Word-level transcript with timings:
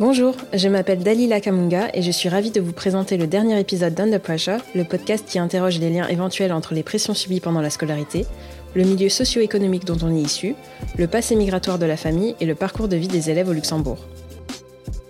Bonjour, 0.00 0.34
je 0.52 0.68
m'appelle 0.68 1.04
Dalila 1.04 1.40
Kamunga 1.40 1.90
et 1.94 2.02
je 2.02 2.10
suis 2.10 2.28
ravie 2.28 2.50
de 2.50 2.60
vous 2.60 2.72
présenter 2.72 3.16
le 3.16 3.28
dernier 3.28 3.60
épisode 3.60 3.94
d'Under 3.94 4.18
Pressure, 4.18 4.58
le 4.74 4.82
podcast 4.82 5.24
qui 5.24 5.38
interroge 5.38 5.78
les 5.78 5.88
liens 5.88 6.08
éventuels 6.08 6.52
entre 6.52 6.74
les 6.74 6.82
pressions 6.82 7.14
subies 7.14 7.38
pendant 7.38 7.60
la 7.60 7.70
scolarité, 7.70 8.26
le 8.74 8.82
milieu 8.82 9.08
socio-économique 9.08 9.84
dont 9.84 9.96
on 10.02 10.12
est 10.12 10.20
issu, 10.20 10.56
le 10.98 11.06
passé 11.06 11.36
migratoire 11.36 11.78
de 11.78 11.86
la 11.86 11.96
famille 11.96 12.34
et 12.40 12.44
le 12.44 12.56
parcours 12.56 12.88
de 12.88 12.96
vie 12.96 13.06
des 13.06 13.30
élèves 13.30 13.48
au 13.48 13.52
Luxembourg. 13.52 13.98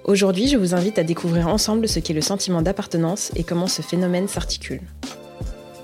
Aujourd'hui, 0.04 0.48
je 0.48 0.58
vous 0.58 0.74
invite 0.74 0.98
à 0.98 1.02
découvrir 1.02 1.48
ensemble 1.48 1.88
ce 1.88 1.98
qu'est 1.98 2.12
le 2.12 2.20
sentiment 2.20 2.60
d'appartenance 2.60 3.32
et 3.36 3.42
comment 3.42 3.68
ce 3.68 3.80
phénomène 3.80 4.28
s'articule. 4.28 4.82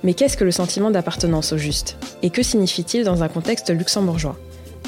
Mais 0.05 0.13
qu'est-ce 0.13 0.37
que 0.37 0.45
le 0.45 0.51
sentiment 0.51 0.91
d'appartenance 0.91 1.55
au 1.55 1.57
juste? 1.57 1.97
Et 2.23 2.29
que 2.29 2.43
signifie-t-il 2.43 3.05
dans 3.05 3.23
un 3.23 3.29
contexte 3.29 3.71
luxembourgeois? 3.71 4.37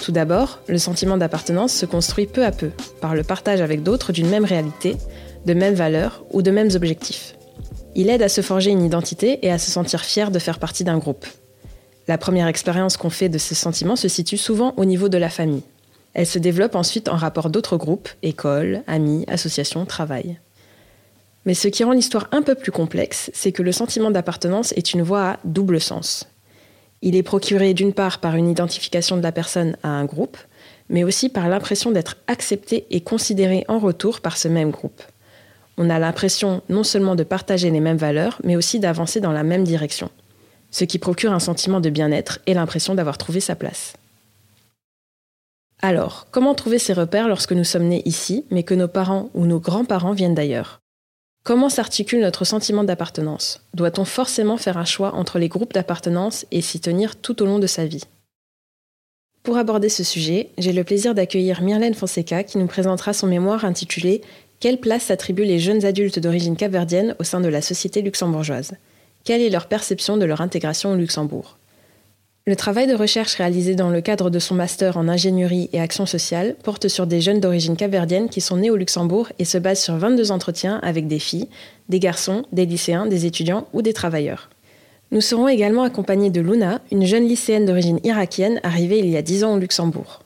Tout 0.03 0.11
d'abord, 0.11 0.59
le 0.67 0.79
sentiment 0.79 1.17
d'appartenance 1.17 1.73
se 1.73 1.87
construit 1.87 2.27
peu 2.27 2.45
à 2.45 2.51
peu, 2.51 2.71
par 3.01 3.15
le 3.15 3.23
partage 3.23 3.61
avec 3.61 3.85
d'autres 3.85 4.11
d'une 4.11 4.29
même 4.29 4.45
réalité, 4.45 4.97
de 5.47 5.55
mêmes 5.55 5.77
valeurs 5.77 6.25
ou 6.33 6.43
de 6.43 6.51
mêmes 6.51 6.71
objectifs. 6.75 7.37
Il 7.95 8.11
aide 8.11 8.23
à 8.23 8.29
se 8.29 8.41
forger 8.41 8.73
une 8.73 8.83
identité 8.83 9.39
et 9.47 9.53
à 9.53 9.61
se 9.61 9.71
sentir 9.71 10.01
fier 10.01 10.33
de 10.33 10.41
faire 10.41 10.59
partie 10.59 10.83
d'un 10.83 10.99
groupe. 10.99 11.25
La 12.09 12.19
première 12.19 12.49
expérience 12.49 12.97
qu'on 12.97 13.11
fait 13.11 13.29
de 13.29 13.39
ce 13.39 13.55
sentiment 13.55 13.95
se 13.95 14.09
situe 14.09 14.39
souvent 14.39 14.75
au 14.77 14.85
niveau 14.85 15.09
de 15.09 15.19
la 15.19 15.31
famille. 15.31 15.63
Elle 16.15 16.27
se 16.27 16.41
développe 16.41 16.75
ensuite 16.75 17.09
en 17.09 17.15
rapport 17.15 17.49
d'autres 17.49 17.77
groupes, 17.77 18.09
écoles, 18.25 18.83
amis, 18.89 19.25
associations, 19.29 19.87
travail. 19.87 20.41
Mais 21.47 21.55
ce 21.55 21.69
qui 21.69 21.85
rend 21.85 21.93
l'histoire 21.93 22.27
un 22.33 22.43
peu 22.43 22.57
plus 22.57 22.73
complexe, 22.73 23.31
c'est 23.35 23.53
que 23.53 23.63
le 23.63 23.71
sentiment 23.71 24.11
d'appartenance 24.11 24.73
est 24.73 24.95
une 24.95 25.03
voie 25.03 25.31
à 25.31 25.39
double 25.45 25.81
sens. 25.81 26.27
Il 27.03 27.17
est 27.17 27.25
procuré 27.25 27.75
d'une 27.75 27.93
part 27.93 28.21
par 28.21 28.37
une 28.37 28.49
identification 28.49 29.17
de 29.17 29.23
la 29.23 29.33
personne 29.33 29.77
à 29.83 29.89
un 29.89 30.05
groupe, 30.05 30.39
mais 30.89 31.03
aussi 31.03 31.29
par 31.29 31.49
l'impression 31.49 31.91
d'être 31.91 32.17
accepté 32.29 32.87
et 32.91 33.01
considéré 33.01 33.65
en 33.67 33.81
retour 33.81 34.21
par 34.21 34.37
ce 34.37 34.47
même 34.47 34.71
groupe. 34.71 35.03
On 35.79 35.91
a 35.91 35.99
l'impression 35.99 36.63
non 36.69 36.85
seulement 36.85 37.17
de 37.17 37.25
partager 37.25 37.71
les 37.71 37.81
mêmes 37.81 37.97
valeurs, 37.97 38.39
mais 38.45 38.57
aussi 38.57 38.79
d'avancer 38.79 39.21
dans 39.21 39.33
la 39.33 39.43
même 39.43 39.65
direction, 39.65 40.11
ce 40.71 40.85
qui 40.85 40.99
procure 40.99 41.33
un 41.33 41.41
sentiment 41.41 41.81
de 41.81 41.91
bien-être 41.91 42.39
et 42.47 42.55
l'impression 42.55 42.95
d'avoir 42.95 43.19
trouvé 43.19 43.41
sa 43.41 43.57
place. 43.57 43.95
Alors, 45.81 46.29
comment 46.31 46.55
trouver 46.55 46.79
ces 46.79 46.93
repères 46.93 47.27
lorsque 47.27 47.53
nous 47.53 47.65
sommes 47.65 47.89
nés 47.89 48.03
ici, 48.05 48.45
mais 48.51 48.63
que 48.63 48.75
nos 48.75 48.87
parents 48.87 49.31
ou 49.35 49.47
nos 49.47 49.59
grands-parents 49.59 50.13
viennent 50.13 50.37
d'ailleurs? 50.37 50.82
Comment 51.45 51.69
s'articule 51.69 52.21
notre 52.21 52.45
sentiment 52.45 52.85
d'appartenance? 52.85 53.65
Doit-on 53.75 54.05
forcément 54.05 54.57
faire 54.57 54.79
un 54.79 54.85
choix 54.85 55.13
entre 55.17 55.41
les 55.41 55.49
groupes 55.49 55.73
d'appartenance 55.73 56.47
et 56.53 56.61
s'y 56.61 56.79
tenir 56.79 57.17
tout 57.17 57.43
au 57.43 57.47
long 57.47 57.59
de 57.59 57.67
sa 57.67 57.85
vie? 57.85 58.05
Pour 59.43 59.57
aborder 59.57 59.89
ce 59.89 60.05
sujet, 60.05 60.51
j'ai 60.57 60.73
le 60.73 60.85
plaisir 60.85 61.17
d'accueillir 61.17 61.61
Myrlène 61.61 61.95
Fonseca 61.95 62.45
qui 62.45 62.59
nous 62.59 62.69
présentera 62.69 63.13
son 63.13 63.27
mémoire 63.27 63.65
intitulé 63.65 64.21
Quelle 64.61 64.79
place 64.79 65.07
s'attribuent 65.07 65.45
les 65.45 65.59
jeunes 65.59 65.85
adultes 65.85 66.21
d'origine 66.21 66.57
capverdienne 66.57 67.17
au 67.19 67.25
sein 67.25 67.41
de 67.41 67.49
la 67.49 67.61
société 67.61 68.03
luxembourgeoise? 68.03 68.75
Quelle 69.25 69.41
est 69.41 69.51
leur 69.51 69.67
perception 69.67 70.17
de 70.17 70.25
leur 70.25 70.43
intégration 70.43 70.93
au 70.93 70.97
Luxembourg? 70.97 71.59
Le 72.45 72.57
travail 72.57 72.89
de 72.89 72.95
recherche 72.95 73.37
réalisé 73.37 73.77
dans 73.77 73.91
le 73.91 74.01
cadre 74.01 74.29
de 74.29 74.41
son 74.41 74.57
master 74.57 74.97
en 74.97 75.07
ingénierie 75.07 75.71
et 75.73 75.81
action 75.81 76.07
sociale 76.07 76.57
porte 76.65 76.89
sur 76.89 77.07
des 77.07 77.21
jeunes 77.21 77.39
d'origine 77.39 77.77
capverdienne 77.77 78.29
qui 78.29 78.41
sont 78.41 78.57
nés 78.57 78.71
au 78.71 78.77
Luxembourg 78.77 79.29
et 79.39 79.45
se 79.45 79.59
base 79.59 79.81
sur 79.81 79.97
22 79.97 80.33
entretiens 80.33 80.81
avec 80.83 81.07
des 81.07 81.21
filles, 81.21 81.49
des 81.89 82.01
garçons, 82.01 82.45
des 82.51 82.67
lycéens, 82.67 83.07
des 83.07 83.27
étudiants 83.27 83.69
ou 83.73 83.81
des 83.81 83.93
travailleurs. 83.93 84.51
Nous 85.13 85.21
serons 85.21 85.47
également 85.47 85.85
accompagnés 85.85 86.31
de 86.31 86.41
Luna, 86.41 86.81
une 86.91 87.07
jeune 87.07 87.29
lycéenne 87.29 87.67
d'origine 87.67 88.01
irakienne 88.03 88.61
arrivée 88.65 88.99
il 88.99 89.09
y 89.09 89.17
a 89.17 89.23
10 89.23 89.45
ans 89.45 89.55
au 89.55 89.59
Luxembourg. 89.59 90.23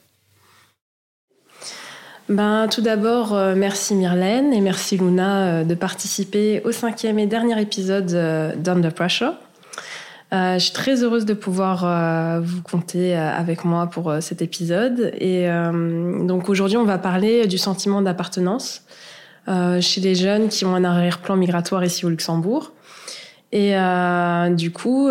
Ben, 2.29 2.67
tout 2.69 2.81
d'abord, 2.81 3.35
euh, 3.35 3.55
merci 3.55 3.95
Myrlène 3.95 4.53
et 4.53 4.61
merci 4.61 4.97
Luna 4.97 5.61
euh, 5.61 5.65
de 5.65 5.75
participer 5.75 6.61
au 6.65 6.73
cinquième 6.73 7.19
et 7.19 7.27
dernier 7.27 7.61
épisode 7.61 8.13
euh, 8.15 8.57
d'Under 8.57 8.91
Pressure. 8.91 9.35
Euh, 10.33 10.55
je 10.55 10.65
suis 10.65 10.73
très 10.73 11.05
heureuse 11.05 11.25
de 11.25 11.35
pouvoir 11.35 11.85
euh, 11.85 12.41
vous 12.43 12.61
compter 12.61 13.17
euh, 13.17 13.31
avec 13.31 13.65
moi 13.65 13.87
pour 13.87 14.13
cet 14.21 14.43
épisode. 14.43 15.13
Et 15.19 15.47
donc 16.27 16.49
aujourd'hui, 16.49 16.77
on 16.77 16.85
va 16.85 16.99
parler 16.99 17.47
du 17.47 17.59
sentiment 17.59 18.03
d'appartenance 18.03 18.83
chez 19.81 20.01
les 20.01 20.17
jeunes 20.17 20.49
qui 20.49 20.65
ont 20.65 20.75
un 20.75 20.83
arrière-plan 20.83 21.37
migratoire 21.37 21.85
ici 21.85 22.05
au 22.05 22.09
Luxembourg. 22.09 22.73
Et 23.53 23.75
du 24.51 24.73
coup, 24.73 25.09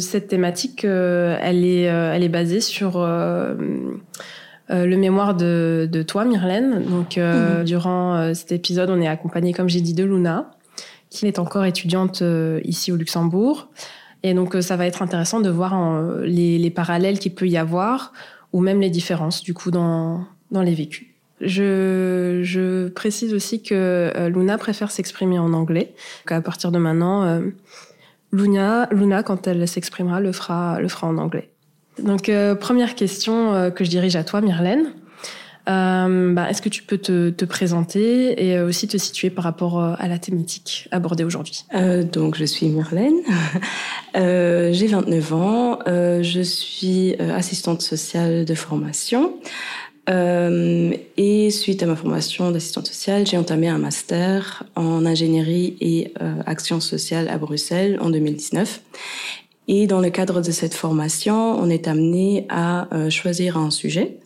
cette 0.00 0.26
thématique, 0.28 0.84
elle 0.84 1.64
est, 1.64 1.82
elle 1.82 2.24
est 2.24 2.28
basée 2.28 2.60
sur 2.60 2.98
le 3.00 4.96
mémoire 4.96 5.34
de, 5.34 5.88
de 5.90 6.02
toi, 6.02 6.24
Myrlène. 6.24 6.82
Donc, 6.86 7.16
mmh. 7.16 7.64
durant 7.64 8.34
cet 8.34 8.50
épisode, 8.50 8.90
on 8.90 9.00
est 9.00 9.06
accompagné, 9.06 9.52
comme 9.52 9.68
j'ai 9.68 9.80
dit, 9.80 9.94
de 9.94 10.02
Luna, 10.02 10.50
qui 11.08 11.26
est 11.26 11.38
encore 11.38 11.64
étudiante 11.64 12.22
ici 12.64 12.90
au 12.90 12.96
Luxembourg. 12.96 13.68
Et 14.22 14.34
donc, 14.34 14.54
euh, 14.54 14.60
ça 14.60 14.76
va 14.76 14.86
être 14.86 15.02
intéressant 15.02 15.40
de 15.40 15.50
voir 15.50 15.74
euh, 15.74 16.24
les, 16.24 16.58
les 16.58 16.70
parallèles 16.70 17.18
qu'il 17.18 17.34
peut 17.34 17.48
y 17.48 17.56
avoir 17.56 18.12
ou 18.52 18.60
même 18.60 18.80
les 18.80 18.90
différences, 18.90 19.42
du 19.42 19.54
coup, 19.54 19.70
dans, 19.70 20.24
dans 20.50 20.62
les 20.62 20.74
vécus. 20.74 21.06
Je, 21.40 22.40
je 22.42 22.88
précise 22.88 23.32
aussi 23.32 23.62
que 23.62 24.10
euh, 24.16 24.28
Luna 24.28 24.58
préfère 24.58 24.90
s'exprimer 24.90 25.38
en 25.38 25.52
anglais. 25.52 25.94
À 26.26 26.40
partir 26.40 26.72
de 26.72 26.78
maintenant, 26.78 27.40
Luna, 28.32 28.88
Luna, 28.90 29.22
quand 29.22 29.46
elle 29.46 29.68
s'exprimera, 29.68 30.20
le 30.20 30.32
fera, 30.32 30.80
le 30.80 30.88
fera 30.88 31.06
en 31.06 31.18
anglais. 31.18 31.50
Donc, 32.02 32.30
première 32.60 32.94
question 32.94 33.70
que 33.70 33.84
je 33.84 33.90
dirige 33.90 34.16
à 34.16 34.24
toi, 34.24 34.40
Myrlène. 34.40 34.92
Euh, 35.68 36.32
bah, 36.32 36.48
Est-ce 36.48 36.62
que 36.62 36.68
tu 36.68 36.82
peux 36.82 36.98
te, 36.98 37.30
te, 37.30 37.44
présenter 37.44 38.42
et 38.42 38.58
aussi 38.60 38.88
te 38.88 38.96
situer 38.96 39.28
par 39.28 39.44
rapport 39.44 39.80
euh, 39.80 39.94
à 39.98 40.08
la 40.08 40.18
thématique 40.18 40.88
abordée 40.90 41.24
aujourd'hui? 41.24 41.64
Euh, 41.74 42.04
Donc, 42.04 42.36
je 42.36 42.44
suis 42.44 42.68
Myrlène, 42.68 43.18
euh, 44.16 44.72
j'ai 44.72 44.86
29 44.86 45.34
ans, 45.34 45.78
euh, 45.86 46.22
je 46.22 46.40
suis 46.40 47.14
assistante 47.16 47.82
sociale 47.82 48.44
de 48.44 48.54
formation. 48.54 49.34
et 50.08 51.50
suite 51.50 51.82
à 51.82 51.86
ma 51.86 51.96
formation 51.96 52.50
d'assistante 52.50 52.86
sociale, 52.86 53.26
j'ai 53.26 53.36
entamé 53.36 53.68
un 53.68 53.76
master 53.76 54.64
en 54.74 55.04
ingénierie 55.04 55.76
et 55.82 56.14
action 56.46 56.80
sociale 56.80 57.28
à 57.28 57.36
Bruxelles 57.36 57.98
en 58.00 58.08
2019. 58.08 58.80
Et 59.70 59.86
dans 59.86 60.00
le 60.00 60.08
cadre 60.08 60.40
de 60.40 60.50
cette 60.50 60.72
formation, 60.72 61.60
on 61.60 61.68
est 61.68 61.88
amené 61.88 62.46
à 62.48 62.88
choisir 63.10 63.58
un 63.58 63.70
sujet 63.70 64.16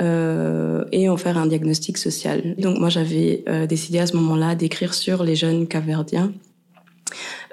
euh, 0.00 0.84
et 0.92 1.08
en 1.08 1.16
faire 1.16 1.36
un 1.38 1.46
diagnostic 1.46 1.98
social. 1.98 2.54
Donc 2.58 2.78
moi 2.78 2.88
j'avais 2.88 3.44
euh, 3.48 3.66
décidé 3.66 3.98
à 3.98 4.06
ce 4.06 4.16
moment-là 4.16 4.54
d'écrire 4.54 4.94
sur 4.94 5.22
les 5.22 5.36
jeunes 5.36 5.66
caverdiens 5.66 6.32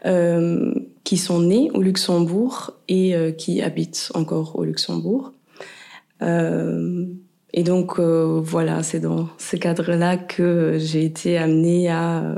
euh, 0.06 0.74
qui 1.04 1.18
sont 1.18 1.42
nés 1.42 1.70
au 1.74 1.82
Luxembourg 1.82 2.74
et 2.88 3.16
euh, 3.16 3.32
qui 3.32 3.62
habitent 3.62 4.12
encore 4.14 4.58
au 4.58 4.64
Luxembourg. 4.64 5.34
Et 7.54 7.64
donc 7.64 8.00
voilà, 8.00 8.82
c'est 8.82 9.00
dans 9.00 9.30
ce 9.38 9.56
cadre-là 9.56 10.18
que 10.18 10.78
j'ai 10.80 11.06
été 11.06 11.38
amenée 11.38 11.90
à 11.90 12.36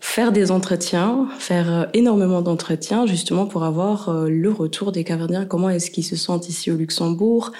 faire 0.00 0.32
des 0.32 0.50
entretiens, 0.50 1.28
faire 1.38 1.88
énormément 1.92 2.42
d'entretiens 2.42 3.06
justement 3.06 3.46
pour 3.46 3.64
avoir 3.64 4.24
le 4.28 4.50
retour 4.50 4.92
des 4.92 5.04
caverdiens. 5.04 5.44
Comment 5.44 5.70
est-ce 5.70 5.90
qu'ils 5.90 6.04
se 6.04 6.16
sentent 6.16 6.48
ici 6.48 6.70
au 6.70 6.76
Luxembourg 6.76 7.52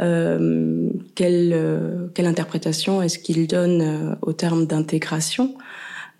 euh, 0.00 0.90
quelle, 1.14 1.52
euh, 1.54 2.08
quelle 2.14 2.26
interprétation 2.26 3.00
est-ce 3.00 3.18
qu'ils 3.18 3.46
donnent 3.46 3.80
euh, 3.80 4.14
au 4.22 4.32
terme 4.32 4.66
d'intégration 4.66 5.54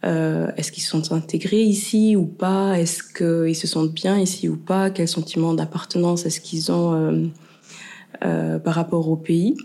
euh, 0.05 0.51
Est-ce 0.57 0.73
qu'ils 0.73 0.83
sont 0.83 1.13
intégrés 1.13 1.63
ici 1.63 2.17
ou 2.17 2.25
pas 2.25 2.79
Est-ce 2.79 3.03
qu'ils 3.03 3.57
se 3.57 3.67
sentent 3.67 3.93
bien 3.93 4.19
ici 4.19 4.49
ou 4.49 4.57
pas 4.57 4.91
Quel 4.91 5.09
sentiment 5.09 5.53
d'appartenance 5.53 6.25
est-ce 6.25 6.41
qu'ils 6.41 6.73
ont 6.73 7.31
euh, 8.25 8.59
par 8.59 8.75
rapport 8.75 9.11
au 9.11 9.17
pays 9.17 9.57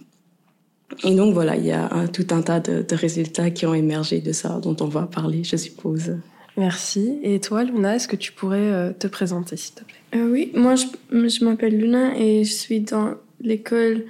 Et 1.04 1.16
donc 1.16 1.34
voilà, 1.34 1.56
il 1.56 1.66
y 1.66 1.72
a 1.72 1.92
un, 1.94 2.08
tout 2.08 2.28
un 2.32 2.42
tas 2.42 2.60
de, 2.60 2.82
de, 2.82 2.96
résultats 2.96 3.50
qui 3.50 3.66
ont 3.66 3.74
émergé 3.74 4.20
de 4.20 4.32
ça, 4.32 4.60
dont 4.62 4.76
on 4.82 4.88
va 4.88 5.04
parler, 5.04 5.44
je 5.44 5.56
suppose. 5.56 6.18
Merci. 6.58 7.20
Et 7.24 7.40
toi, 7.40 7.64
Luna, 7.64 7.96
est-ce 7.96 8.08
que 8.08 8.16
tu 8.18 8.32
pourrais 8.34 8.94
te 9.00 9.08
présenter, 9.08 9.56
s'il 9.58 9.76
te 9.76 9.84
plaît? 9.84 9.96
Euh, 10.16 10.32
Oui, 10.32 10.52
moi, 10.54 10.76
je, 10.76 10.86
je 11.12 11.46
m'appelle 11.46 11.78
Luna 11.78 12.18
et 12.18 12.44
je 12.44 12.52
suis 12.54 12.82
dans 12.82 13.16
l'école, 13.42 14.04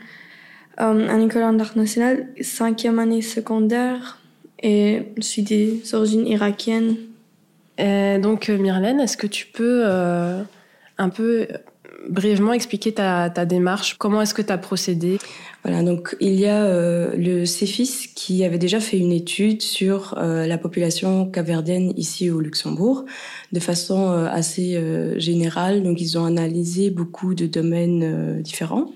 euh, 0.79 1.07
à 1.09 1.17
l'école 1.17 1.43
internationale, 1.43 2.27
cinquième 2.41 2.99
année 2.99 3.21
secondaire, 3.21 4.19
et 4.61 5.03
je 5.17 5.21
suis 5.23 5.41
des 5.43 5.81
origines 5.93 6.27
irakiennes. 6.27 6.97
Et 7.77 8.17
donc, 8.19 8.49
euh, 8.49 8.57
Myrlène, 8.57 8.99
est-ce 8.99 9.17
que 9.17 9.27
tu 9.27 9.47
peux 9.47 9.83
euh, 9.85 10.41
un 10.97 11.09
peu 11.09 11.47
brièvement 12.09 12.53
expliquer 12.53 12.93
ta, 12.93 13.29
ta 13.29 13.45
démarche? 13.45 13.95
Comment 13.97 14.21
est-ce 14.21 14.33
que 14.33 14.41
tu 14.41 14.51
as 14.51 14.57
procédé? 14.57 15.17
Voilà, 15.63 15.83
donc 15.83 16.15
il 16.19 16.39
y 16.39 16.47
a 16.47 16.63
euh, 16.63 17.15
le 17.15 17.45
CEFIS 17.45 18.09
qui 18.15 18.43
avait 18.43 18.57
déjà 18.57 18.79
fait 18.79 18.97
une 18.97 19.11
étude 19.11 19.61
sur 19.61 20.17
euh, 20.17 20.47
la 20.47 20.57
population 20.57 21.29
caverdienne 21.29 21.93
ici 21.97 22.31
au 22.31 22.39
Luxembourg 22.39 23.05
de 23.51 23.59
façon 23.59 24.09
euh, 24.09 24.27
assez 24.27 24.81
générale. 25.17 25.83
Donc 25.83 26.01
ils 26.01 26.17
ont 26.17 26.25
analysé 26.25 26.89
beaucoup 26.89 27.35
de 27.35 27.45
domaines 27.45 28.41
différents 28.41 28.89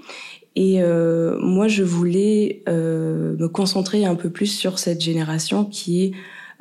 Et 0.55 0.81
euh, 0.81 1.37
moi, 1.39 1.67
je 1.67 1.83
voulais 1.83 2.63
euh, 2.69 3.35
me 3.37 3.47
concentrer 3.47 4.05
un 4.05 4.15
peu 4.15 4.29
plus 4.29 4.47
sur 4.47 4.79
cette 4.79 5.01
génération 5.01 5.65
qui 5.65 6.03
est 6.03 6.11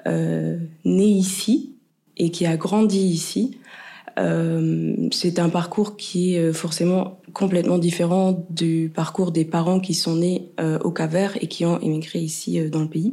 euh, 0.06 0.58
née 0.84 1.06
ici 1.06 1.74
et 2.16 2.30
qui 2.30 2.44
a 2.46 2.56
grandi 2.56 2.98
ici. 2.98 3.58
Euh, 4.18 5.08
c'est 5.10 5.38
un 5.38 5.48
parcours 5.48 5.96
qui 5.96 6.36
est 6.36 6.52
forcément 6.52 7.20
complètement 7.32 7.78
différent 7.78 8.46
du 8.50 8.90
parcours 8.94 9.32
des 9.32 9.44
parents 9.44 9.80
qui 9.80 9.94
sont 9.94 10.16
nés 10.16 10.52
euh, 10.60 10.78
au 10.80 10.92
Cap-Vert 10.92 11.36
et 11.40 11.48
qui 11.48 11.64
ont 11.64 11.80
émigré 11.80 12.20
ici 12.20 12.60
euh, 12.60 12.68
dans 12.68 12.80
le 12.80 12.88
pays. 12.88 13.12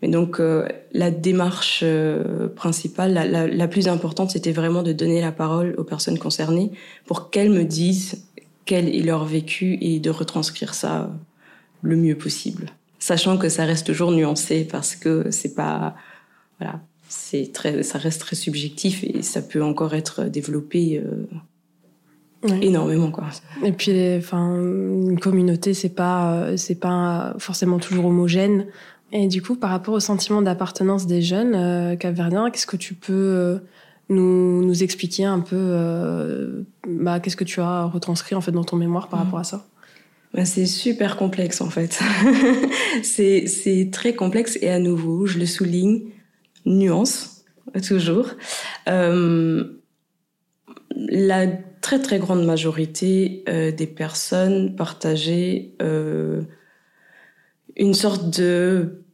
Mais 0.00 0.10
donc 0.10 0.40
la 0.92 1.10
démarche 1.10 1.82
principale, 2.54 3.14
la, 3.14 3.26
la, 3.26 3.48
la, 3.48 3.66
plus 3.66 3.88
importante, 3.88 4.30
c'était 4.30 4.52
vraiment 4.52 4.84
de 4.84 4.92
donner 4.92 5.20
la 5.20 5.32
parole 5.32 5.74
aux 5.76 5.82
personnes 5.82 6.20
concernées 6.20 6.70
pour 7.04 7.30
qu'elles 7.30 7.50
me 7.50 7.64
disent 7.64 8.24
quel 8.64 8.94
est 8.94 9.02
leur 9.02 9.24
vécu 9.24 9.76
et 9.80 9.98
de 9.98 10.10
retranscrire 10.10 10.74
ça 10.74 11.10
le 11.82 11.96
mieux 11.96 12.16
possible, 12.16 12.66
sachant 13.00 13.38
que 13.38 13.48
ça 13.48 13.64
reste 13.64 13.86
toujours 13.86 14.12
nuancé 14.12 14.64
parce 14.70 14.94
que 14.94 15.32
c'est 15.32 15.56
pas 15.56 15.96
voilà 16.60 16.80
c'est 17.08 17.52
très, 17.52 17.82
ça 17.82 17.98
reste 17.98 18.20
très 18.20 18.36
subjectif 18.36 19.04
et 19.04 19.22
ça 19.22 19.42
peut 19.42 19.62
encore 19.62 19.94
être 19.94 20.24
développé 20.24 21.02
euh, 21.04 22.48
ouais. 22.48 22.64
énormément 22.64 23.10
quoi. 23.10 23.24
Et 23.64 23.72
puis, 23.72 23.92
enfin, 24.16 24.56
une 24.56 25.18
communauté, 25.18 25.74
c'est 25.74 25.94
pas, 25.94 26.56
c'est 26.56 26.80
pas 26.80 27.34
forcément 27.38 27.78
toujours 27.78 28.06
homogène. 28.06 28.66
Et 29.12 29.26
du 29.26 29.40
coup, 29.40 29.56
par 29.56 29.70
rapport 29.70 29.94
au 29.94 30.00
sentiment 30.00 30.42
d'appartenance 30.42 31.06
des 31.06 31.22
jeunes 31.22 31.54
euh, 31.54 31.96
capverdiens, 31.96 32.50
qu'est-ce 32.50 32.66
que 32.66 32.76
tu 32.76 32.94
peux 32.94 33.12
euh, 33.12 33.58
nous, 34.10 34.62
nous 34.64 34.82
expliquer 34.82 35.24
un 35.24 35.40
peu, 35.40 35.56
euh, 35.56 36.62
bah, 36.86 37.18
qu'est-ce 37.20 37.36
que 37.36 37.44
tu 37.44 37.60
as 37.60 37.84
retranscrit 37.84 38.34
en 38.34 38.40
fait 38.40 38.52
dans 38.52 38.64
ton 38.64 38.76
mémoire 38.76 39.08
par 39.08 39.20
mmh. 39.20 39.22
rapport 39.22 39.38
à 39.38 39.44
ça? 39.44 39.66
Bah, 40.34 40.44
c'est 40.44 40.66
super 40.66 41.16
complexe 41.16 41.62
en 41.62 41.70
fait. 41.70 41.98
c'est, 43.02 43.46
c'est 43.46 43.88
très 43.90 44.14
complexe 44.14 44.58
et 44.60 44.68
à 44.68 44.78
nouveau, 44.78 45.26
je 45.26 45.38
le 45.38 45.46
souligne, 45.46 46.02
nuance, 46.68 47.44
toujours. 47.86 48.28
Euh, 48.88 49.64
la 50.96 51.46
très 51.80 52.00
très 52.00 52.18
grande 52.18 52.44
majorité 52.44 53.44
euh, 53.48 53.70
des 53.72 53.86
personnes 53.86 54.74
partageaient 54.76 55.74
euh, 55.82 56.42
une 57.76 57.94
sorte 57.94 58.38
de 58.38 59.04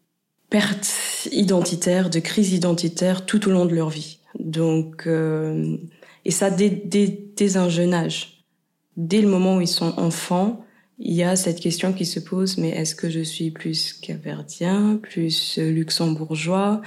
perte 0.50 1.28
identitaire, 1.32 2.10
de 2.10 2.20
crise 2.20 2.52
identitaire 2.52 3.26
tout 3.26 3.48
au 3.48 3.50
long 3.50 3.66
de 3.66 3.74
leur 3.74 3.90
vie. 3.90 4.20
Donc, 4.38 5.08
et 6.24 6.30
ça 6.30 6.50
dès, 6.50 6.70
dès 6.70 7.56
un 7.56 7.68
jeune 7.68 7.94
âge. 7.94 8.44
Dès 8.96 9.20
le 9.20 9.28
moment 9.28 9.56
où 9.56 9.60
ils 9.60 9.68
sont 9.68 9.98
enfants, 9.98 10.63
il 10.98 11.14
y 11.14 11.24
a 11.24 11.34
cette 11.34 11.60
question 11.60 11.92
qui 11.92 12.06
se 12.06 12.20
pose, 12.20 12.56
mais 12.56 12.68
est-ce 12.68 12.94
que 12.94 13.10
je 13.10 13.20
suis 13.20 13.50
plus 13.50 13.92
caverdien, 13.94 14.98
plus 15.02 15.58
luxembourgeois? 15.58 16.82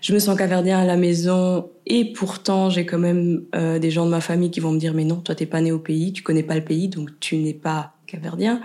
Je 0.00 0.12
me 0.12 0.18
sens 0.20 0.38
caverdien 0.38 0.78
à 0.78 0.84
la 0.84 0.96
maison 0.96 1.68
et 1.86 2.12
pourtant 2.12 2.70
j'ai 2.70 2.86
quand 2.86 2.98
même 2.98 3.44
euh, 3.56 3.78
des 3.80 3.90
gens 3.90 4.06
de 4.06 4.10
ma 4.10 4.20
famille 4.20 4.50
qui 4.50 4.60
vont 4.60 4.70
me 4.70 4.78
dire, 4.78 4.94
mais 4.94 5.04
non, 5.04 5.16
toi 5.16 5.34
t'es 5.34 5.46
pas 5.46 5.60
né 5.60 5.72
au 5.72 5.80
pays, 5.80 6.12
tu 6.12 6.22
connais 6.22 6.44
pas 6.44 6.54
le 6.54 6.64
pays, 6.64 6.88
donc 6.88 7.10
tu 7.18 7.36
n'es 7.36 7.54
pas 7.54 7.94
caverdien. 8.06 8.60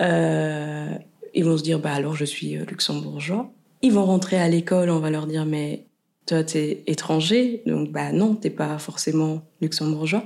Euh, 0.00 0.94
ils 1.34 1.44
vont 1.44 1.58
se 1.58 1.62
dire, 1.62 1.78
bah 1.78 1.92
alors 1.92 2.16
je 2.16 2.24
suis 2.24 2.56
euh, 2.56 2.64
luxembourgeois. 2.64 3.50
Ils 3.82 3.92
vont 3.92 4.06
rentrer 4.06 4.40
à 4.40 4.48
l'école, 4.48 4.88
on 4.90 4.98
va 4.98 5.10
leur 5.10 5.26
dire, 5.26 5.44
mais 5.44 5.84
toi 6.26 6.42
t'es 6.42 6.82
étranger, 6.86 7.62
donc 7.66 7.92
bah 7.92 8.12
non, 8.12 8.34
t'es 8.34 8.50
pas 8.50 8.78
forcément 8.78 9.42
luxembourgeois. 9.60 10.24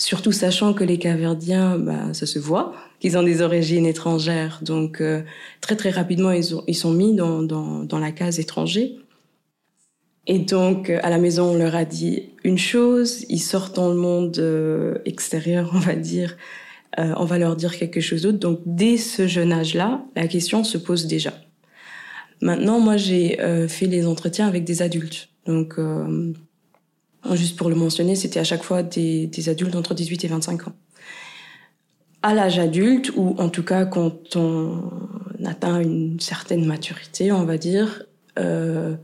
Surtout 0.00 0.32
sachant 0.32 0.72
que 0.72 0.82
les 0.82 0.96
Caverdiens, 0.96 1.76
bah, 1.76 2.14
ça 2.14 2.24
se 2.24 2.38
voit, 2.38 2.72
qu'ils 3.00 3.18
ont 3.18 3.22
des 3.22 3.42
origines 3.42 3.84
étrangères. 3.84 4.60
Donc 4.62 5.02
euh, 5.02 5.20
très 5.60 5.76
très 5.76 5.90
rapidement, 5.90 6.30
ils, 6.30 6.54
ont, 6.54 6.64
ils 6.66 6.74
sont 6.74 6.90
mis 6.90 7.14
dans, 7.14 7.42
dans, 7.42 7.84
dans, 7.84 7.98
la 7.98 8.10
case 8.10 8.40
étranger. 8.40 8.96
Et 10.26 10.38
donc 10.38 10.88
à 10.88 11.10
la 11.10 11.18
maison, 11.18 11.50
on 11.50 11.54
leur 11.54 11.74
a 11.74 11.84
dit 11.84 12.30
une 12.44 12.56
chose, 12.56 13.26
ils 13.28 13.40
sortent 13.40 13.76
dans 13.76 13.90
le 13.90 13.96
monde 13.96 14.38
euh, 14.38 14.96
extérieur, 15.04 15.70
on 15.74 15.78
va 15.78 15.96
dire, 15.96 16.38
euh, 16.98 17.12
on 17.18 17.26
va 17.26 17.36
leur 17.36 17.54
dire 17.54 17.76
quelque 17.76 18.00
chose 18.00 18.22
d'autre. 18.22 18.38
Donc 18.38 18.60
dès 18.64 18.96
ce 18.96 19.26
jeune 19.26 19.52
âge-là, 19.52 20.02
la 20.16 20.28
question 20.28 20.64
se 20.64 20.78
pose 20.78 21.08
déjà. 21.08 21.34
Maintenant, 22.40 22.80
moi, 22.80 22.96
j'ai 22.96 23.38
euh, 23.42 23.68
fait 23.68 23.84
les 23.84 24.06
entretiens 24.06 24.48
avec 24.48 24.64
des 24.64 24.80
adultes. 24.80 25.28
Donc 25.44 25.74
euh, 25.78 26.32
Juste 27.32 27.56
pour 27.56 27.68
le 27.68 27.74
mentionner, 27.74 28.16
c'était 28.16 28.40
à 28.40 28.44
chaque 28.44 28.62
fois 28.62 28.82
des, 28.82 29.48
adultes 29.48 29.76
entre 29.76 29.94
18 29.94 30.24
et 30.24 30.28
25 30.28 30.68
ans. 30.68 30.72
À 32.22 32.34
l'âge 32.34 32.58
adulte, 32.58 33.12
ou 33.16 33.34
en 33.38 33.48
tout 33.48 33.62
cas 33.62 33.84
quand 33.86 34.36
on 34.36 34.82
atteint 35.44 35.80
une 35.80 36.20
certaine 36.20 36.64
maturité, 36.66 37.32
on 37.32 37.44
va 37.44 37.56
dire, 37.56 38.04
euh, 38.38 38.94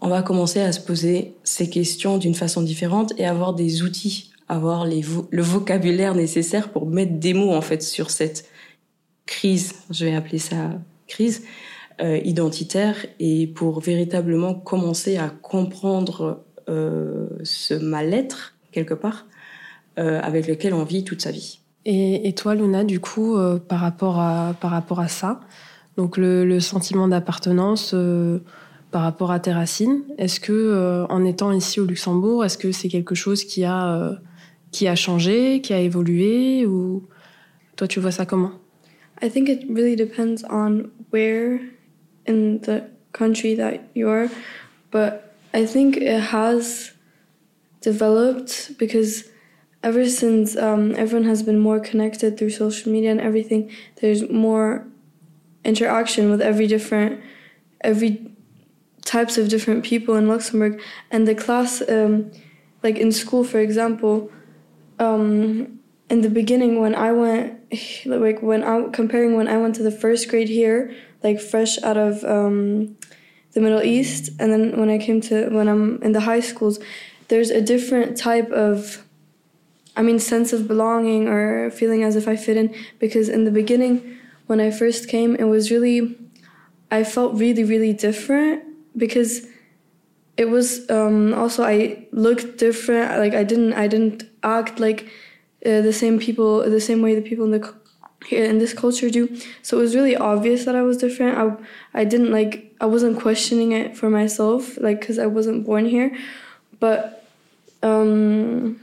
on 0.00 0.08
va 0.08 0.22
commencer 0.22 0.60
à 0.60 0.72
se 0.72 0.80
poser 0.80 1.34
ces 1.44 1.70
questions 1.70 2.18
d'une 2.18 2.34
façon 2.34 2.62
différente 2.62 3.12
et 3.18 3.26
avoir 3.26 3.54
des 3.54 3.82
outils, 3.82 4.32
avoir 4.48 4.86
le 4.86 5.42
vocabulaire 5.42 6.14
nécessaire 6.14 6.70
pour 6.70 6.86
mettre 6.86 7.14
des 7.14 7.34
mots 7.34 7.52
en 7.52 7.62
fait 7.62 7.82
sur 7.82 8.10
cette 8.10 8.48
crise, 9.26 9.74
je 9.90 10.04
vais 10.04 10.14
appeler 10.14 10.38
ça 10.38 10.70
crise, 11.08 11.42
euh, 12.00 12.18
identitaire, 12.24 13.06
et 13.18 13.46
pour 13.46 13.80
véritablement 13.80 14.54
commencer 14.54 15.16
à 15.16 15.28
comprendre 15.30 16.44
ce 16.66 17.74
mal-être, 17.74 18.54
quelque 18.72 18.94
part, 18.94 19.26
euh, 19.98 20.20
avec 20.22 20.46
lequel 20.46 20.74
on 20.74 20.84
vit 20.84 21.04
toute 21.04 21.22
sa 21.22 21.30
vie. 21.30 21.60
Et, 21.86 22.28
et 22.28 22.34
toi, 22.34 22.54
Luna, 22.54 22.84
du 22.84 23.00
coup, 23.00 23.36
euh, 23.36 23.58
par, 23.58 23.80
rapport 23.80 24.18
à, 24.20 24.54
par 24.60 24.72
rapport 24.72 25.00
à 25.00 25.08
ça, 25.08 25.40
donc 25.96 26.18
le, 26.18 26.44
le 26.44 26.60
sentiment 26.60 27.08
d'appartenance 27.08 27.92
euh, 27.94 28.40
par 28.90 29.02
rapport 29.02 29.30
à 29.30 29.40
tes 29.40 29.52
racines, 29.52 30.02
est-ce 30.18 30.40
que, 30.40 30.52
euh, 30.52 31.06
en 31.06 31.24
étant 31.24 31.52
ici 31.52 31.80
au 31.80 31.86
Luxembourg, 31.86 32.44
est-ce 32.44 32.58
que 32.58 32.72
c'est 32.72 32.88
quelque 32.88 33.14
chose 33.14 33.44
qui 33.44 33.64
a, 33.64 34.18
qui 34.72 34.88
a 34.88 34.96
changé, 34.96 35.60
qui 35.62 35.72
a 35.72 35.80
évolué, 35.80 36.66
ou 36.66 37.04
toi, 37.76 37.86
tu 37.88 38.00
vois 38.00 38.10
ça 38.10 38.26
comment? 38.26 38.52
I 39.22 39.30
think 39.30 39.48
it 39.48 39.62
really 39.70 39.96
depends 39.96 40.44
on 40.50 40.90
where 41.10 41.58
in 42.28 42.58
the 42.58 42.82
country 43.12 43.56
that 43.56 43.80
you 43.94 44.08
are, 44.08 44.28
but 44.92 45.25
I 45.52 45.66
think 45.66 45.96
it 45.96 46.20
has 46.20 46.92
developed 47.80 48.78
because 48.78 49.28
ever 49.82 50.08
since 50.08 50.56
um, 50.56 50.94
everyone 50.96 51.28
has 51.28 51.42
been 51.42 51.58
more 51.58 51.80
connected 51.80 52.36
through 52.36 52.50
social 52.50 52.92
media 52.92 53.10
and 53.10 53.20
everything, 53.20 53.70
there's 54.00 54.28
more 54.28 54.86
interaction 55.64 56.30
with 56.30 56.40
every 56.40 56.66
different, 56.66 57.20
every 57.80 58.30
types 59.04 59.38
of 59.38 59.48
different 59.48 59.84
people 59.84 60.16
in 60.16 60.28
Luxembourg. 60.28 60.80
And 61.10 61.26
the 61.26 61.34
class, 61.34 61.82
um, 61.88 62.30
like 62.82 62.96
in 62.96 63.12
school, 63.12 63.44
for 63.44 63.60
example, 63.60 64.30
um, 64.98 65.78
in 66.08 66.22
the 66.22 66.30
beginning 66.30 66.80
when 66.80 66.94
I 66.94 67.12
went, 67.12 67.58
like 68.04 68.42
when 68.42 68.62
I 68.62 68.88
comparing 68.92 69.36
when 69.36 69.48
I 69.48 69.56
went 69.58 69.74
to 69.76 69.82
the 69.82 69.90
first 69.90 70.28
grade 70.28 70.48
here, 70.48 70.94
like 71.22 71.40
fresh 71.40 71.82
out 71.82 71.96
of 71.96 72.24
um, 72.24 72.96
the 73.56 73.62
Middle 73.62 73.82
East, 73.82 74.28
and 74.38 74.52
then 74.52 74.78
when 74.78 74.90
I 74.90 74.98
came 74.98 75.22
to 75.22 75.48
when 75.48 75.66
I'm 75.66 76.02
in 76.02 76.12
the 76.12 76.20
high 76.20 76.40
schools, 76.40 76.78
there's 77.28 77.50
a 77.50 77.62
different 77.62 78.14
type 78.14 78.50
of 78.50 79.02
I 79.96 80.02
mean 80.02 80.18
sense 80.18 80.52
of 80.52 80.68
belonging 80.68 81.26
or 81.26 81.70
feeling 81.70 82.04
as 82.04 82.16
if 82.16 82.28
I 82.28 82.36
fit 82.36 82.58
in 82.58 82.74
because 82.98 83.30
in 83.30 83.44
the 83.44 83.50
beginning 83.50 84.18
when 84.46 84.60
I 84.60 84.70
first 84.70 85.08
came 85.08 85.34
it 85.36 85.44
was 85.44 85.70
really 85.70 86.18
I 86.90 87.02
felt 87.02 87.32
really 87.34 87.64
really 87.64 87.94
different 87.94 88.62
because 88.94 89.46
it 90.36 90.50
was 90.50 90.88
um, 90.90 91.32
also 91.32 91.64
I 91.64 92.06
looked 92.12 92.58
different 92.58 93.18
like 93.18 93.32
I 93.32 93.42
didn't 93.42 93.72
I 93.72 93.86
didn't 93.88 94.24
act 94.42 94.78
like 94.78 95.08
uh, 95.64 95.80
the 95.80 95.94
same 95.94 96.18
people 96.18 96.50
the 96.78 96.86
same 96.88 97.00
way 97.00 97.14
the 97.14 97.26
people 97.30 97.46
in 97.46 97.52
the 97.52 97.74
here 98.24 98.44
in 98.44 98.58
this 98.58 98.72
culture 98.72 99.10
do 99.10 99.36
so 99.62 99.78
it 99.78 99.82
was 99.82 99.94
really 99.94 100.16
obvious 100.16 100.64
that 100.64 100.74
I 100.74 100.82
was 100.82 100.96
different 100.96 101.38
I 101.38 102.00
I 102.00 102.04
didn't 102.04 102.32
like 102.32 102.66
I 102.80 102.86
wasn't 102.86 103.20
questioning 103.20 103.72
it 103.72 103.96
for 103.96 104.10
myself, 104.10 104.76
like 104.78 105.00
because 105.00 105.18
I 105.18 105.26
wasn't 105.26 105.64
born 105.64 105.86
here. 105.86 106.16
But 106.78 107.26
um, 107.82 108.80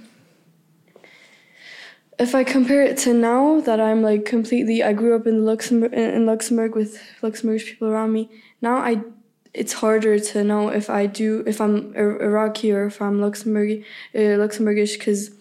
if 2.20 2.34
I 2.34 2.44
compare 2.44 2.82
it 2.82 2.98
to 3.00 3.14
now 3.14 3.60
that 3.62 3.80
I'm 3.80 4.02
like 4.02 4.26
completely, 4.26 4.82
I 4.82 4.94
grew 4.94 5.16
up 5.16 5.28
in 5.28 5.46
Luxembourg 5.46 5.94
in 5.94 6.26
Luxembourg 6.26 6.76
with 6.76 7.00
Luxembourgish 7.22 7.66
people 7.66 7.88
around 7.88 8.14
me. 8.14 8.30
Now 8.62 8.78
I, 8.78 9.02
it's 9.54 9.74
harder 9.74 10.18
to 10.18 10.44
know 10.44 10.70
if 10.70 10.90
I 10.90 11.06
do 11.06 11.44
if 11.46 11.62
I'm 11.62 11.96
Iraqi 11.96 12.72
or 12.72 12.86
if 12.86 13.00
I'm 13.00 13.22
Luxembourg 13.22 13.84
uh, 14.16 14.18
Luxembourgish 14.18 14.98
because 14.98 15.32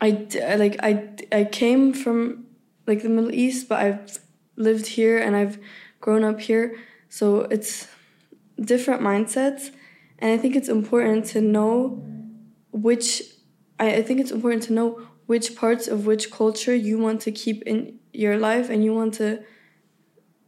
I, 0.00 0.26
like 0.56 0.76
I 0.82 1.08
I 1.32 1.44
came 1.44 1.92
from 1.92 2.45
like 2.86 3.02
the 3.02 3.08
Middle 3.08 3.34
East, 3.34 3.68
but 3.68 3.80
I've 3.80 4.18
lived 4.56 4.86
here 4.86 5.18
and 5.18 5.36
I've 5.36 5.58
grown 6.00 6.24
up 6.24 6.40
here. 6.40 6.76
So 7.08 7.42
it's 7.42 7.88
different 8.60 9.02
mindsets. 9.02 9.70
And 10.18 10.32
I 10.32 10.38
think 10.38 10.56
it's 10.56 10.68
important 10.68 11.26
to 11.26 11.40
know 11.40 12.02
which, 12.72 13.22
I, 13.78 13.96
I 13.96 14.02
think 14.02 14.20
it's 14.20 14.30
important 14.30 14.62
to 14.64 14.72
know 14.72 15.00
which 15.26 15.56
parts 15.56 15.88
of 15.88 16.06
which 16.06 16.30
culture 16.30 16.74
you 16.74 16.98
want 16.98 17.20
to 17.22 17.32
keep 17.32 17.62
in 17.62 17.98
your 18.12 18.38
life 18.38 18.70
and 18.70 18.84
you 18.84 18.94
want 18.94 19.14
to 19.14 19.42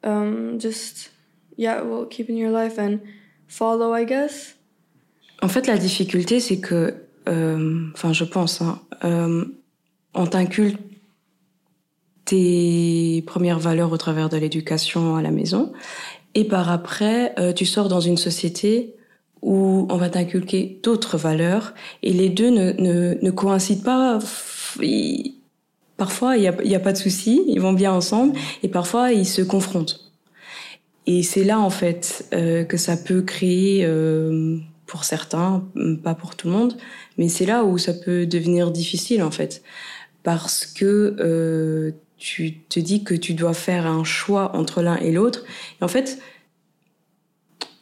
um, 0.04 0.58
just 0.58 1.10
yeah 1.56 1.82
well 1.82 2.06
keep 2.06 2.28
in 2.28 2.36
your 2.36 2.50
life 2.50 2.78
and 2.78 3.02
follow 3.46 3.92
I 3.92 4.04
guess. 4.04 4.54
En 5.40 5.48
fait, 5.48 5.68
la 5.68 5.78
difficulté, 5.78 6.40
c'est 6.40 6.58
que, 6.58 6.94
euh, 7.28 7.90
enfin, 7.94 8.12
je 8.12 8.24
pense, 8.24 8.60
hein, 8.60 8.80
euh, 9.04 9.44
on 10.12 10.26
t'inculque 10.26 10.80
tes 12.28 13.22
premières 13.26 13.58
valeurs 13.58 13.92
au 13.92 13.96
travers 13.96 14.28
de 14.28 14.36
l'éducation 14.36 15.16
à 15.16 15.22
la 15.22 15.30
maison, 15.30 15.72
et 16.34 16.44
par 16.44 16.70
après, 16.70 17.34
euh, 17.38 17.52
tu 17.52 17.64
sors 17.64 17.88
dans 17.88 18.00
une 18.00 18.18
société 18.18 18.94
où 19.40 19.86
on 19.88 19.96
va 19.96 20.10
t'inculquer 20.10 20.80
d'autres 20.82 21.16
valeurs, 21.16 21.72
et 22.02 22.12
les 22.12 22.28
deux 22.28 22.50
ne, 22.50 22.72
ne, 22.72 23.16
ne 23.22 23.30
coïncident 23.30 23.82
pas. 23.82 24.18
parfois, 25.96 26.36
il 26.36 26.42
n'y 26.64 26.74
a, 26.74 26.76
a 26.76 26.80
pas 26.80 26.92
de 26.92 26.98
souci, 26.98 27.42
ils 27.48 27.60
vont 27.60 27.72
bien 27.72 27.92
ensemble, 27.92 28.36
et 28.62 28.68
parfois, 28.68 29.12
ils 29.12 29.26
se 29.26 29.42
confrontent. 29.42 30.00
Et 31.06 31.22
c'est 31.22 31.44
là, 31.44 31.58
en 31.58 31.70
fait, 31.70 32.28
euh, 32.34 32.64
que 32.64 32.76
ça 32.76 32.96
peut 32.96 33.22
créer 33.22 33.86
euh, 33.86 34.58
pour 34.84 35.04
certains, 35.04 35.64
pas 36.02 36.14
pour 36.14 36.34
tout 36.36 36.48
le 36.48 36.52
monde, 36.52 36.76
mais 37.16 37.28
c'est 37.28 37.46
là 37.46 37.64
où 37.64 37.78
ça 37.78 37.94
peut 37.94 38.26
devenir 38.26 38.70
difficile 38.70 39.22
en 39.22 39.30
fait, 39.30 39.62
parce 40.22 40.66
que 40.66 41.16
euh, 41.20 41.92
tu 42.18 42.58
te 42.68 42.80
dis 42.80 43.04
que 43.04 43.14
tu 43.14 43.34
dois 43.34 43.54
faire 43.54 43.86
un 43.86 44.04
choix 44.04 44.54
entre 44.56 44.82
l'un 44.82 44.96
et 44.96 45.12
l'autre. 45.12 45.44
Et 45.80 45.84
en 45.84 45.88
fait, 45.88 46.18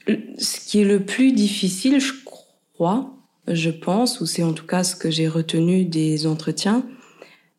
ce 0.06 0.60
qui 0.60 0.80
est 0.80 0.84
le 0.84 1.04
plus 1.04 1.32
difficile, 1.32 2.00
je 2.00 2.12
crois, 2.24 3.14
je 3.48 3.70
pense, 3.70 4.20
ou 4.20 4.26
c'est 4.26 4.42
en 4.42 4.52
tout 4.52 4.66
cas 4.66 4.84
ce 4.84 4.94
que 4.94 5.10
j'ai 5.10 5.28
retenu 5.28 5.84
des 5.84 6.26
entretiens, 6.26 6.84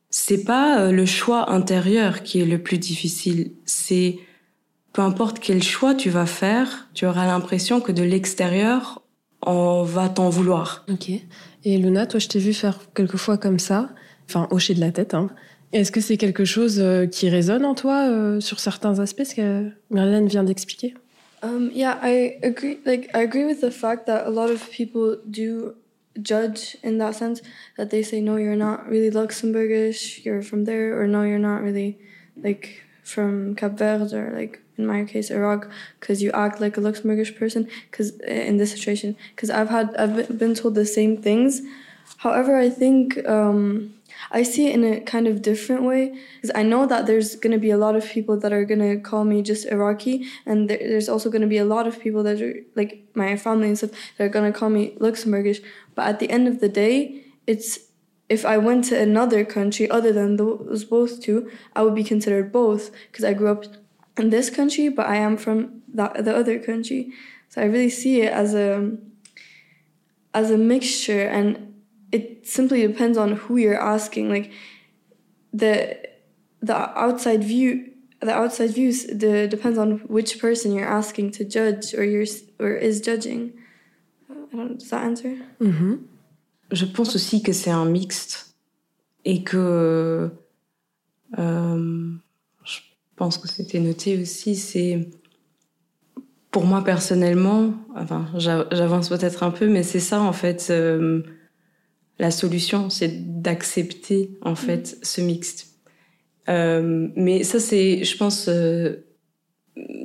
c'est 0.10 0.43
pas 0.43 0.79
euh, 0.79 0.91
le 0.91 1.05
choix 1.05 1.51
intérieur 1.51 2.24
qui 2.24 2.39
est 2.39 2.46
le 2.46 2.62
plus 2.62 2.77
difficile, 2.77 3.51
c'est 3.65 4.17
peu 4.93 5.01
importe 5.01 5.39
quel 5.39 5.62
choix 5.62 5.93
tu 5.93 6.10
vas 6.10 6.25
faire, 6.25 6.88
tu 6.93 7.05
auras 7.05 7.25
l'impression 7.25 7.81
que 7.81 7.91
de 7.91 8.03
l'extérieur, 8.03 9.01
on 9.46 9.84
va 9.84 10.10
t'en 10.10 10.29
vouloir. 10.29 10.86
Ok. 10.89 11.12
Et 11.63 11.77
Luna, 11.77 12.07
toi, 12.07 12.19
je 12.19 12.27
t'ai 12.27 12.39
vu 12.39 12.53
faire 12.53 12.79
quelquefois 12.96 13.38
comme 13.38 13.60
ça, 13.60 13.89
enfin 14.27 14.48
hocher 14.51 14.74
de 14.74 14.79
la 14.79 14.91
tête. 14.91 15.13
Hein. 15.13 15.29
Est-ce 15.74 15.91
que 15.91 16.00
c'est 16.00 16.17
quelque 16.17 16.45
chose 16.45 16.79
euh, 16.79 17.07
qui 17.07 17.29
résonne 17.29 17.65
en 17.65 17.75
toi 17.75 18.07
euh, 18.07 18.39
sur 18.39 18.59
certains 18.59 19.00
aspects, 19.00 19.25
ce 19.25 19.36
que 19.36 19.69
Marilyn 19.89 20.25
vient 20.25 20.43
d'expliquer? 20.43 20.93
Um, 21.43 21.69
yeah, 21.74 22.00
I 22.01 22.39
agree. 22.41 22.79
Like, 22.86 23.09
I 23.13 23.21
agree 23.21 23.45
with 23.45 23.62
the 23.62 23.71
fact 23.71 24.07
that 24.07 24.25
a 24.25 24.29
lot 24.29 24.50
of 24.50 24.69
people 24.69 25.17
do 25.25 25.75
judge 26.19 26.77
in 26.83 26.97
that 26.97 27.13
sense 27.13 27.41
that 27.77 27.89
they 27.89 28.01
say, 28.01 28.21
no, 28.21 28.38
you're 28.38 28.55
not 28.55 28.88
really 28.89 29.12
Luxembourgish, 29.12 30.25
you're 30.25 30.41
from 30.41 30.65
there, 30.65 31.00
or 31.00 31.05
no, 31.05 31.24
you're 31.24 31.38
not 31.38 31.62
really 31.62 31.97
like 32.41 32.83
from 33.07 33.55
Cap 33.55 33.77
Verde 33.77 34.13
or 34.13 34.31
like 34.36 34.59
in 34.77 34.86
my 34.86 35.05
case 35.05 35.31
Iraq 35.31 35.69
because 36.00 36.21
you 36.21 36.29
act 36.31 36.59
like 36.59 36.77
a 36.77 36.81
Luxembourgish 36.81 37.38
person 37.38 37.67
because 37.89 38.12
in 38.19 38.57
this 38.57 38.71
situation 38.71 39.15
because 39.33 39.50
I've 39.50 39.69
had 39.69 39.95
I've 39.95 40.38
been 40.38 40.53
told 40.53 40.75
the 40.75 40.86
same 40.86 41.21
things 41.21 41.62
however 42.17 42.57
I 42.57 42.69
think 42.69 43.25
um, 43.25 43.93
I 44.31 44.43
see 44.43 44.67
it 44.67 44.74
in 44.74 44.83
a 44.83 45.01
kind 45.01 45.27
of 45.27 45.41
different 45.41 45.83
way 45.83 46.17
because 46.36 46.51
I 46.55 46.63
know 46.63 46.86
that 46.86 47.05
there's 47.05 47.36
going 47.36 47.53
to 47.53 47.59
be 47.59 47.71
a 47.71 47.77
lot 47.77 47.95
of 47.95 48.05
people 48.05 48.39
that 48.39 48.51
are 48.51 48.65
going 48.65 48.79
to 48.79 48.97
call 49.00 49.24
me 49.24 49.41
just 49.41 49.65
Iraqi 49.67 50.25
and 50.45 50.69
there's 50.69 51.09
also 51.09 51.29
going 51.29 51.41
to 51.41 51.47
be 51.47 51.57
a 51.57 51.65
lot 51.65 51.88
of 51.88 52.00
people 52.00 52.24
that 52.24 52.41
are 52.41 52.55
like 52.75 53.03
my 53.13 53.38
family 53.38 53.67
and 53.67 53.77
stuff 53.77 53.91
that 54.17 54.24
are 54.25 54.29
going 54.29 54.51
to 54.51 54.57
call 54.57 54.69
me 54.69 54.95
Luxembourgish 55.00 55.63
but 55.95 56.07
at 56.07 56.19
the 56.19 56.29
end 56.29 56.47
of 56.47 56.59
the 56.59 56.69
day 56.69 57.24
it's 57.45 57.79
if 58.29 58.45
I 58.45 58.57
went 58.57 58.83
to 58.86 59.01
another 59.01 59.45
country 59.45 59.89
other 59.89 60.12
than 60.12 60.36
those 60.36 60.83
both 60.83 61.21
two, 61.21 61.50
I 61.75 61.81
would 61.83 61.95
be 61.95 62.03
considered 62.03 62.51
both 62.51 62.91
because 63.09 63.24
I 63.24 63.33
grew 63.33 63.50
up 63.50 63.63
in 64.17 64.29
this 64.29 64.50
country, 64.50 64.89
but 64.89 65.05
I 65.05 65.17
am 65.17 65.38
from 65.38 65.81
the, 65.88 66.09
the 66.19 66.36
other 66.36 66.59
country. 66.59 67.12
So 67.50 67.62
I 67.62 67.65
really 67.65 67.89
see 67.89 68.21
it 68.21 68.33
as 68.33 68.53
a 68.53 68.97
as 70.33 70.51
a 70.51 70.57
mixture, 70.57 71.25
and 71.25 71.66
it 72.11 72.47
simply 72.47 72.85
depends 72.85 73.17
on 73.17 73.33
who 73.33 73.57
you're 73.57 73.79
asking. 73.79 74.29
Like 74.29 74.51
the 75.53 75.97
the 76.61 76.75
outside 76.75 77.43
view, 77.43 77.91
the 78.21 78.33
outside 78.33 78.71
views 78.71 79.05
the, 79.05 79.47
depends 79.47 79.77
on 79.77 79.99
which 80.07 80.39
person 80.39 80.73
you're 80.73 80.87
asking 80.87 81.31
to 81.31 81.43
judge 81.43 81.93
or 81.93 82.03
is 82.03 83.01
judging. 83.01 83.53
Does 84.51 84.89
that 84.89 85.03
answer? 85.03 85.35
Mm 85.59 85.71
-hmm. 85.71 85.97
Je 86.71 86.85
pense 86.85 87.15
aussi 87.15 87.41
que 87.41 87.53
c'est 87.53 87.71
un 87.71 87.85
mixte 87.85 88.55
et 89.23 89.43
que 89.43 90.31
euh, 91.37 92.17
pense 93.17 93.37
que 93.37 93.49
c'était 93.49 93.79
noté 93.79 94.21
aussi, 94.21 94.55
c'est 94.55 95.09
pour 96.51 96.65
moi 96.65 96.83
personnellement, 96.83 97.73
enfin 97.95 98.27
j'avance 98.37 99.09
peut-être 99.09 99.43
un 99.43 99.51
peu, 99.51 99.67
mais 99.67 99.83
c'est 99.83 99.99
ça 99.99 100.21
en 100.21 100.31
fait 100.31 100.67
euh, 100.69 101.23
la 102.19 102.31
solution, 102.31 102.89
c'est 102.89 103.41
d'accepter 103.41 104.31
en 104.41 104.55
fait 104.55 104.93
mm. 104.93 105.03
ce 105.03 105.21
mixte. 105.21 105.67
Euh, 106.50 107.09
mais 107.15 107.43
ça 107.43 107.59
c'est, 107.59 108.03
je 108.03 108.17
pense, 108.17 108.47
euh, 108.47 109.05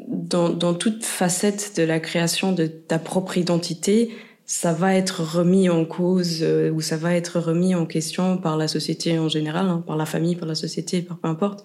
dans, 0.09 0.51
dans 0.51 0.75
toute 0.75 1.05
facette 1.05 1.77
de 1.77 1.83
la 1.83 2.01
création 2.01 2.53
de 2.53 2.67
ta 2.67 2.99
propre 2.99 3.39
identité, 3.39 4.11
ça 4.45 4.73
va 4.73 4.95
être 4.95 5.23
remis 5.23 5.69
en 5.69 5.85
cause 5.85 6.45
ou 6.73 6.81
ça 6.81 6.97
va 6.97 7.15
être 7.15 7.39
remis 7.39 7.75
en 7.75 7.87
question 7.87 8.37
par 8.37 8.57
la 8.57 8.69
société 8.69 9.19
en 9.19 9.29
général, 9.29 9.67
hein, 9.67 9.85
par 9.87 9.97
la 9.97 10.05
famille, 10.05 10.37
par 10.37 10.49
la 10.49 10.57
société, 10.57 11.01
par 11.01 11.19
peu 11.19 11.29
importe. 11.29 11.65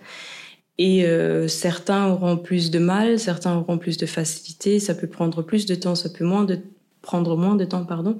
Et 0.77 1.05
euh, 1.05 1.47
certains 1.47 2.07
auront 2.07 2.37
plus 2.37 2.69
de 2.69 2.79
mal, 2.79 3.19
certains 3.19 3.55
auront 3.55 3.77
plus 3.77 3.97
de 3.97 4.05
facilité. 4.05 4.79
Ça 4.79 4.93
peut 4.93 5.07
prendre 5.07 5.41
plus 5.41 5.65
de 5.65 5.75
temps, 5.75 5.95
ça 5.95 6.09
peut 6.09 6.25
moins 6.25 6.43
de 6.43 6.59
prendre 7.01 7.35
moins 7.35 7.55
de 7.55 7.65
temps, 7.65 7.85
pardon, 7.85 8.19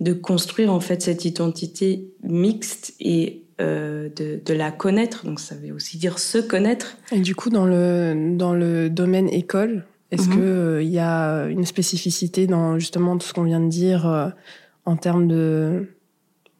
de 0.00 0.12
construire 0.12 0.72
en 0.72 0.80
fait 0.80 1.02
cette 1.02 1.24
identité 1.24 2.12
mixte 2.22 2.94
et 3.00 3.44
euh, 3.60 4.08
de, 4.16 4.40
de, 4.44 4.52
la 4.52 4.72
connaître. 4.72 5.24
Donc 5.24 5.38
ça 5.38 5.54
veut 5.54 5.72
aussi 5.72 5.96
dire 5.96 6.18
se 6.18 6.38
connaître. 6.38 6.96
Et 7.12 7.20
du 7.20 7.36
coup, 7.36 7.50
dans 7.50 7.66
le 7.66 8.34
dans 8.36 8.52
le 8.52 8.90
domaine 8.90 9.28
école, 9.28 9.84
est-ce 10.10 10.22
qu'il 10.22 10.32
mhm. 10.32 10.38
que 10.38 10.42
euh, 10.42 10.82
y 10.82 10.98
a 10.98 11.44
une 11.44 11.64
spécificité 11.64 12.48
dans 12.48 12.80
justement 12.80 13.16
tout 13.16 13.26
ce 13.26 13.32
qu'on 13.32 13.44
vient 13.44 13.60
de 13.60 13.68
dire 13.68 14.08
euh, 14.08 14.28
en 14.86 14.96
termes 14.96 15.28
de 15.28 15.88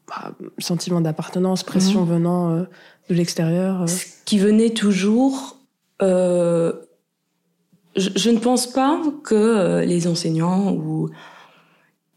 bah, 0.07 0.35
sentiment 0.59 1.01
d'appartenance, 1.01 1.65
pression 1.65 2.03
mhm. 2.03 2.09
venant 2.09 2.57
de 2.59 3.15
l'extérieur. 3.15 3.89
Ce 3.89 4.05
qui 4.25 4.39
venait 4.39 4.71
toujours, 4.71 5.59
je, 6.01 6.77
je, 7.97 8.31
ne 8.31 8.39
pense 8.39 8.69
pas 8.69 9.03
que 9.25 9.83
les 9.85 10.07
enseignants 10.07 10.73
ou 10.73 11.11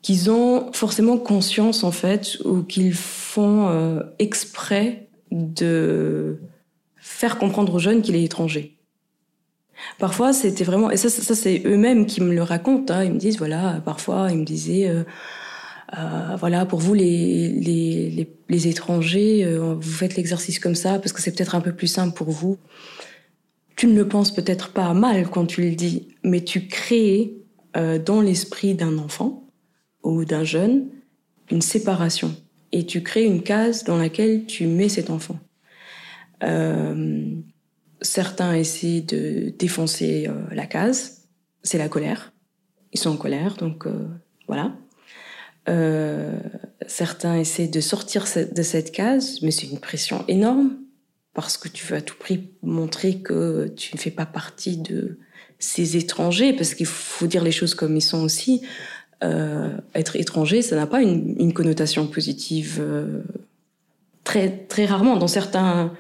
qu'ils 0.07 0.31
ont 0.31 0.71
forcément 0.71 1.17
conscience 1.17 1.83
en 1.83 1.91
fait 1.91 2.37
ou 2.45 2.63
qu'ils 2.63 2.93
font 2.93 3.67
euh, 3.67 3.99
exprès 4.19 5.09
de 5.31 6.39
faire 6.95 7.37
comprendre 7.37 7.73
aux 7.73 7.79
jeunes 7.79 8.01
qu'il 8.01 8.15
est 8.15 8.23
étranger. 8.23 8.77
Parfois, 9.99 10.31
c'était 10.31 10.63
vraiment, 10.63 10.89
et 10.91 10.95
ça, 10.95 11.09
c'est 11.09 11.61
eux-mêmes 11.65 12.05
qui 12.05 12.21
me 12.21 12.33
le 12.33 12.41
racontent. 12.41 12.93
Hein, 12.93 13.03
ils 13.03 13.11
me 13.11 13.17
disent, 13.17 13.37
voilà, 13.37 13.81
parfois, 13.83 14.29
ils 14.31 14.37
me 14.37 14.45
disaient, 14.45 14.87
euh, 14.87 15.03
euh, 15.97 16.37
voilà, 16.39 16.65
pour 16.65 16.79
vous 16.79 16.93
les, 16.93 17.49
les, 17.49 18.09
les, 18.09 18.33
les 18.47 18.67
étrangers, 18.69 19.45
vous 19.59 19.91
faites 19.91 20.15
l'exercice 20.15 20.57
comme 20.57 20.75
ça 20.75 20.99
parce 20.99 21.11
que 21.11 21.21
c'est 21.21 21.35
peut-être 21.35 21.53
un 21.53 21.61
peu 21.61 21.73
plus 21.73 21.87
simple 21.87 22.15
pour 22.15 22.31
vous. 22.31 22.57
Tu 23.75 23.87
ne 23.87 23.93
le 23.93 24.07
penses 24.07 24.33
peut-être 24.33 24.69
pas 24.69 24.93
mal 24.93 25.29
quand 25.29 25.47
tu 25.47 25.63
le 25.63 25.75
dis, 25.75 26.15
mais 26.23 26.39
tu 26.45 26.69
crées 26.69 27.33
dans 27.73 28.21
l'esprit 28.21 28.73
d'un 28.73 28.97
enfant 28.99 29.46
ou 30.07 30.25
d'un 30.25 30.43
jeune 30.43 30.87
une 31.51 31.61
séparation 31.61 32.35
et 32.71 32.85
tu 32.85 33.03
crées 33.03 33.23
une 33.23 33.43
case 33.43 33.83
dans 33.83 33.97
laquelle 33.97 34.45
tu 34.45 34.67
mets 34.67 34.89
cet 34.89 35.09
enfant. 35.09 35.39
Euh, 36.43 37.25
certains 38.01 38.53
essaient 38.53 39.01
de 39.01 39.53
défoncer 39.57 40.29
la 40.51 40.65
case, 40.65 41.27
c'est 41.63 41.77
la 41.77 41.87
colère. 41.87 42.33
Ils 42.93 42.99
sont 42.99 43.11
en 43.11 43.17
colère, 43.17 43.55
donc 43.55 43.85
voilà. 44.47 44.75
Euh, 45.69 46.39
certains 46.87 47.37
essaient 47.37 47.67
de 47.67 47.81
sortir 47.81 48.25
de 48.35 48.61
cette 48.61 48.91
case, 48.91 49.41
mais 49.41 49.51
c'est 49.51 49.67
une 49.67 49.79
pression 49.79 50.23
énorme 50.27 50.77
parce 51.33 51.57
que 51.57 51.67
tu 51.67 51.85
veux 51.85 51.97
à 51.97 52.01
tout 52.01 52.15
prix 52.17 52.49
montrer 52.63 53.19
que 53.19 53.71
tu 53.75 53.95
ne 53.95 53.99
fais 53.99 54.11
pas 54.11 54.25
partie 54.25 54.77
de 54.77 55.19
ces 55.59 55.97
étrangers, 55.97 56.53
parce 56.53 56.73
qu'il 56.73 56.85
faut 56.85 57.27
dire 57.27 57.43
les 57.43 57.51
choses 57.51 57.75
comme 57.75 57.95
ils 57.95 58.01
sont 58.01 58.21
aussi. 58.23 58.61
Euh, 59.23 59.71
être 59.95 60.15
étranger, 60.15 60.61
ça 60.61 60.75
n'a 60.75 60.85
pas 60.85 61.01
une, 61.01 61.35
une, 61.39 61.51
connotation 61.51 62.05
positive 62.05 62.77
euh, 62.79 63.23
très 64.23 64.49
très 64.49 64.85
rarement. 64.85 65.17
Dans 65.17 65.27
certains, 65.27 65.91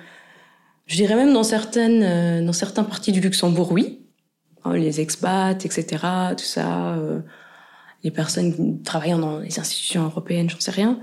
je 0.85 0.95
dirais 0.97 1.15
même 1.15 1.33
dans 1.33 1.43
certaines, 1.43 2.03
euh, 2.03 2.45
dans 2.45 2.53
certains 2.53 2.83
parties 2.83 3.11
du 3.11 3.19
Luxembourg, 3.19 3.71
oui, 3.71 4.01
hein, 4.63 4.75
les 4.75 5.01
expats, 5.01 5.65
etc., 5.65 5.85
tout 6.37 6.45
ça. 6.45 6.95
Euh, 6.95 7.19
les 8.03 8.11
personnes 8.11 8.83
travaillant 8.83 9.17
dans 9.17 9.39
les 9.39 9.59
institutions 9.59 10.03
européennes, 10.03 10.49
j'en 10.49 10.59
sais 10.59 10.71
rien. 10.71 10.99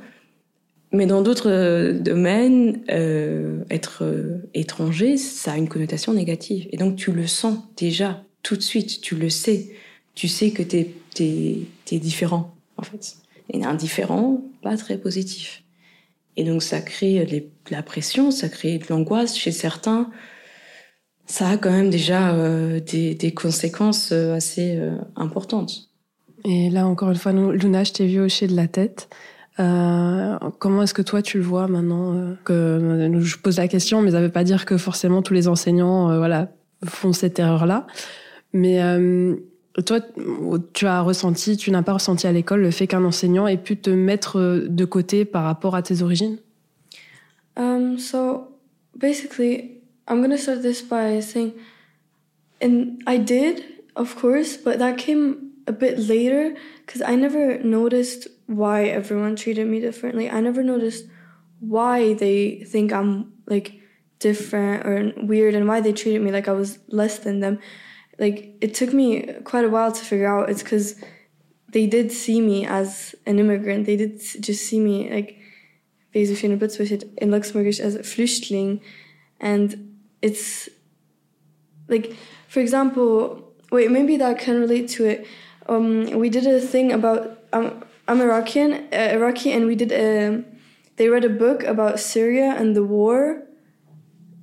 Mais 0.93 1.07
dans 1.07 1.23
d'autres 1.23 1.99
domaines, 1.99 2.81
euh, 2.91 3.65
être 3.69 4.05
étranger, 4.55 5.17
ça 5.17 5.53
a 5.53 5.57
une 5.57 5.69
connotation 5.69 6.13
négative. 6.13 6.69
Et 6.71 6.77
donc 6.77 6.95
tu 6.95 7.11
le 7.11 7.27
sens 7.27 7.59
déjà 7.77 8.23
tout 8.45 8.57
de 8.57 8.63
suite, 8.63 9.01
tu 9.01 9.17
le 9.17 9.29
sais. 9.29 9.71
Tu 10.15 10.29
sais 10.29 10.53
que 10.53 10.63
tu 10.63 10.87
es, 11.21 11.67
es, 11.93 11.99
différent, 11.99 12.55
en 12.77 12.83
fait. 12.83 13.17
Et 13.53 13.65
indifférent, 13.65 14.43
pas 14.63 14.77
très 14.77 14.99
positif. 14.99 15.65
Et 16.37 16.45
donc 16.45 16.63
ça 16.63 16.81
crée 16.81 17.25
de 17.25 17.45
la 17.71 17.83
pression, 17.83 18.31
ça 18.31 18.49
crée 18.49 18.79
de 18.79 18.85
l'angoisse 18.89 19.37
chez 19.37 19.53
certains. 19.53 20.11
Ça 21.27 21.49
a 21.49 21.57
quand 21.57 21.71
même 21.71 21.91
déjà 21.91 22.35
euh, 22.35 22.81
des, 22.81 23.35
conséquences 23.35 24.11
euh, 24.13 24.35
assez 24.35 24.77
euh, 24.77 24.97
importantes. 25.17 25.91
Et 26.45 26.69
là, 26.69 26.87
encore 26.87 27.11
une 27.11 27.17
fois, 27.17 27.33
Luna, 27.33 27.85
je 27.85 27.93
t'ai 27.93 28.07
vu 28.07 28.21
hocher 28.21 28.47
de 28.47 28.55
la 28.55 28.69
tête. 28.69 29.09
Comment 29.57 30.83
est-ce 30.83 30.93
que 30.95 31.01
toi 31.01 31.23
tu 31.23 31.39
le 31.39 31.45
vois 31.45 31.69
maintenant 31.69 32.35
je 32.49 33.37
pose 33.39 33.59
la 33.59 33.69
question, 33.69 34.03
mais 34.03 34.11
ça 34.11 34.21
veut 34.21 34.33
pas 34.33 34.43
dire 34.43 34.67
que 34.67 34.77
forcément 34.77 35.23
tous 35.23 35.33
les 35.33 35.47
enseignants, 35.47 36.19
voilà, 36.19 36.51
font 36.85 37.13
cette 37.13 37.39
erreur-là. 37.39 37.87
Mais 38.53 38.81
toi, 39.83 40.01
tu 40.73 40.87
as 40.87 41.01
ressenti, 41.01 41.57
tu 41.57 41.71
n'as 41.71 41.83
pas 41.83 41.95
ressenti 41.95 42.27
à 42.27 42.33
l'école 42.33 42.61
le 42.61 42.71
fait 42.71 42.87
qu'un 42.87 43.05
enseignant 43.05 43.47
ait 43.47 43.57
pu 43.57 43.77
te 43.77 43.91
mettre 43.91 44.67
de 44.69 44.85
côté 44.85 45.25
par 45.25 45.45
rapport 45.45 45.75
à 45.75 45.83
tes 45.83 46.03
origines? 46.03 46.39
Um, 47.57 47.99
So, 47.99 48.49
basically, 48.97 49.81
I'm 50.09 50.19
going 50.19 50.31
to 50.31 50.39
start 50.39 50.63
this 50.63 50.83
by 50.83 51.21
saying, 51.21 51.55
and 52.61 52.99
I 53.07 53.19
did, 53.19 53.65
of 53.97 54.15
course, 54.17 54.57
but 54.57 54.79
that 54.79 54.97
came 54.97 55.53
a 55.67 55.73
bit 55.73 55.99
later 55.99 56.55
because 56.85 57.03
I 57.03 57.17
never 57.17 57.59
noticed 57.59 58.29
why 58.47 58.85
everyone 58.85 59.37
treated 59.37 59.67
me 59.67 59.81
differently. 59.81 60.31
I 60.31 60.41
never 60.41 60.63
noticed 60.63 61.07
why 61.61 62.15
they 62.15 62.65
think 62.67 62.93
I'm 62.93 63.33
like 63.47 63.81
different 64.19 64.87
or 64.87 65.13
weird 65.25 65.55
and 65.55 65.67
why 65.67 65.81
they 65.81 65.93
treated 65.93 66.23
me 66.23 66.31
like 66.31 66.49
I 66.49 66.53
was 66.53 66.79
less 66.89 67.19
than 67.19 67.41
them 67.41 67.59
like 68.19 68.57
it 68.61 68.75
took 68.75 68.93
me 68.93 69.33
quite 69.45 69.65
a 69.65 69.69
while 69.69 69.93
to 69.93 70.05
figure 70.05 70.27
out. 70.27 70.51
It's 70.51 70.63
because 70.63 70.97
they 71.69 71.87
did 71.87 72.13
see 72.13 72.41
me 72.41 72.67
as 72.67 73.15
an 73.27 73.39
immigrant. 73.39 73.87
They 73.87 73.97
did 73.97 74.21
just 74.41 74.67
see 74.67 74.81
me 74.81 75.11
like 75.11 75.39
in 76.15 77.31
Luxembourgish 77.31 77.81
as 77.81 77.95
a 77.97 78.01
Flüchtling. 78.01 78.81
And 79.41 79.99
it's 80.23 80.69
like 81.89 82.17
for 82.49 82.61
example 82.61 83.53
wait 83.71 83.91
maybe 83.91 84.17
that 84.17 84.39
can 84.39 84.61
relate 84.61 84.89
to 84.91 85.05
it. 85.05 85.27
Um, 85.69 86.19
we 86.19 86.29
did 86.29 86.47
a 86.47 86.61
thing 86.61 86.93
about 86.93 87.39
um, 87.53 87.85
I'm 88.07 88.21
Iraqi 88.21 88.61
uh, 88.61 88.79
Iraqi 88.93 89.51
and 89.53 89.67
we 89.67 89.75
did 89.75 89.91
a 89.91 90.45
they 90.97 91.09
read 91.09 91.25
a 91.25 91.29
book 91.29 91.65
about 91.65 91.99
Syria 91.99 92.55
and 92.57 92.77
the 92.77 92.85
war 92.85 93.43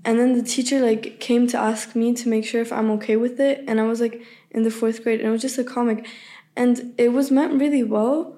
and 0.04 0.20
then 0.20 0.34
the 0.34 0.44
teacher 0.44 0.80
like 0.80 1.20
came 1.20 1.48
to 1.48 1.58
ask 1.58 1.96
me 1.96 2.14
to 2.16 2.28
make 2.28 2.46
sure 2.46 2.62
if 2.62 2.74
I'm 2.74 2.90
okay 2.92 3.16
with 3.16 3.40
it. 3.40 3.64
And 3.68 3.80
I 3.80 3.84
was 3.84 4.02
like 4.02 4.22
in 4.50 4.64
the 4.64 4.70
4th 4.70 5.04
grade 5.04 5.20
and 5.20 5.30
it 5.30 5.32
was 5.32 5.42
just 5.42 5.58
a 5.58 5.64
comic. 5.64 6.08
And 6.56 6.94
it 6.98 7.10
was 7.10 7.32
meant 7.32 7.60
really 7.60 7.84
well 7.84 8.36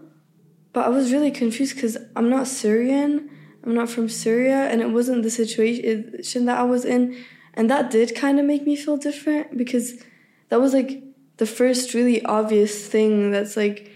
but 0.74 0.86
I 0.86 0.89
was 0.89 1.13
really 1.13 1.32
confused 1.32 1.77
cuz 1.77 1.98
I'm 2.15 2.29
not 2.29 2.48
Syrian. 2.48 3.29
I'm 3.63 3.75
not 3.75 3.89
from 3.89 4.10
Syria 4.10 4.67
and 4.70 4.82
it 4.82 4.89
wasn't 4.89 5.24
the 5.24 5.29
situation 5.29 6.46
that 6.46 6.58
I 6.58 6.63
was 6.63 6.84
in. 6.84 7.15
And 7.53 7.70
that 7.70 7.91
did 7.91 8.15
kind 8.15 8.39
of 8.39 8.46
make 8.46 8.65
me 8.65 8.75
feel 8.75 8.98
different 8.98 9.58
because 9.58 10.03
that 10.50 10.60
was 10.60 10.74
like 10.74 11.03
the 11.38 11.46
first 11.46 11.93
really 11.93 12.24
obvious 12.25 12.88
thing 12.88 13.32
that's 13.32 13.55
like 13.55 13.89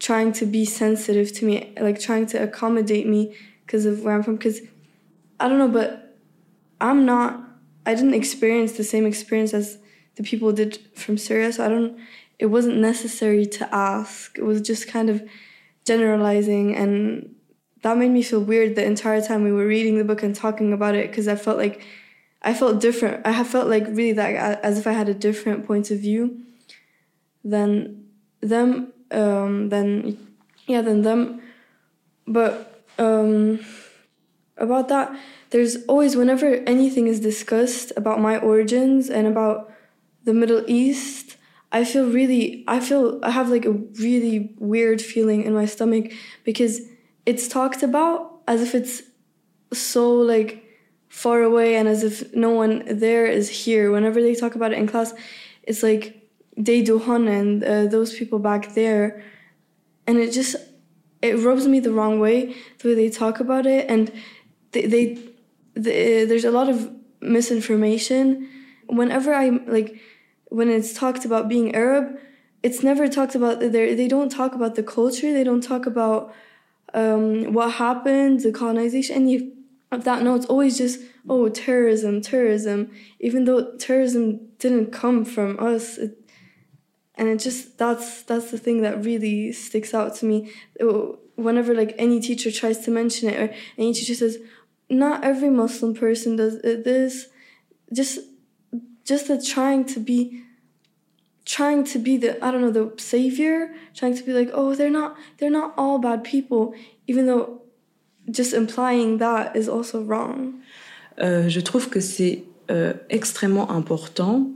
trying 0.00 0.32
to 0.32 0.46
be 0.46 0.64
sensitive 0.64 1.32
to 1.34 1.44
me 1.44 1.72
like 1.80 2.00
trying 2.00 2.26
to 2.26 2.42
accommodate 2.42 3.06
me 3.06 3.36
because 3.64 3.86
of 3.86 4.02
where 4.02 4.14
I'm 4.14 4.24
from. 4.24 4.38
Cuz 4.38 4.62
I 5.38 5.48
don't 5.48 5.58
know 5.58 5.68
but 5.68 6.01
I'm 6.82 7.06
not 7.06 7.40
I 7.86 7.94
didn't 7.94 8.14
experience 8.14 8.72
the 8.72 8.84
same 8.84 9.06
experience 9.06 9.54
as 9.54 9.78
the 10.16 10.22
people 10.22 10.52
did 10.52 10.78
from 10.94 11.16
Syria, 11.16 11.52
so 11.52 11.64
I 11.64 11.68
don't 11.68 11.98
it 12.38 12.46
wasn't 12.46 12.78
necessary 12.78 13.46
to 13.46 13.74
ask. 13.74 14.36
It 14.36 14.44
was 14.44 14.60
just 14.60 14.88
kind 14.88 15.08
of 15.08 15.22
generalizing 15.84 16.76
and 16.76 17.34
that 17.82 17.98
made 17.98 18.10
me 18.10 18.22
feel 18.22 18.40
weird 18.40 18.76
the 18.76 18.84
entire 18.84 19.20
time 19.20 19.42
we 19.42 19.52
were 19.52 19.66
reading 19.66 19.98
the 19.98 20.04
book 20.04 20.22
and 20.22 20.34
talking 20.34 20.72
about 20.72 20.94
it 20.94 21.10
because 21.10 21.26
I 21.26 21.34
felt 21.36 21.56
like 21.56 21.84
I 22.42 22.54
felt 22.54 22.80
different. 22.80 23.24
I 23.26 23.44
felt 23.44 23.68
like 23.68 23.84
really 23.88 24.12
that 24.12 24.60
as 24.64 24.78
if 24.78 24.86
I 24.86 24.92
had 24.92 25.08
a 25.08 25.14
different 25.14 25.66
point 25.66 25.90
of 25.90 25.98
view 25.98 26.40
than 27.44 28.04
them 28.40 28.92
um 29.10 29.68
than 29.68 30.18
yeah 30.66 30.80
than 30.80 31.02
them 31.02 31.42
but 32.26 32.84
um 32.98 33.60
about 34.62 34.88
that 34.88 35.14
there's 35.52 35.84
always 35.84 36.16
whenever 36.16 36.54
anything 36.66 37.06
is 37.06 37.20
discussed 37.20 37.92
about 37.94 38.18
my 38.20 38.38
origins 38.38 39.10
and 39.10 39.26
about 39.26 39.70
the 40.24 40.32
Middle 40.32 40.64
East, 40.66 41.36
I 41.70 41.84
feel 41.84 42.08
really 42.08 42.64
I 42.66 42.80
feel 42.80 43.20
I 43.22 43.30
have 43.30 43.50
like 43.50 43.66
a 43.66 43.72
really 43.72 44.54
weird 44.58 45.02
feeling 45.02 45.42
in 45.42 45.52
my 45.52 45.66
stomach 45.66 46.10
because 46.44 46.80
it's 47.26 47.48
talked 47.48 47.82
about 47.82 48.40
as 48.48 48.62
if 48.62 48.74
it's 48.74 49.02
so 49.74 50.14
like 50.14 50.64
far 51.08 51.42
away 51.42 51.76
and 51.76 51.86
as 51.86 52.02
if 52.02 52.34
no 52.34 52.50
one 52.50 52.82
there 52.86 53.26
is 53.26 53.50
here. 53.50 53.92
Whenever 53.92 54.22
they 54.22 54.34
talk 54.34 54.54
about 54.54 54.72
it 54.72 54.78
in 54.78 54.86
class, 54.86 55.12
it's 55.64 55.82
like 55.82 56.30
they 56.56 56.80
do 56.80 56.98
hun 56.98 57.28
and 57.28 57.62
uh, 57.62 57.86
those 57.86 58.16
people 58.16 58.38
back 58.38 58.74
there, 58.74 59.22
and 60.06 60.16
it 60.16 60.32
just 60.32 60.56
it 61.20 61.38
rubs 61.44 61.68
me 61.68 61.78
the 61.78 61.92
wrong 61.92 62.20
way 62.20 62.56
the 62.78 62.88
way 62.88 62.94
they 62.94 63.10
talk 63.10 63.38
about 63.38 63.66
it 63.66 63.88
and 63.88 64.10
they, 64.72 64.86
they 64.86 65.18
the, 65.74 66.24
there's 66.24 66.44
a 66.44 66.50
lot 66.50 66.68
of 66.68 66.90
misinformation. 67.20 68.48
Whenever 68.86 69.32
i 69.32 69.48
like 69.66 70.00
when 70.48 70.68
it's 70.68 70.92
talked 70.92 71.24
about 71.24 71.48
being 71.48 71.74
arab 71.74 72.18
it's 72.62 72.82
never 72.82 73.08
talked 73.08 73.34
about 73.34 73.60
they 73.60 73.94
they 73.94 74.08
don't 74.08 74.30
talk 74.30 74.54
about 74.54 74.74
the 74.76 74.82
culture. 74.82 75.32
They 75.32 75.44
don't 75.44 75.62
talk 75.62 75.86
about 75.86 76.32
um, 76.94 77.52
what 77.52 77.72
happened 77.72 78.40
the 78.40 78.52
colonization. 78.52 79.16
Any 79.16 79.52
of 79.90 80.04
that 80.04 80.22
no 80.22 80.34
it's 80.34 80.46
always 80.46 80.78
just 80.78 81.00
oh 81.28 81.48
terrorism 81.48 82.20
terrorism. 82.20 82.90
Even 83.18 83.44
though 83.44 83.76
terrorism 83.76 84.48
didn't 84.58 84.92
come 84.92 85.24
from 85.24 85.58
us 85.58 85.98
it, 85.98 86.18
and 87.16 87.28
it 87.28 87.38
just 87.38 87.78
that's 87.78 88.22
that's 88.22 88.50
the 88.50 88.58
thing 88.58 88.82
that 88.82 89.04
really 89.04 89.52
sticks 89.52 89.92
out 89.92 90.14
to 90.16 90.26
me. 90.26 90.52
Whenever 91.34 91.74
like 91.74 91.94
any 91.98 92.20
teacher 92.20 92.52
tries 92.52 92.78
to 92.84 92.90
mention 92.90 93.28
it 93.28 93.40
or 93.40 93.54
any 93.76 93.92
teacher 93.92 94.14
says 94.14 94.38
not 94.88 95.24
every 95.24 95.50
Muslim 95.50 95.94
person 95.94 96.36
does 96.36 96.60
this. 96.62 97.28
Just, 97.92 98.20
just 99.04 99.28
the 99.28 99.40
trying 99.40 99.84
to 99.86 100.00
be, 100.00 100.42
trying 101.44 101.84
to 101.84 101.98
be 101.98 102.16
the 102.16 102.42
I 102.44 102.50
don't 102.50 102.60
know 102.60 102.70
the 102.70 102.92
savior, 102.98 103.74
trying 103.94 104.14
to 104.16 104.22
be 104.22 104.32
like 104.32 104.50
oh 104.52 104.74
they're 104.74 104.90
not 104.90 105.16
they're 105.38 105.50
not 105.50 105.74
all 105.76 105.98
bad 105.98 106.24
people, 106.24 106.74
even 107.06 107.26
though 107.26 107.62
just 108.30 108.54
implying 108.54 109.18
that 109.18 109.56
is 109.56 109.68
also 109.68 110.02
wrong. 110.02 110.60
Euh, 111.20 111.48
je 111.48 111.60
trouve 111.60 111.88
que 111.90 112.00
c'est 112.00 112.44
euh, 112.70 112.94
extrêmement 113.10 113.70
important 113.70 114.50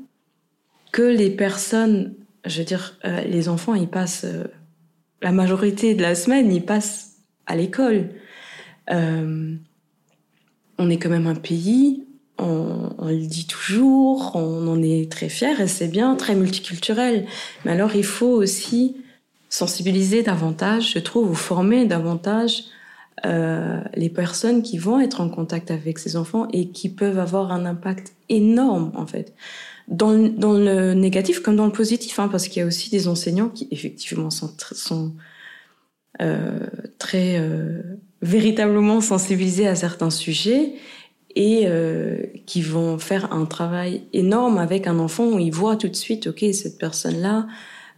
que 0.93 1.03
les 1.03 1.31
personnes, 1.31 2.15
je 2.47 2.59
veux 2.59 2.65
dire, 2.65 2.99
euh, 3.05 3.21
les 3.23 3.49
enfants, 3.49 3.75
ils 3.75 3.89
passent 3.89 4.25
la 5.21 5.33
majorité 5.33 5.95
de 5.95 6.03
la 6.03 6.15
semaine, 6.15 6.53
ils 6.53 6.65
passent 6.65 7.17
à 7.47 7.57
l'école. 7.57 8.11
On 10.79 10.91
est 10.91 10.99
quand 10.99 11.09
même 11.09 11.27
un 11.27 11.35
pays, 11.35 12.05
on, 12.39 13.07
le 13.07 13.27
dit 13.27 13.47
toujours, 13.47 14.33
on 14.35 14.67
en 14.69 14.83
est 14.83 15.11
très 15.11 15.29
fier 15.29 15.61
et 15.61 15.69
c'est 15.69 15.89
bien, 15.89 16.15
très 16.17 16.35
multiculturel. 16.35 17.27
Mais 17.65 17.73
alors 17.73 17.95
il 17.95 18.05
faut 18.05 18.27
aussi 18.27 18.97
sensibiliser 19.49 20.23
davantage, 20.23 20.93
je 20.93 20.99
trouve, 20.99 21.31
ou 21.31 21.35
former 21.35 21.87
davantage 21.87 22.65
euh, 23.25 23.81
les 23.95 24.11
personnes 24.11 24.63
qui 24.63 24.77
vont 24.77 25.01
être 25.01 25.21
en 25.21 25.31
contact 25.31 25.71
avec 25.71 25.99
ces 25.99 26.17
enfants 26.17 26.49
et 26.53 26.69
qui 26.69 26.91
peuvent 26.91 27.19
avoir 27.19 27.53
un 27.53 27.65
impact 27.65 28.13
énorme 28.29 28.93
en 28.95 29.07
fait. 29.07 29.35
Dans, 29.89 30.11
le 30.13 30.95
négatif 30.95 31.41
comme 31.41 31.57
dans 31.57 31.67
le 31.67 31.73
positif, 31.73 32.19
hein, 32.19 32.29
parce 32.29 32.49
qu'il 32.49 32.61
y 32.61 32.63
a 32.65 32.67
aussi 32.67 32.91
des 32.91 33.07
enseignants 33.07 33.49
qui 33.49 33.69
effectivement 33.71 34.31
sont, 34.31 34.53
sont 34.73 35.15
euh, 36.21 36.67
très 36.99 37.39
euh, 37.39 37.83
véritablement 38.23 39.01
sensibilisés 39.01 39.69
à 39.69 39.75
certains 39.75 40.11
sujets 40.11 40.75
et 41.35 41.65
euh, 41.67 42.17
qui 42.47 42.63
vont 42.63 42.99
faire 42.99 43.33
un 43.33 43.45
travail 43.45 44.05
énorme 44.13 44.59
avec 44.59 44.87
un 44.87 44.99
enfant 44.99 45.27
où 45.27 45.39
ils 45.39 45.53
voient 45.53 45.77
tout 45.77 45.89
de 45.89 45.97
suite, 45.97 46.29
ok, 46.29 46.45
cette 46.53 46.79
personne-là 46.79 47.47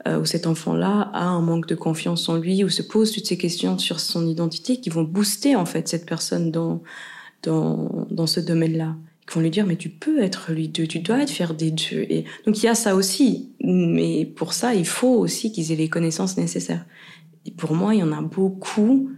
euh, 0.07 0.21
ou 0.21 0.25
cet 0.25 0.47
enfant-là 0.47 1.11
a 1.13 1.25
un 1.25 1.41
manque 1.41 1.67
de 1.67 1.75
confiance 1.75 2.29
en 2.29 2.37
lui 2.37 2.65
ou 2.65 2.69
se 2.69 2.83
pose 2.83 3.13
toutes 3.13 3.27
ces 3.27 3.39
questions 3.39 3.79
sur 3.79 4.01
son 4.01 4.27
identité 4.27 4.81
qui 4.81 4.91
vont 4.91 5.03
booster 5.03 5.57
en 5.57 5.67
fait 5.67 5.89
cette 5.89 6.07
personne 6.07 6.51
dans 6.51 6.83
dans, 7.45 8.07
dans 8.11 8.27
ce 8.27 8.41
domaine-là. 8.41 8.97
Qui 9.27 9.35
vont 9.35 9.41
lui 9.41 9.51
dire 9.51 9.67
mais 9.67 9.77
tu 9.77 9.89
peux 9.89 10.21
être 10.21 10.53
lui 10.53 10.71
tu 10.71 10.99
dois 11.01 11.23
être 11.23 11.31
fier 11.31 11.55
des 11.55 11.71
dieux. 11.71 12.11
Et 12.13 12.25
donc 12.47 12.63
il 12.63 12.67
y 12.67 12.69
a 12.69 12.75
ça 12.75 12.95
aussi, 12.97 13.51
mais 13.63 14.25
pour 14.25 14.53
ça 14.53 14.75
il 14.75 14.87
faut 14.87 15.17
aussi 15.17 15.53
qu'ils 15.53 15.71
aient 15.71 15.77
les 15.77 15.89
connaissances 15.89 16.37
nécessaires. 16.37 16.87
Pour 17.57 17.75
moi 17.75 17.95
il 17.95 18.01
y 18.01 18.03
en 18.03 18.13
a 18.13 18.23
beaucoup 18.23 19.11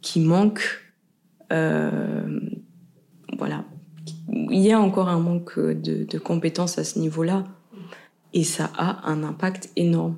qui 0.00 0.20
manquent 0.20 0.82
voilà, 3.38 3.64
il 4.28 4.60
y 4.60 4.72
a 4.72 4.80
encore 4.80 5.08
un 5.08 5.18
manque 5.18 5.58
de, 5.58 6.18
compétences 6.18 6.78
à 6.78 6.84
ce 6.84 6.98
niveau-là. 6.98 7.44
Et 8.32 8.44
ça 8.44 8.70
a 8.76 9.08
un 9.08 9.22
impact 9.22 9.70
énorme, 9.76 10.16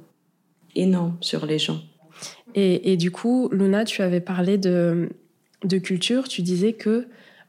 énorme 0.74 1.16
sur 1.20 1.46
les 1.46 1.58
gens. 1.58 1.80
Et, 2.54 2.96
du 2.96 3.10
coup, 3.10 3.48
Luna, 3.52 3.84
tu 3.84 4.02
avais 4.02 4.20
parlé 4.20 4.58
de, 4.58 5.08
culture. 5.82 6.28
Tu 6.28 6.42
disais 6.42 6.72
que, 6.72 7.06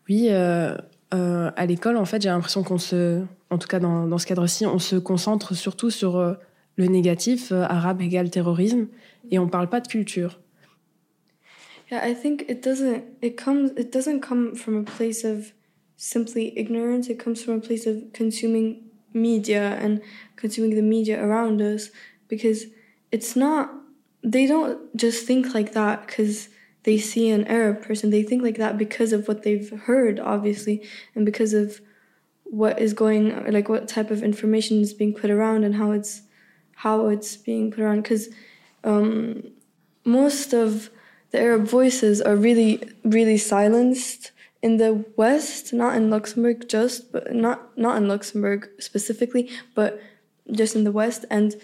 oui, 0.08 0.28
euh, 0.30 0.76
euh, 1.14 1.50
à 1.56 1.66
l'école, 1.66 1.98
en 1.98 2.06
fait, 2.06 2.22
j'ai 2.22 2.30
l'impression 2.30 2.64
qu'on 2.64 2.78
se, 2.78 3.24
en 3.50 3.58
tout 3.58 3.68
cas 3.68 3.80
dans, 3.80 4.08
dans 4.08 4.18
ce 4.18 4.28
cadre-ci, 4.28 4.66
on 4.66 4.80
se 4.80 4.96
concentre 4.96 5.56
surtout 5.56 5.90
sur 5.90 6.18
euh, 6.18 6.34
le 6.76 6.86
négatif, 6.86 7.52
euh, 7.52 7.64
arabe 7.64 8.02
égale 8.02 8.30
terrorisme, 8.30 8.88
et 9.32 9.40
on 9.40 9.48
parle 9.48 9.70
pas 9.70 9.82
de 9.82 9.88
culture. 9.88 10.40
Yeah, 11.92 12.02
I 12.04 12.14
think 12.14 12.46
it 12.48 12.62
doesn't. 12.62 13.06
It 13.22 13.38
comes. 13.38 13.72
It 13.72 13.92
doesn't 13.92 14.22
come 14.22 14.56
from 14.56 14.78
a 14.78 14.84
place 14.84 15.24
of 15.24 15.54
simply 15.98 16.58
ignorance. 16.58 17.10
It 17.10 17.20
comes 17.20 17.44
from 17.44 17.56
a 17.56 17.60
place 17.62 17.86
of 17.86 18.14
consuming 18.14 18.90
media 19.14 19.76
and 19.82 20.02
consuming 20.36 20.76
the 20.76 20.82
media 20.82 21.24
around 21.24 21.62
us 21.62 21.90
because 22.28 22.66
it's 23.12 23.36
not 23.36 23.72
they 24.24 24.46
don't 24.46 24.96
just 24.96 25.26
think 25.26 25.54
like 25.54 25.74
that 25.74 26.06
because 26.06 26.50
they 26.84 26.98
see 26.98 27.30
an 27.30 27.46
arab 27.48 27.82
person 27.82 28.10
they 28.10 28.24
think 28.24 28.44
like 28.44 28.58
that 28.58 28.78
because 28.78 29.12
of 29.12 29.28
what 29.28 29.44
they've 29.44 29.72
heard 29.82 30.20
obviously 30.20 30.84
and 31.16 31.26
because 31.26 31.54
of 31.54 31.82
what 32.44 32.80
is 32.80 32.94
going 32.94 33.52
like 33.52 33.70
what 33.70 33.88
type 33.88 34.12
of 34.12 34.24
information 34.24 34.80
is 34.82 34.94
being 34.94 35.14
put 35.14 35.30
around 35.30 35.64
and 35.64 35.76
how 35.76 35.92
it's 35.92 36.22
how 36.76 37.08
it's 37.08 37.36
being 37.36 37.72
put 37.72 37.82
around 37.82 38.02
because 38.02 38.30
um, 38.84 39.44
most 40.06 40.54
of 40.54 40.90
the 41.32 41.40
arab 41.40 41.68
voices 41.68 42.22
are 42.22 42.36
really 42.36 42.84
really 43.04 43.38
silenced 43.38 44.32
in 44.62 44.78
the 44.78 45.06
West, 45.16 45.72
not 45.72 45.96
in 45.96 46.10
Luxembourg 46.10 46.68
just, 46.68 47.12
but 47.12 47.34
not 47.34 47.78
not 47.78 47.98
in 47.98 48.08
Luxembourg 48.08 48.70
specifically, 48.80 49.50
but 49.74 50.02
just 50.52 50.76
in 50.76 50.84
the 50.84 50.92
West, 50.92 51.26
and 51.30 51.56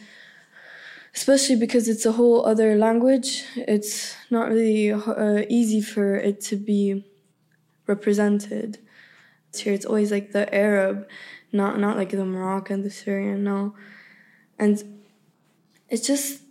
especially 1.14 1.56
because 1.56 1.88
it's 1.88 2.06
a 2.06 2.14
whole 2.14 2.46
other 2.46 2.76
language, 2.76 3.44
it's 3.56 4.16
not 4.30 4.50
really 4.50 4.92
uh, 4.92 5.44
easy 5.50 5.82
for 5.82 6.16
it 6.16 6.42
to 6.42 6.56
be 6.56 7.06
represented. 7.88 8.80
Here, 9.54 9.74
it's 9.74 9.86
always 9.86 10.12
like 10.12 10.32
the 10.32 10.54
Arab, 10.54 11.08
not 11.52 11.80
not 11.80 11.98
like 11.98 12.12
the 12.12 12.26
Moroccan, 12.26 12.84
the 12.84 12.90
Syrian, 12.90 13.44
no, 13.44 13.76
and 14.58 14.82
it's 15.90 16.06
just 16.06 16.42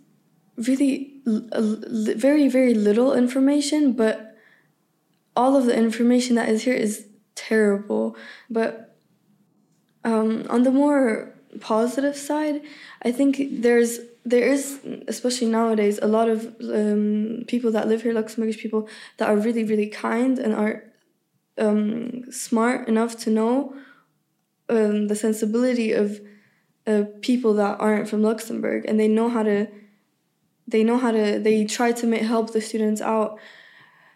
really 0.57 1.21
very 1.25 2.47
very 2.47 2.73
little 2.73 3.13
information, 3.13 3.93
but 3.93 4.35
all 5.35 5.55
of 5.55 5.65
the 5.65 5.75
information 5.75 6.35
that 6.35 6.49
is 6.49 6.63
here 6.63 6.73
is 6.73 7.07
terrible. 7.35 8.15
But 8.49 8.95
um, 10.03 10.45
on 10.49 10.63
the 10.63 10.71
more 10.71 11.33
positive 11.59 12.15
side, 12.15 12.61
I 13.03 13.11
think 13.11 13.61
there's 13.61 13.99
there 14.23 14.47
is 14.47 14.79
especially 15.07 15.47
nowadays 15.47 15.99
a 16.01 16.07
lot 16.07 16.29
of 16.29 16.55
um, 16.61 17.43
people 17.47 17.71
that 17.71 17.87
live 17.87 18.01
here, 18.03 18.13
Luxembourgish 18.13 18.57
people 18.57 18.87
that 19.17 19.29
are 19.29 19.37
really 19.37 19.63
really 19.63 19.87
kind 19.87 20.39
and 20.39 20.53
are 20.53 20.83
um, 21.57 22.31
smart 22.31 22.87
enough 22.87 23.17
to 23.19 23.29
know 23.29 23.75
um, 24.69 25.07
the 25.07 25.15
sensibility 25.15 25.91
of 25.91 26.21
uh, 26.87 27.03
people 27.21 27.53
that 27.55 27.79
aren't 27.79 28.09
from 28.09 28.21
Luxembourg, 28.21 28.85
and 28.87 28.99
they 28.99 29.07
know 29.07 29.29
how 29.29 29.43
to. 29.43 29.67
They 30.67 30.83
know 30.83 30.97
how 30.97 31.11
to. 31.11 31.39
They 31.39 31.65
try 31.65 31.91
to 31.91 32.07
make, 32.07 32.21
help 32.21 32.53
the 32.53 32.61
students 32.61 33.01
out 33.01 33.39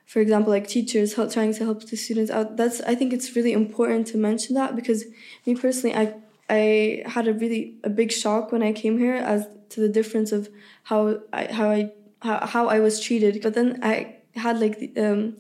for 0.10 0.22
example, 0.22 0.52
like 0.52 0.68
teachers 0.68 1.14
help, 1.14 1.32
trying 1.32 1.54
to 1.54 1.64
help 1.64 1.86
the 1.86 1.96
students 1.96 2.32
out. 2.32 2.58
That's 2.58 2.82
I 2.82 2.96
think 2.96 3.14
it's 3.14 3.36
really 3.36 3.54
important 3.54 4.08
to 4.08 4.18
mention 4.18 4.56
that 4.56 4.76
because 4.76 5.06
me 5.46 5.54
personally, 5.54 5.96
I 5.96 6.16
I 6.50 7.04
had 7.06 7.28
a 7.28 7.34
really 7.34 7.76
a 7.84 7.92
big 7.92 8.12
shock 8.12 8.52
when 8.52 8.64
I 8.64 8.74
came 8.74 8.98
here 8.98 9.14
as 9.14 9.48
to 9.70 9.80
the 9.80 9.88
difference 9.88 10.32
of 10.32 10.50
how 10.82 11.20
I 11.32 11.46
how 11.46 11.70
I 11.70 11.92
how, 12.24 12.44
how 12.48 12.68
I 12.70 12.80
was 12.80 13.00
treated. 13.00 13.44
But 13.44 13.54
then 13.54 13.80
I 13.84 14.16
had 14.34 14.60
like 14.60 14.94
um, 14.98 15.38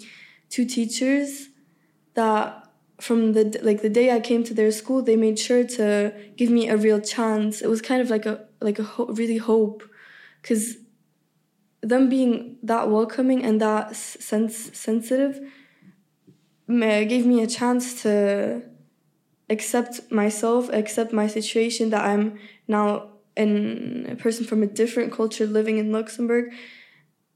two 0.51 0.65
teachers 0.65 1.49
that 2.13 2.69
from 3.01 3.33
the 3.33 3.59
like 3.63 3.81
the 3.81 3.89
day 3.89 4.11
I 4.11 4.19
came 4.19 4.43
to 4.43 4.53
their 4.53 4.71
school, 4.71 5.01
they 5.01 5.15
made 5.15 5.39
sure 5.39 5.63
to 5.63 6.13
give 6.37 6.51
me 6.51 6.69
a 6.69 6.77
real 6.77 7.01
chance. 7.01 7.63
It 7.63 7.71
was 7.71 7.81
kind 7.81 8.03
of 8.03 8.11
like 8.11 8.27
a 8.27 8.45
like 8.61 8.77
a 8.77 8.83
ho- 8.83 9.07
really 9.07 9.37
hope, 9.37 9.81
because 10.43 10.77
them 11.81 12.09
being 12.09 12.57
that 12.63 12.89
welcoming 12.89 13.43
and 13.43 13.61
that 13.61 13.95
sense 13.95 14.71
sensitive 14.77 15.39
gave 16.67 17.25
me 17.25 17.41
a 17.41 17.47
chance 17.47 18.01
to 18.03 18.61
accept 19.49 20.11
myself, 20.11 20.69
accept 20.71 21.11
my 21.11 21.27
situation 21.27 21.89
that 21.89 22.05
I'm 22.05 22.39
now 22.67 23.09
in 23.35 24.05
a 24.09 24.15
person 24.15 24.45
from 24.45 24.61
a 24.61 24.67
different 24.67 25.11
culture 25.11 25.47
living 25.47 25.77
in 25.77 25.91
Luxembourg. 25.91 26.53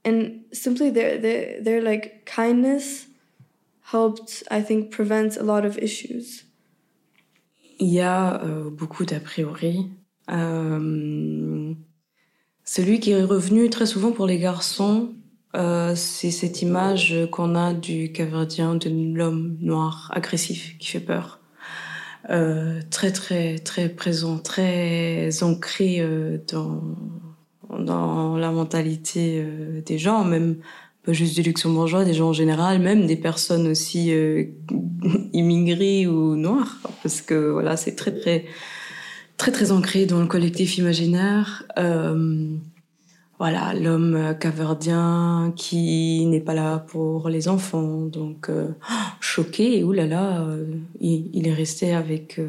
And 0.05 0.43
simply 0.51 0.89
their 0.89 1.17
their 1.17 1.61
their 1.61 1.81
like 1.81 2.25
kindness 2.25 3.07
helped, 3.81 4.43
I 4.51 4.61
think, 4.61 4.91
prevent 4.91 5.37
a 5.37 5.43
lot 5.43 5.65
of 5.65 5.77
issues. 5.77 6.43
Il 7.79 7.93
y 7.93 7.99
a 7.99 8.39
euh, 8.43 8.69
beaucoup 8.69 9.05
d'a 9.05 9.19
priori. 9.19 9.89
Euh, 10.29 11.73
Celui 12.65 12.99
qui 12.99 13.11
est 13.11 13.23
revenu 13.23 13.69
très 13.69 13.85
souvent 13.85 14.11
pour 14.11 14.25
les 14.25 14.39
garçons, 14.39 15.13
euh, 15.55 15.93
c'est 15.95 16.31
cette 16.31 16.61
image 16.61 17.15
qu'on 17.31 17.55
a 17.55 17.73
du 17.73 18.11
caverdien, 18.11 18.75
de 18.75 18.89
l'homme 18.89 19.57
noir 19.59 20.09
agressif 20.13 20.77
qui 20.79 20.87
fait 20.87 20.99
peur. 20.99 21.39
Euh, 22.29 22.79
très 22.89 23.11
très 23.11 23.59
très 23.59 23.89
présent, 23.89 24.37
très 24.37 25.43
ancré 25.43 25.97
euh, 25.99 26.37
dans 26.51 26.81
dans 27.79 28.37
la 28.37 28.51
mentalité 28.51 29.43
des 29.85 29.97
gens, 29.97 30.23
même 30.23 30.57
pas 31.03 31.11
juste 31.11 31.35
des 31.35 31.41
luxembourgeois, 31.41 32.05
des 32.05 32.13
gens 32.13 32.29
en 32.29 32.33
général, 32.33 32.79
même 32.79 33.07
des 33.07 33.15
personnes 33.15 33.67
aussi 33.67 34.11
immigrées 35.33 36.05
ou 36.05 36.35
noires, 36.35 36.77
parce 37.01 37.21
que 37.21 37.51
voilà, 37.51 37.75
c'est 37.75 37.95
très 37.95 38.11
très 38.11 38.45
très 39.43 39.51
très 39.51 39.73
ancré 39.73 40.05
dans 40.05 40.21
le 40.21 40.25
collectif 40.25 40.77
imaginaire. 40.77 41.63
Euh, 41.77 42.55
voilà, 43.39 43.73
l'homme 43.73 44.37
caverdien 44.39 45.51
qui 45.57 46.25
n'est 46.27 46.39
pas 46.39 46.53
là 46.53 46.77
pour 46.79 47.27
les 47.27 47.49
enfants, 47.49 48.05
donc 48.05 48.47
euh, 48.47 48.69
choqué, 49.19 49.83
oulala, 49.83 50.43
euh, 50.43 50.77
il, 51.01 51.29
il, 51.33 51.49
est 51.49 51.53
resté 51.53 51.93
avec 51.93 52.39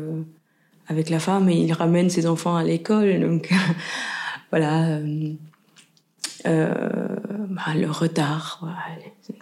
avec 0.87 1.11
la 1.11 1.18
femme 1.18 1.48
et 1.48 1.57
il 1.57 1.72
ramène 1.72 2.11
ses 2.11 2.28
enfants 2.28 2.54
à 2.54 2.62
l'école, 2.62 3.18
donc 3.18 3.52
voilà. 4.50 5.00
Bah, 6.44 7.74
le 7.74 7.90
retard, 7.90 8.64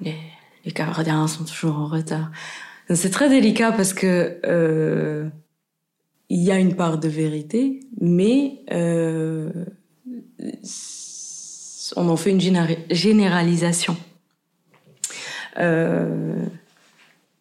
les, 0.01 0.17
les 0.65 1.29
sont 1.29 1.45
toujours 1.45 1.77
en 1.77 1.87
retard. 1.87 2.31
C'est 2.89 3.11
très 3.11 3.29
délicat 3.29 3.73
parce 3.73 3.93
que 3.93 5.31
il 6.33 6.41
y 6.41 6.51
a 6.51 6.59
une 6.59 6.77
part 6.77 6.97
de 6.97 7.09
vérité, 7.09 7.81
mais 8.01 8.63
euh, 8.73 9.53
on 11.95 12.09
en 12.09 12.17
fait 12.17 12.31
une 12.31 12.41
généralisation. 12.91 13.95
Euh, 15.59 16.47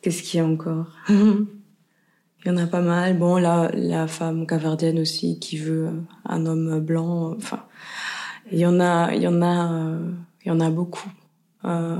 Qu'est-ce 0.02 0.22
qu'il 0.22 0.40
y 0.40 0.44
a 0.44 0.46
encore? 0.46 0.88
Il 1.10 2.48
y 2.48 2.50
en 2.50 2.58
a 2.58 2.68
pas 2.68 2.82
mal. 2.82 3.18
Bon, 3.18 3.38
la, 3.38 4.08
femme 4.08 4.46
cavardienne 4.46 5.00
aussi 5.00 5.40
qui 5.40 5.58
veut 5.58 5.90
un 6.26 6.46
homme 6.48 6.80
blanc. 6.80 7.36
Enfin, 7.38 7.64
il 8.52 8.58
y 8.58 8.66
en 8.66 8.80
a, 8.80 9.14
il 9.14 9.22
y 9.22 9.28
en 9.28 9.44
a, 9.44 10.00
il 10.44 10.48
y 10.48 10.52
en 10.52 10.60
a 10.60 10.72
beaucoup. 10.72 11.12
Euh, 11.66 11.96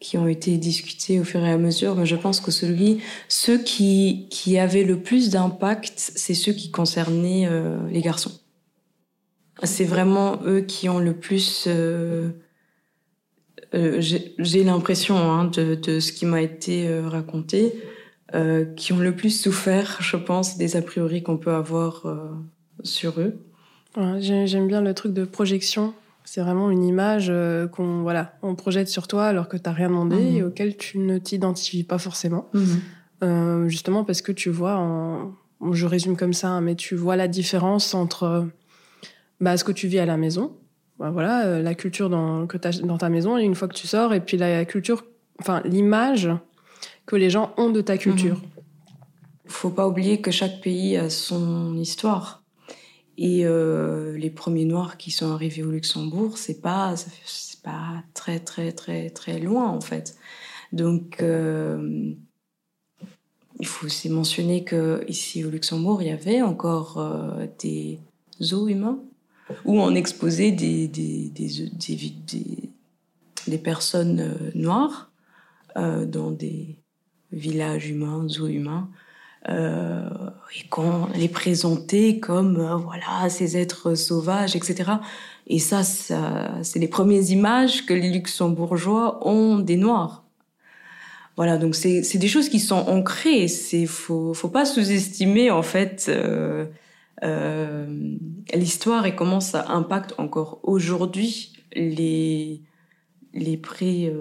qui 0.00 0.16
ont 0.16 0.26
été 0.26 0.56
discutés 0.56 1.20
au 1.20 1.24
fur 1.24 1.44
et 1.44 1.52
à 1.52 1.58
mesure, 1.58 1.94
mais 1.94 2.06
je 2.06 2.16
pense 2.16 2.40
que 2.40 2.50
celui, 2.50 3.00
ceux 3.28 3.58
qui, 3.58 4.26
qui 4.30 4.58
avaient 4.58 4.82
le 4.82 4.98
plus 4.98 5.28
d'impact, 5.28 5.92
c'est 5.96 6.34
ceux 6.34 6.52
qui 6.52 6.70
concernaient 6.70 7.46
euh, 7.46 7.78
les 7.90 8.00
garçons. 8.00 8.32
C'est 9.62 9.84
vraiment 9.84 10.40
eux 10.46 10.62
qui 10.62 10.88
ont 10.88 11.00
le 11.00 11.12
plus, 11.12 11.66
euh, 11.66 12.30
euh, 13.74 14.00
j'ai 14.00 14.64
l'impression 14.64 15.16
hein, 15.16 15.44
de, 15.44 15.74
de, 15.74 16.00
ce 16.00 16.12
qui 16.12 16.24
m'a 16.24 16.40
été 16.40 16.88
raconté, 17.00 17.74
qui 18.76 18.92
ont 18.92 19.00
le 19.00 19.14
plus 19.14 19.30
souffert, 19.30 19.98
je 20.00 20.16
pense, 20.16 20.56
des 20.56 20.76
a 20.76 20.82
priori 20.82 21.22
qu'on 21.22 21.36
peut 21.36 21.52
avoir 21.52 22.06
sur 22.84 23.20
eux. 23.20 23.36
J'aime 24.20 24.68
bien 24.68 24.80
le 24.80 24.94
truc 24.94 25.12
de 25.12 25.24
projection 25.24 25.92
c'est 26.24 26.40
vraiment 26.40 26.70
une 26.70 26.84
image 26.84 27.28
euh, 27.30 27.66
qu'on 27.66 28.02
voilà, 28.02 28.38
on 28.42 28.54
projette 28.54 28.88
sur 28.88 29.08
toi 29.08 29.26
alors 29.26 29.48
que 29.48 29.56
tu 29.56 29.62
n'as 29.66 29.72
rien 29.74 29.88
demandé 29.88 30.16
mmh. 30.16 30.36
et 30.36 30.42
auquel 30.42 30.76
tu 30.76 30.98
ne 30.98 31.18
t'identifies 31.18 31.84
pas 31.84 31.98
forcément. 31.98 32.48
Mmh. 32.52 32.64
Euh, 33.22 33.68
justement 33.68 34.04
parce 34.04 34.22
que 34.22 34.32
tu 34.32 34.50
vois, 34.50 34.76
en, 34.76 35.32
je 35.72 35.86
résume 35.86 36.16
comme 36.16 36.32
ça, 36.32 36.48
hein, 36.48 36.60
mais 36.60 36.74
tu 36.74 36.94
vois 36.94 37.16
la 37.16 37.28
différence 37.28 37.94
entre 37.94 38.48
bah, 39.40 39.56
ce 39.56 39.64
que 39.64 39.72
tu 39.72 39.88
vis 39.88 39.98
à 39.98 40.06
la 40.06 40.16
maison, 40.16 40.56
bah, 40.98 41.10
voilà, 41.10 41.46
euh, 41.46 41.62
la 41.62 41.74
culture 41.74 42.10
dans, 42.10 42.46
que 42.46 42.56
as 42.66 42.80
dans 42.80 42.98
ta 42.98 43.08
maison, 43.08 43.38
et 43.38 43.42
une 43.42 43.54
fois 43.54 43.68
que 43.68 43.74
tu 43.74 43.86
sors, 43.86 44.14
et 44.14 44.20
puis 44.20 44.36
la 44.36 44.64
culture 44.64 45.04
enfin, 45.40 45.62
l'image 45.64 46.28
que 47.06 47.16
les 47.16 47.30
gens 47.30 47.52
ont 47.56 47.70
de 47.70 47.80
ta 47.80 47.98
culture. 47.98 48.36
Mhm. 48.36 48.62
Faut 49.46 49.70
pas 49.70 49.88
oublier 49.88 50.20
que 50.20 50.30
chaque 50.30 50.60
pays 50.60 50.96
a 50.96 51.10
son 51.10 51.76
histoire. 51.76 52.39
Et 53.22 53.44
euh, 53.44 54.16
les 54.16 54.30
premiers 54.30 54.64
Noirs 54.64 54.96
qui 54.96 55.10
sont 55.10 55.30
arrivés 55.30 55.62
au 55.62 55.70
Luxembourg, 55.70 56.38
c'est 56.38 56.62
pas, 56.62 56.94
c'est 56.96 57.60
pas 57.62 58.02
très 58.14 58.40
très 58.40 58.72
très 58.72 59.10
très 59.10 59.38
loin 59.38 59.68
en 59.68 59.82
fait. 59.82 60.16
Donc 60.72 61.18
euh, 61.20 62.14
il 63.58 63.66
faut 63.66 63.84
aussi 63.84 64.08
mentionner 64.08 64.64
que 64.64 65.04
ici 65.06 65.44
au 65.44 65.50
Luxembourg, 65.50 66.00
il 66.00 66.08
y 66.08 66.12
avait 66.12 66.40
encore 66.40 66.96
euh, 66.96 67.46
des 67.58 67.98
zoos 68.40 68.68
humains 68.68 68.98
où 69.66 69.78
on 69.78 69.94
exposait 69.94 70.50
des 70.50 70.88
des 70.88 71.28
des, 71.28 71.68
des, 72.26 72.70
des 73.46 73.58
personnes 73.58 74.50
noires 74.54 75.10
dans 75.76 76.30
des 76.30 76.78
villages 77.32 77.90
humains, 77.90 78.26
zoos 78.28 78.48
humains, 78.48 78.88
euh, 79.48 80.08
et 80.58 80.68
qu'on 80.68 81.06
les 81.14 81.28
présentait 81.28 82.18
comme 82.18 82.58
euh, 82.58 82.76
voilà 82.76 83.30
ces 83.30 83.56
êtres 83.56 83.94
sauvages, 83.94 84.54
etc. 84.54 84.92
Et 85.46 85.58
ça, 85.58 85.82
ça 85.82 86.50
c'est 86.62 86.78
les 86.78 86.88
premières 86.88 87.30
images 87.30 87.86
que 87.86 87.94
les 87.94 88.10
Luxembourgeois 88.10 89.26
ont 89.26 89.58
des 89.58 89.76
Noirs. 89.76 90.24
Voilà, 91.36 91.56
donc 91.56 91.74
c'est 91.74 92.18
des 92.18 92.28
choses 92.28 92.50
qui 92.50 92.60
sont 92.60 92.86
ancrées. 92.88 93.48
C'est 93.48 93.86
faut 93.86 94.34
faut 94.34 94.50
pas 94.50 94.66
sous-estimer 94.66 95.50
en 95.50 95.62
fait 95.62 96.06
euh, 96.10 96.66
euh, 97.22 97.86
l'histoire 98.52 99.06
et 99.06 99.16
comment 99.16 99.40
ça 99.40 99.64
impacte 99.68 100.14
encore 100.18 100.60
aujourd'hui 100.64 101.54
les 101.72 102.60
les 103.32 103.56
pré 103.56 104.12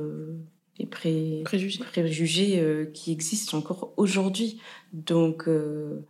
euh, 0.81 1.43
préjugés, 1.43 1.83
préjugés 1.83 2.59
euh, 2.59 2.85
qui 2.93 3.11
existent 3.11 3.57
encore 3.57 3.93
aujourd'hui. 3.97 4.61
Donc 4.93 5.47
euh, 5.47 6.05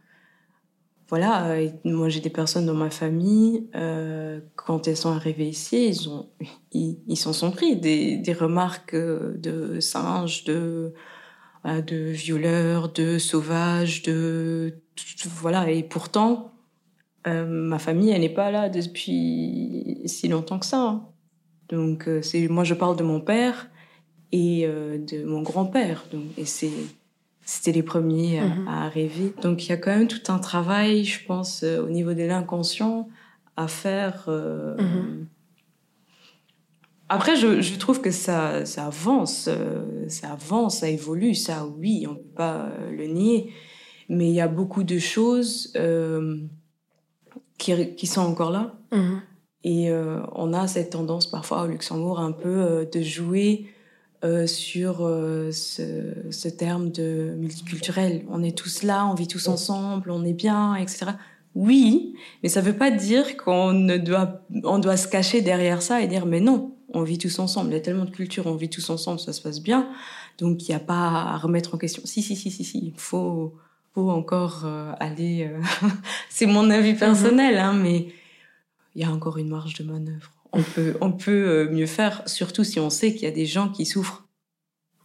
voilà, 1.08 1.56
moi 1.84 2.10
j'ai 2.10 2.20
des 2.20 2.30
personnes 2.30 2.66
dans 2.66 2.76
ma 2.76 2.92
famille, 2.92 3.68
euh, 3.76 4.40
quand 4.56 4.88
elles 4.88 4.98
sont 4.98 5.12
arrivées 5.12 5.50
ici, 5.50 5.88
ils 5.88 6.10
ont, 6.10 6.30
ils, 6.72 7.18
s'en 7.18 7.34
sont 7.34 7.52
pris 7.52 7.76
des, 7.76 8.18
des 8.18 8.34
remarques 8.34 8.96
de 8.96 9.80
singes, 9.80 10.44
de, 10.44 10.94
de 11.66 11.96
violeurs, 12.12 12.90
de 12.94 13.18
sauvages, 13.18 14.04
de 14.04 14.76
voilà. 15.26 15.72
Et 15.72 15.82
pourtant, 15.82 16.54
ma 17.26 17.80
famille, 17.80 18.12
elle 18.12 18.22
n'est 18.22 18.30
pas 18.30 18.52
là 18.52 18.70
depuis 18.70 20.04
si 20.06 20.28
longtemps 20.28 20.60
que 20.60 20.66
ça. 20.68 20.82
Hein. 20.82 21.08
Donc 21.70 22.08
c'est, 22.22 22.48
moi 22.48 22.64
je 22.64 22.76
parle 22.76 22.96
de 22.98 23.04
mon 23.04 23.20
père 23.20 23.68
et 24.32 24.66
euh, 24.66 24.98
de 24.98 25.24
mon 25.24 25.42
grand-père. 25.42 26.06
Donc, 26.12 26.24
et 26.38 26.46
c'est 26.46 26.72
c'était 27.46 27.72
les 27.72 27.84
premiers 27.84 28.42
mhm. 28.42 28.68
à, 28.68 28.86
arriver. 28.86 29.34
Donc 29.42 29.66
il 29.66 29.70
y 29.70 29.72
a 29.72 29.78
quand 29.78 29.96
même 29.96 30.08
tout 30.08 30.32
un 30.32 30.38
travail, 30.38 31.04
je 31.04 31.26
pense, 31.26 31.64
euh, 31.64 31.84
au 31.84 31.90
niveau 31.90 32.14
de 32.14 32.22
l'inconscient 32.22 33.10
à 33.58 33.68
faire. 33.68 34.26
Euh... 34.28 34.78
Mhm. 34.78 35.26
Après, 37.12 37.36
je, 37.36 37.60
je, 37.60 37.76
trouve 37.80 38.02
que 38.02 38.12
ça, 38.12 38.68
ça 38.68 38.86
avance, 38.86 39.48
euh, 39.48 40.08
ça 40.10 40.34
avance, 40.34 40.82
ça 40.82 40.90
évolue, 40.90 41.34
ça 41.34 41.66
oui, 41.66 42.06
on 42.08 42.12
ne 42.12 42.18
peut 42.18 42.36
pas 42.36 42.70
le 42.92 43.08
nier. 43.08 43.52
Mais 44.10 44.28
il 44.28 44.36
y 44.36 44.42
a 44.42 44.48
beaucoup 44.48 44.84
de 44.84 45.00
choses 45.00 45.74
qui, 47.58 47.96
qui 47.96 48.08
sont 48.08 48.22
encore 48.22 48.52
là. 48.52 48.76
Mhm. 48.92 49.22
Et 49.64 49.92
on 50.34 50.54
a 50.54 50.68
cette 50.68 50.92
tendance 50.92 51.30
parfois 51.30 51.64
au 51.64 51.68
Luxembourg 51.68 52.20
un 52.20 52.32
peu 52.32 52.88
de 52.92 53.02
jouer 53.02 53.68
euh, 54.26 54.48
sur 54.48 55.06
euh, 55.06 55.50
ce, 55.54 56.14
ce, 56.30 56.50
terme 56.50 56.92
de 56.92 57.34
multiculturel. 57.38 58.26
On 58.30 58.44
est 58.44 58.58
tous 58.58 58.84
là, 58.84 59.06
on 59.06 59.14
vit 59.14 59.28
tous 59.28 59.48
ensemble, 59.48 60.12
on 60.12 60.26
est 60.26 60.34
bien, 60.34 60.76
etc. 60.76 61.12
Oui, 61.56 62.16
mais 62.44 62.50
ça 62.50 62.62
ne 62.62 62.66
veut 62.66 62.76
pas 62.76 62.92
dire 62.92 63.38
qu'on 63.38 63.72
ne 63.72 63.98
doit, 63.98 64.42
on 64.66 64.80
doit 64.80 64.98
se 64.98 65.08
cacher 65.08 65.42
derrière 65.42 65.82
ça 65.82 66.02
et 66.02 66.08
dire 66.08 66.26
mais 66.26 66.42
non, 66.42 66.76
on 66.94 67.04
vit 67.04 67.18
tous 67.18 67.40
ensemble. 67.40 67.70
Il 67.70 67.76
y 67.76 67.78
a 67.78 67.80
tellement 67.80 68.04
de 68.04 68.10
cultures, 68.10 68.48
on 68.48 68.56
vit 68.56 68.70
tous 68.70 68.90
ensemble, 68.90 69.22
ça 69.22 69.32
se 69.32 69.42
passe 69.42 69.62
bien. 69.62 69.90
Donc 70.38 70.68
il 70.68 70.72
n'y 70.72 70.76
a 70.76 70.82
pas 70.82 71.24
à 71.24 71.38
remettre 71.38 71.76
en 71.76 71.78
question. 71.78 72.02
Si, 72.04 72.22
si, 72.22 72.36
si, 72.36 72.52
si, 72.52 72.66
si, 72.66 72.78
il 72.78 72.94
faut, 72.98 73.56
faut 73.94 74.10
encore 74.10 74.64
euh, 74.66 74.92
aller. 75.00 75.50
C'est 76.30 76.46
mon 76.46 76.70
avis 76.70 76.94
personnel, 76.94 77.58
hein, 77.58 77.72
mais 77.72 78.08
il 78.96 79.02
y 79.02 79.06
a 79.06 79.12
encore 79.12 79.38
une 79.38 79.48
marge 79.48 79.76
de 79.76 79.86
manœuvre 79.86 80.39
on 80.52 80.64
peut, 80.64 80.96
on 81.02 81.12
peut 81.12 81.32
euh, 81.32 81.70
mieux 81.70 81.86
faire, 81.86 82.24
surtout 82.28 82.64
si 82.64 82.80
on 82.80 82.90
sait 82.90 83.14
qu'il 83.14 83.24
y 83.24 83.28
a 83.28 83.32
des 83.32 83.46
gens 83.46 83.70
qui 83.70 83.86
souffrent. 83.86 84.28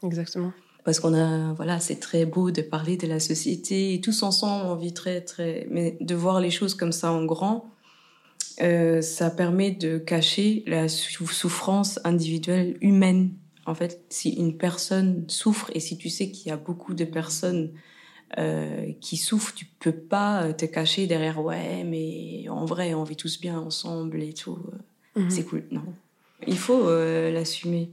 Exactement. 0.02 0.52
Parce 0.84 1.00
qu'on 1.00 1.14
a, 1.14 1.52
voilà, 1.54 1.80
c'est 1.80 1.96
très 1.96 2.26
beau 2.26 2.50
de 2.50 2.62
parler 2.62 2.96
de 2.96 3.06
la 3.06 3.20
société, 3.20 3.94
et 3.94 4.00
tous 4.00 4.22
ensemble, 4.22 4.66
on 4.66 4.74
vit 4.74 4.92
très, 4.92 5.22
très, 5.22 5.66
mais 5.70 5.96
de 6.00 6.14
voir 6.14 6.40
les 6.40 6.50
choses 6.50 6.74
comme 6.74 6.92
ça 6.92 7.10
en 7.10 7.24
grand, 7.24 7.70
euh, 8.62 9.00
ça 9.00 9.30
permet 9.30 9.70
de 9.70 9.98
cacher 9.98 10.62
la 10.66 10.88
souffrance 10.88 11.98
individuelle 12.04 12.76
humaine. 12.80 13.30
En 13.66 13.74
fait, 13.74 14.04
si 14.10 14.30
une 14.30 14.58
personne 14.58 15.24
souffre 15.28 15.70
et 15.74 15.80
si 15.80 15.96
tu 15.96 16.10
sais 16.10 16.30
qu'il 16.30 16.48
y 16.48 16.50
a 16.50 16.58
beaucoup 16.58 16.92
de 16.92 17.04
personnes 17.04 17.72
euh, 18.36 18.92
qui 19.00 19.16
souffrent, 19.16 19.54
tu 19.54 19.64
peux 19.64 19.92
pas 19.92 20.52
te 20.52 20.66
cacher 20.66 21.06
derrière 21.06 21.42
ouais, 21.42 21.82
mais 21.84 22.46
en 22.50 22.66
vrai, 22.66 22.92
on 22.92 23.04
vit 23.04 23.16
tous 23.16 23.40
bien 23.40 23.58
ensemble 23.58 24.22
et 24.22 24.34
tout. 24.34 24.58
Mhm. 25.16 25.30
C'est 25.30 25.44
cool. 25.44 25.64
Non. 25.70 25.82
Il 26.46 26.58
faut 26.58 26.88
euh, 26.88 27.30
l'assumer. 27.32 27.90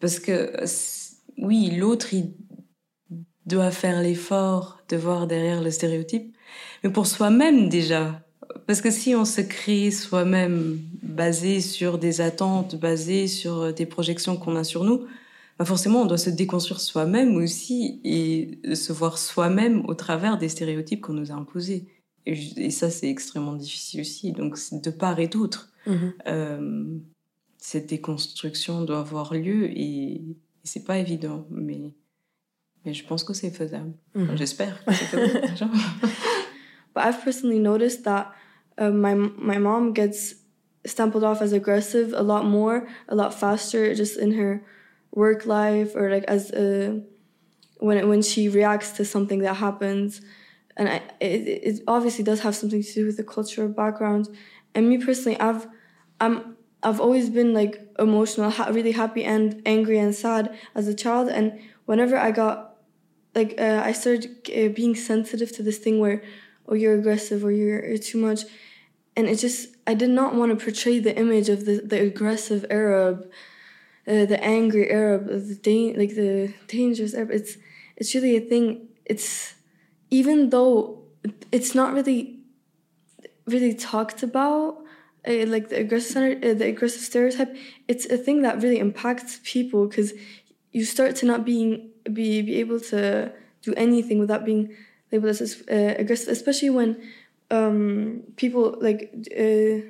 Parce 0.00 0.18
que, 0.18 0.52
oui, 1.38 1.70
l'autre, 1.76 2.14
il 2.14 2.32
doit 3.46 3.70
faire 3.70 4.02
l'effort 4.02 4.80
de 4.88 4.96
voir 4.96 5.26
derrière 5.26 5.62
le 5.62 5.70
stéréotype, 5.70 6.34
mais 6.82 6.90
pour 6.90 7.06
soi-même 7.06 7.68
déjà. 7.68 8.22
Parce 8.66 8.80
que 8.80 8.90
si 8.90 9.14
on 9.14 9.24
se 9.24 9.40
crée 9.40 9.90
soi-même 9.90 10.78
basé 11.02 11.60
sur 11.60 11.98
des 11.98 12.20
attentes, 12.20 12.76
basé 12.76 13.26
sur 13.28 13.72
des 13.72 13.86
projections 13.86 14.36
qu'on 14.36 14.56
a 14.56 14.64
sur 14.64 14.84
nous, 14.84 15.06
bah 15.58 15.64
forcément, 15.64 16.02
on 16.02 16.06
doit 16.06 16.18
se 16.18 16.30
déconstruire 16.30 16.80
soi-même 16.80 17.36
aussi 17.36 18.00
et 18.04 18.58
se 18.74 18.92
voir 18.92 19.16
soi-même 19.16 19.84
au 19.86 19.94
travers 19.94 20.36
des 20.36 20.50
stéréotypes 20.50 21.00
qu'on 21.00 21.14
nous 21.14 21.32
a 21.32 21.34
imposés. 21.34 21.86
Et, 22.26 22.70
ça, 22.70 22.90
c'est 22.90 23.08
extrêmement 23.08 23.54
difficile 23.54 24.00
aussi. 24.00 24.32
Donc, 24.32 24.58
de 24.72 24.90
part 24.90 25.18
et 25.20 25.28
d'autre. 25.28 25.70
Mhm. 25.86 26.14
Euh, 26.26 26.98
cette 27.58 27.86
déconstruction 27.86 28.84
doit 28.84 29.00
avoir 29.00 29.34
lieu 29.34 29.64
et, 29.70 30.14
et 30.14 30.36
c'est 30.64 30.84
pas 30.84 30.98
évident, 30.98 31.46
mais, 31.50 31.94
mais 32.84 32.94
je 32.94 33.04
pense 33.04 33.24
que 33.24 33.34
c'est 33.34 33.50
faisable. 33.50 33.92
Mhm. 34.14 34.36
J'espère 34.36 34.84
que 34.84 34.92
c'est 34.92 35.06
faisable. 35.06 35.72
but 36.94 37.04
I've 37.04 37.22
personally 37.24 37.58
noticed 37.58 38.04
that 38.04 38.32
uh, 38.78 38.90
my 38.90 39.14
my 39.14 39.58
mom 39.58 39.92
gets 39.92 40.36
stumbled 40.84 41.24
off 41.24 41.42
as 41.42 41.52
aggressive 41.52 42.14
a 42.14 42.22
lot 42.22 42.44
more, 42.44 42.86
a 43.08 43.14
lot 43.14 43.32
faster, 43.34 43.94
just 43.94 44.18
in 44.18 44.32
her 44.32 44.62
work 45.12 45.46
life 45.46 45.96
or 45.96 46.10
like 46.10 46.24
as 46.28 46.50
a, 46.52 46.90
uh, 46.90 47.00
when 47.78 47.98
it, 47.98 48.06
when 48.06 48.22
she 48.22 48.48
reacts 48.48 48.92
to 48.92 49.04
something 49.04 49.40
that 49.40 49.56
happens. 49.56 50.20
and 50.76 50.88
I, 50.88 51.02
it, 51.20 51.48
it 51.78 51.82
obviously 51.86 52.22
does 52.22 52.40
have 52.40 52.54
something 52.54 52.82
to 52.82 52.92
do 52.92 53.06
with 53.06 53.16
the 53.16 53.24
cultural 53.24 53.68
background. 53.68 54.28
And 54.74 54.88
me 54.88 54.98
personally, 54.98 55.38
I've 55.40 55.66
I'm 56.20 56.56
I've 56.82 57.00
always 57.00 57.30
been 57.30 57.52
like 57.54 57.80
emotional, 57.98 58.50
ha- 58.50 58.70
really 58.70 58.92
happy 58.92 59.24
and 59.24 59.60
angry 59.66 59.98
and 59.98 60.14
sad 60.14 60.54
as 60.74 60.86
a 60.86 60.94
child. 60.94 61.28
And 61.28 61.58
whenever 61.86 62.16
I 62.16 62.30
got 62.30 62.76
like 63.34 63.54
uh, 63.58 63.82
I 63.84 63.92
started 63.92 64.48
uh, 64.48 64.68
being 64.68 64.94
sensitive 64.94 65.52
to 65.52 65.62
this 65.62 65.78
thing 65.78 65.98
where 65.98 66.22
oh 66.68 66.74
you're 66.74 66.94
aggressive 66.94 67.44
or 67.44 67.52
you're, 67.52 67.84
you're 67.84 67.98
too 67.98 68.18
much, 68.18 68.42
and 69.16 69.28
it 69.28 69.36
just 69.36 69.76
I 69.86 69.94
did 69.94 70.10
not 70.10 70.34
want 70.34 70.56
to 70.56 70.64
portray 70.64 70.98
the 70.98 71.16
image 71.16 71.48
of 71.48 71.64
the 71.66 71.80
the 71.84 72.00
aggressive 72.02 72.64
Arab. 72.70 73.30
Uh, 74.08 74.24
the 74.24 74.40
angry 74.40 74.88
Arab, 74.88 75.26
the 75.26 75.56
da- 75.60 75.96
like 75.96 76.14
the 76.14 76.54
dangerous 76.68 77.12
Arab. 77.12 77.32
It's 77.32 77.56
it's 77.96 78.14
really 78.14 78.36
a 78.36 78.40
thing. 78.40 78.86
It's 79.04 79.54
even 80.10 80.50
though 80.50 81.02
it's 81.50 81.74
not 81.74 81.92
really 81.92 82.38
really 83.46 83.74
talked 83.74 84.22
about 84.22 84.78
uh, 85.26 85.46
like 85.46 85.68
the 85.68 85.78
aggressive 85.78 86.12
center, 86.12 86.50
uh, 86.50 86.54
the 86.54 86.66
aggressive 86.66 87.00
stereotype 87.00 87.54
it's 87.88 88.06
a 88.06 88.16
thing 88.16 88.42
that 88.42 88.62
really 88.62 88.78
impacts 88.78 89.40
people 89.44 89.86
because 89.86 90.12
you 90.72 90.84
start 90.84 91.16
to 91.16 91.26
not 91.26 91.44
being 91.44 91.90
be, 92.12 92.42
be 92.42 92.56
able 92.60 92.80
to 92.80 93.32
do 93.62 93.74
anything 93.76 94.18
without 94.18 94.44
being 94.44 94.74
labeled 95.10 95.30
as 95.30 95.62
uh, 95.70 95.94
aggressive 95.98 96.28
especially 96.28 96.70
when 96.70 97.00
um, 97.50 98.22
people 98.36 98.76
like 98.80 99.12
uh, 99.32 99.80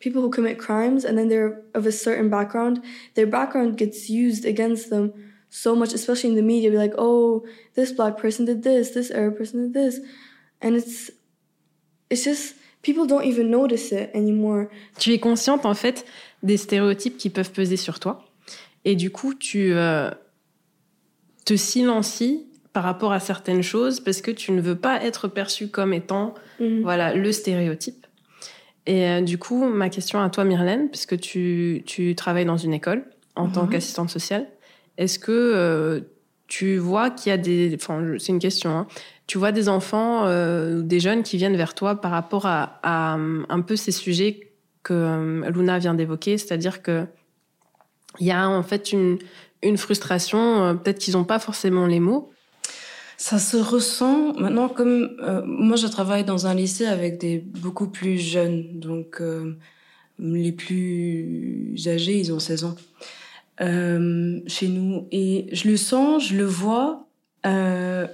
people 0.00 0.22
who 0.22 0.30
commit 0.30 0.58
crimes 0.58 1.04
and 1.04 1.18
then 1.18 1.28
they're 1.28 1.62
of 1.74 1.86
a 1.86 1.92
certain 1.92 2.28
background 2.28 2.82
their 3.14 3.26
background 3.26 3.76
gets 3.76 4.08
used 4.08 4.44
against 4.44 4.90
them 4.90 5.12
so 5.50 5.74
much, 5.74 5.92
especially 5.92 6.30
in 6.30 6.36
the 6.36 6.42
media, 6.42 6.70
be 6.70 6.76
like, 6.76 6.94
oh, 6.98 7.46
this 7.74 7.92
black 7.92 8.16
person 8.16 8.44
did 8.44 8.62
this, 8.62 8.90
this 8.90 9.10
Arab 9.10 9.38
person 9.38 9.62
did 9.62 9.74
this. 9.74 10.00
And 10.60 10.76
it's, 10.76 11.10
it's 12.10 12.24
just, 12.24 12.54
people 12.82 13.06
don't 13.06 13.24
even 13.24 13.50
notice 13.50 13.92
it 13.92 14.10
anymore. 14.14 14.66
Tu 14.98 15.12
es 15.12 15.18
consciente, 15.18 15.64
en 15.66 15.74
fait, 15.74 16.04
des 16.42 16.56
stéréotypes 16.56 17.16
qui 17.16 17.30
peuvent 17.30 17.52
peser 17.52 17.76
sur 17.76 17.98
toi. 18.00 18.24
Et 18.84 18.94
du 18.96 19.10
coup, 19.10 19.34
tu, 19.34 19.72
euh, 19.74 20.10
te 21.44 21.54
silencies 21.56 22.46
par 22.72 22.84
rapport 22.84 23.12
à 23.12 23.20
certaines 23.20 23.62
choses 23.62 24.00
parce 24.00 24.20
que 24.20 24.30
tu 24.30 24.52
ne 24.52 24.60
veux 24.60 24.76
pas 24.76 25.02
être 25.02 25.28
perçu 25.28 25.68
comme 25.68 25.92
étant 25.94 26.34
Mhm. 26.60 26.82
voilà 26.82 27.14
le 27.14 27.32
stéréotype. 27.32 28.06
Et 28.86 29.06
euh, 29.08 29.20
du 29.20 29.38
coup, 29.38 29.64
ma 29.66 29.88
question 29.88 30.20
à 30.20 30.30
toi, 30.30 30.44
Myrlène, 30.44 30.88
puisque 30.88 31.18
tu, 31.18 31.82
tu 31.86 32.14
travailles 32.14 32.44
dans 32.44 32.56
une 32.56 32.72
école 32.74 33.04
en 33.36 33.48
tant 33.48 33.64
Mhm. 33.64 33.70
qu'assistante 33.70 34.10
sociale, 34.10 34.46
est-ce 34.96 35.18
que 35.18 35.32
euh, 35.32 36.00
tu 36.46 36.76
vois 36.78 37.10
qu'il 37.10 37.30
y 37.30 37.32
a 37.32 37.36
des... 37.36 37.72
Enfin, 37.74 38.02
c'est 38.18 38.32
une 38.32 38.38
question. 38.38 38.70
hein. 38.70 38.86
Tu 39.28 39.36
vois 39.36 39.52
des 39.52 39.68
enfants 39.68 40.24
euh, 40.24 40.80
des 40.80 41.00
jeunes 41.00 41.22
qui 41.22 41.36
viennent 41.36 41.56
vers 41.56 41.74
toi 41.74 42.00
par 42.00 42.10
rapport 42.10 42.46
à, 42.46 42.80
à, 42.82 43.18
euh, 43.18 43.44
un 43.50 43.60
peu 43.60 43.76
ces 43.76 43.92
sujets 43.92 44.54
que 44.82 44.94
euh, 44.94 45.50
Luna 45.50 45.78
vient 45.78 45.92
d'évoquer, 45.92 46.38
c'est-à-dire 46.38 46.80
que 46.82 47.04
il 48.20 48.26
y 48.26 48.30
a 48.30 48.48
en 48.48 48.62
fait 48.62 48.90
une, 48.90 49.18
une 49.62 49.76
frustration, 49.76 50.64
euh, 50.64 50.74
peut-être 50.74 50.98
qu'ils 50.98 51.12
n'ont 51.12 51.24
pas 51.24 51.38
forcément 51.38 51.86
les 51.86 52.00
mots. 52.00 52.30
Ça 53.18 53.38
se 53.38 53.58
ressent 53.58 54.32
maintenant 54.38 54.68
comme 54.68 55.10
moi 55.44 55.76
je 55.76 55.88
travaille 55.88 56.24
dans 56.24 56.46
un 56.46 56.54
lycée 56.54 56.86
avec 56.86 57.18
des 57.18 57.38
beaucoup 57.38 57.88
plus 57.88 58.16
jeunes. 58.16 58.78
Donc 58.78 59.20
les 60.20 60.52
plus 60.52 61.74
âgés 61.86 62.16
ils 62.16 62.32
ont 62.32 62.38
16 62.38 62.64
ans 62.64 62.76
chez 63.58 64.68
nous. 64.68 65.08
Et 65.10 65.48
je 65.50 65.68
le 65.68 65.76
sens 65.76 66.28
je 66.28 66.36
le 66.36 66.44
vois 66.44 67.08
euh, 67.46 68.06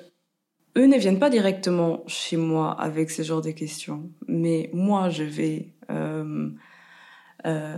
eux 0.76 0.86
ne 0.86 0.96
viennent 0.98 1.18
pas 1.20 1.30
directement 1.30 2.02
chez 2.06 2.36
moi 2.36 2.72
avec 2.80 3.10
ce 3.10 3.22
genre 3.22 3.42
de 3.42 3.50
questions 3.52 4.10
mais 4.28 4.70
moi 4.72 5.08
je 5.10 5.22
vais 5.24 5.72
euh, 5.90 6.50
euh, 7.46 7.76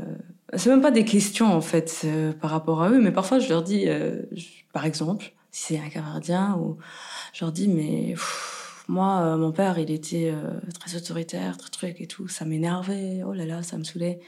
c'est 0.55 0.71
même 0.71 0.81
pas 0.81 0.91
des 0.93 1.05
questions 1.05 1.47
en 1.53 1.61
fait 1.61 2.03
euh, 2.05 2.33
par 2.33 2.51
rapport 2.51 2.83
à 2.83 2.91
eux 2.91 3.01
mais 3.01 3.11
parfois 3.13 3.39
je 3.39 3.49
leur 3.49 3.63
dis 3.63 3.85
euh, 3.89 4.23
je- 4.33 4.47
par 4.73 4.85
exemple 4.87 5.33
si 5.51 5.75
c'est 5.75 5.81
un 5.81 5.89
gardien 5.89 6.57
ou 6.61 6.77
je 7.33 7.45
leur 7.45 7.53
dis 7.53 7.69
mais 7.69 8.13
pff, 8.13 8.85
moi 8.89 9.21
euh, 9.23 9.37
mon 9.37 9.53
père 9.53 9.79
il 9.79 9.91
était 9.91 10.33
très 10.79 10.97
autoritaire 10.97 11.57
très 11.59 11.71
truc 11.71 12.01
et 12.01 12.07
tout 12.07 12.29
ça 12.29 12.45
m'énervait 12.45 13.23
oh 13.27 13.33
là 13.33 13.45
là 13.47 13.63
ça 13.63 13.77
me 13.79 13.85
saoulait. 13.85 14.21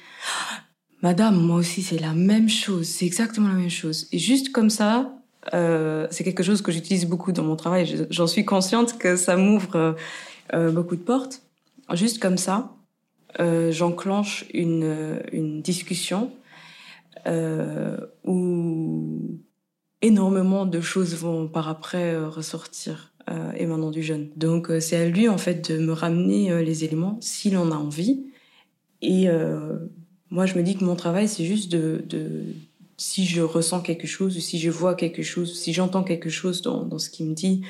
Madame 1.03 1.37
moi 1.41 1.57
aussi 1.57 1.83
c'est 1.83 1.99
la 2.01 2.13
même 2.15 2.49
chose 2.49 2.89
c'est 2.89 3.07
exactement 3.07 3.49
la 3.49 3.55
même 3.55 3.71
chose. 3.71 4.09
Et 4.13 4.19
juste 4.19 4.51
comme 4.53 4.71
ça 4.71 5.18
euh, 5.55 6.07
c'est 6.11 6.25
quelque 6.25 6.43
chose 6.43 6.63
que 6.63 6.73
j'utilise 6.73 7.07
beaucoup 7.07 7.33
dans 7.33 7.43
mon 7.43 7.57
travail 7.57 7.87
Je- 7.87 8.05
j'en 8.11 8.27
suis 8.27 8.45
consciente 8.45 8.99
que 8.99 9.17
ça 9.17 9.37
m'ouvre 9.37 9.77
euh, 9.77 9.93
euh, 10.55 10.71
beaucoup 10.71 10.97
de 10.97 11.03
portes 11.03 11.43
juste 11.93 12.21
comme 12.21 12.39
ça 12.39 12.75
j'enclenche 13.71 14.47
une, 14.53 15.61
discussion 15.63 16.33
où 18.25 19.39
énormément 20.03 20.67
de 20.67 20.81
choses 20.81 21.15
vont 21.15 21.47
par 21.47 21.69
après 21.69 22.17
ressortir 22.17 23.13
émanant 23.55 23.93
du 23.93 24.03
jeune. 24.03 24.31
Donc 24.35 24.73
c'est 24.81 24.97
à 24.97 25.07
lui 25.09 25.29
en 25.29 25.39
fait 25.39 25.71
de 25.71 25.79
me 25.79 25.93
ramener 25.93 26.65
les 26.65 26.85
éléments 26.85 27.17
s'il 27.21 27.57
en 27.57 27.71
a 27.71 27.77
envie. 27.77 28.25
Et 29.03 29.29
moi 30.31 30.47
je 30.47 30.57
me 30.57 30.63
dis 30.65 30.77
que 30.77 30.85
mon 30.85 30.97
travail 30.97 31.29
c'est 31.29 31.45
juste 31.45 31.71
de 31.71 32.03
si 32.99 33.25
je 33.25 33.41
ressens 33.41 33.81
quelque 33.81 34.07
chose 34.07 34.37
ou 34.37 34.41
si 34.41 34.59
je 34.59 34.69
vois 34.69 34.95
quelque 34.95 35.23
chose, 35.23 35.59
si 35.59 35.73
j'entends 35.73 36.05
quelque 36.05 36.29
chose 36.29 36.61
dans, 36.61 36.85
dans 36.85 36.99
ce 36.99 37.09
qu'il 37.09 37.27
me 37.27 37.35
dit, 37.35 37.63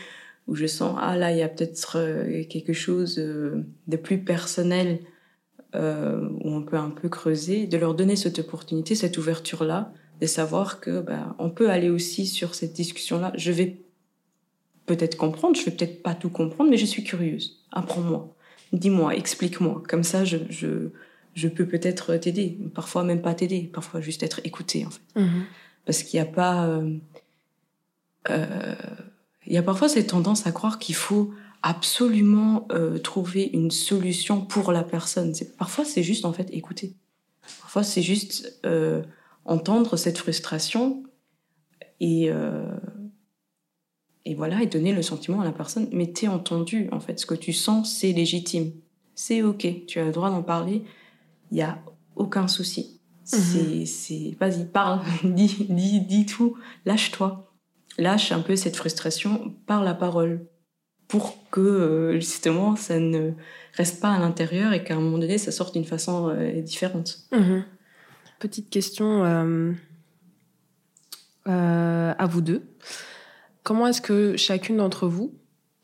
où 0.49 0.57
je 0.57 0.67
sens 0.67 0.97
ah 1.01 1.17
là 1.17 1.31
il 1.31 1.38
y 1.38 1.43
a 1.43 1.49
peut-être 1.49 1.99
euh, 1.99 2.43
quelque 2.45 2.73
chose 2.73 3.19
euh, 3.19 3.62
de 3.87 3.97
plus 3.97 4.19
personnel 4.19 4.99
euh, 5.75 6.29
où 6.41 6.51
on 6.51 6.62
peut 6.62 6.79
un 6.79 6.91
peu 6.91 7.09
creuser, 7.09 7.67
de 7.67 7.77
leur 7.77 7.95
donner 7.95 8.17
cette 8.17 8.41
opportunité, 8.41 8.95
cette 8.95 9.19
ouverture 9.19 9.62
là 9.62 9.93
de 10.21 10.27
savoir 10.27 10.81
que 10.81 11.01
ben, 11.01 11.35
on 11.38 11.51
peut 11.51 11.71
aller 11.71 11.91
aussi 11.91 12.27
sur 12.27 12.55
cette 12.55 12.73
discussion-là. 12.73 13.33
Je 13.37 13.53
vais 13.53 13.77
peut-être 14.87 15.17
comprendre, 15.17 15.57
je 15.57 15.64
vais 15.64 15.71
peut-être 15.71 16.03
pas 16.03 16.14
tout 16.14 16.31
comprendre, 16.31 16.71
mais 16.71 16.77
je 16.77 16.87
suis 16.87 17.05
curieuse. 17.05 17.64
Apprends-moi, 17.73 18.35
dis-moi, 18.73 19.14
explique-moi. 19.14 19.83
Comme 19.88 20.03
ça, 20.03 20.25
je, 20.25 20.38
je, 20.49 20.91
je 21.38 21.48
peux 21.48 21.66
peut-être 21.66 22.16
t'aider. 22.16 22.59
Parfois 22.74 23.05
même 23.05 23.22
pas 23.22 23.35
t'aider, 23.35 23.70
parfois 23.72 24.01
juste 24.01 24.22
être 24.22 24.40
écouté 24.44 24.85
en 24.85 24.90
fait. 24.90 25.20
Parce 25.85 26.03
qu'il 26.03 26.20
n'y 26.20 26.29
a 26.29 26.31
pas, 26.31 26.66
euh, 26.66 26.98
euh, 28.29 28.74
il 29.46 29.53
y 29.53 29.57
a 29.57 29.62
parfois 29.62 29.88
cette 29.88 30.09
tendance 30.09 30.46
à 30.46 30.53
croire 30.53 30.79
qu'il 30.79 30.96
faut 30.96 31.33
absolument 31.62 32.66
euh, 32.72 32.98
trouver 32.98 33.51
une 33.53 33.70
solution 33.70 34.40
pour 34.40 34.72
la 34.72 34.83
personne. 34.83 35.35
C'est, 35.35 35.57
parfois, 35.57 35.85
c'est 35.85 36.03
juste 36.03 36.24
en 36.24 36.33
fait 36.33 36.51
écouter. 36.53 36.94
Parfois, 37.61 37.85
c'est 37.85 38.03
juste 38.03 38.61
entendre 39.44 39.96
cette 39.96 40.18
frustration 40.18 41.05
et 42.01 42.31
et 44.27 44.35
voilà 44.35 44.62
et 44.62 44.66
donner 44.66 44.92
le 44.92 45.01
sentiment 45.01 45.40
à 45.40 45.44
la 45.44 45.53
personne. 45.53 45.88
Mais 45.90 46.09
t'es 46.12 46.29
entendu 46.29 46.88
en 46.92 47.01
fait. 47.01 47.18
Ce 47.18 47.24
que 47.24 47.35
tu 47.35 47.55
sens, 47.55 47.96
c'est 47.96 48.12
légitime. 48.12 48.72
C'est 49.14 49.42
ok. 49.42 49.87
Tu 49.87 49.98
as 50.01 50.05
le 50.05 50.12
droit 50.12 50.29
d'en 50.29 50.42
parler. 50.42 50.85
Il 51.51 51.59
y 51.59 51.63
a 51.63 51.79
aucun 52.17 52.49
souci. 52.49 53.01
C'est 53.25 53.85
c'est 53.85 54.37
vas-y 54.41 54.65
parle, 54.65 55.01
dis 55.25 55.67
dis 55.69 56.01
dis 56.01 56.27
tout. 56.27 56.57
Lâche-toi. 56.87 57.53
Lâche 57.99 58.33
un 58.33 58.41
peu 58.41 58.57
cette 58.57 58.77
frustration 58.77 59.55
par 59.67 59.83
la 59.83 59.95
parole 59.95 60.47
pour 61.09 61.37
que 61.51 61.61
euh, 61.61 62.15
justement 62.15 62.77
ça 62.77 62.99
ne 62.99 63.33
reste 63.75 64.01
pas 64.01 64.13
à 64.13 64.19
l'intérieur 64.19 64.73
et 64.73 64.85
qu'à 64.85 64.95
un 64.95 65.01
moment 65.01 65.19
donné 65.19 65.39
ça 65.39 65.51
sorte 65.53 65.75
d'une 65.75 65.85
façon 65.85 66.29
euh, 66.29 66.61
différente. 66.61 67.19
Mhm. 67.33 67.65
Petite 68.39 68.71
question 68.71 69.25
euh, 69.25 69.73
euh, 71.49 72.15
à 72.17 72.27
vous 72.27 72.41
deux. 72.41 72.63
Comment 73.63 73.87
est-ce 73.87 74.01
que 74.01 74.37
chacune 74.37 74.77
d'entre 74.77 75.09
vous 75.09 75.35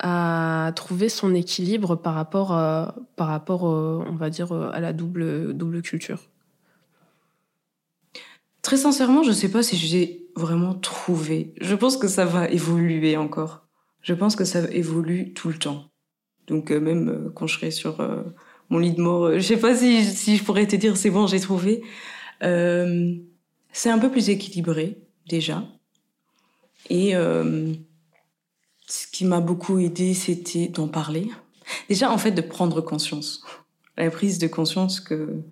a 0.00 0.72
trouvé 0.74 1.08
son 1.08 1.34
équilibre 1.34 1.96
par 1.96 2.14
rapport, 2.14 2.56
euh, 2.56 2.86
par 3.16 3.28
rapport 3.28 3.68
euh, 3.68 4.04
on 4.08 4.14
va 4.14 4.30
dire, 4.30 4.52
euh, 4.52 4.70
à 4.72 4.80
la 4.80 4.92
double, 4.92 5.54
double 5.54 5.82
culture 5.82 6.20
Très 8.62 8.76
sincèrement, 8.76 9.22
je 9.22 9.32
sais 9.32 9.50
pas 9.50 9.62
si 9.62 9.76
j'ai 9.76 10.26
vraiment 10.36 10.74
trouvé. 10.74 11.54
Je 11.60 11.74
pense 11.74 11.98
que 11.98 12.08
ça 12.08 12.24
va 12.24 12.48
évoluer 12.48 13.16
encore. 13.16 13.66
Je 14.00 14.14
pense 14.14 14.36
que 14.36 14.44
ça 14.44 14.60
évolue 14.70 15.34
tout 15.34 15.48
le 15.48 15.58
temps. 15.58 15.90
Donc 16.46 16.70
même 16.70 17.30
quand 17.34 17.46
je 17.46 17.58
serai 17.58 17.70
sur 17.70 17.98
mon 18.70 18.78
lit 18.78 18.92
de 18.92 19.02
mort, 19.02 19.34
je 19.34 19.40
sais 19.40 19.58
pas 19.58 19.76
si, 19.76 20.02
si 20.02 20.36
je 20.38 20.44
pourrais 20.44 20.66
te 20.66 20.76
dire 20.76 20.96
c'est 20.96 21.10
bon, 21.10 21.26
j'ai 21.26 21.40
trouvé. 21.40 21.82
C'est 22.40 23.90
un 23.90 23.98
peu 23.98 24.10
plus 24.10 24.30
équilibré 24.30 24.98
déjà. 25.26 25.62
Et 26.88 27.14
ce 28.86 29.06
qui 29.06 29.24
m'a 29.24 29.40
beaucoup 29.40 29.78
aidé, 29.78 30.14
c'était 30.14 30.68
d'en 30.68 30.88
parler. 30.88 31.30
Déjà, 31.88 32.10
en 32.10 32.18
fait, 32.18 32.32
de 32.32 32.40
prendre 32.40 32.80
conscience. 32.80 33.42
La 33.96 34.10
prise 34.10 34.38
de 34.38 34.46
conscience 34.46 35.00
que 35.00 35.42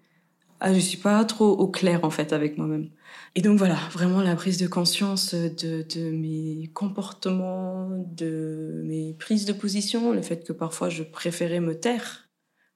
ah, 0.65 0.73
je 0.73 0.79
suis 0.79 0.99
pas 0.99 1.25
trop 1.25 1.51
au 1.51 1.67
clair 1.67 2.05
en 2.05 2.11
fait 2.11 2.33
avec 2.33 2.57
moi-même. 2.57 2.89
Et 3.35 3.43
donc 3.43 3.59
voilà, 3.59 3.79
vraiment 3.91 4.21
la 4.21 4.37
prise 4.37 4.59
de 4.59 4.69
conscience 4.69 5.35
de, 5.35 6.11
mes 6.11 6.71
comportements, 6.73 7.89
de 8.13 8.81
mes 8.85 9.13
prises 9.15 9.45
de 9.45 9.53
position, 9.53 10.13
le 10.13 10.23
fait 10.23 10.47
que 10.47 10.53
parfois 10.53 10.89
je 10.89 11.03
préférais 11.03 11.59
me 11.59 11.75
taire 11.75 12.29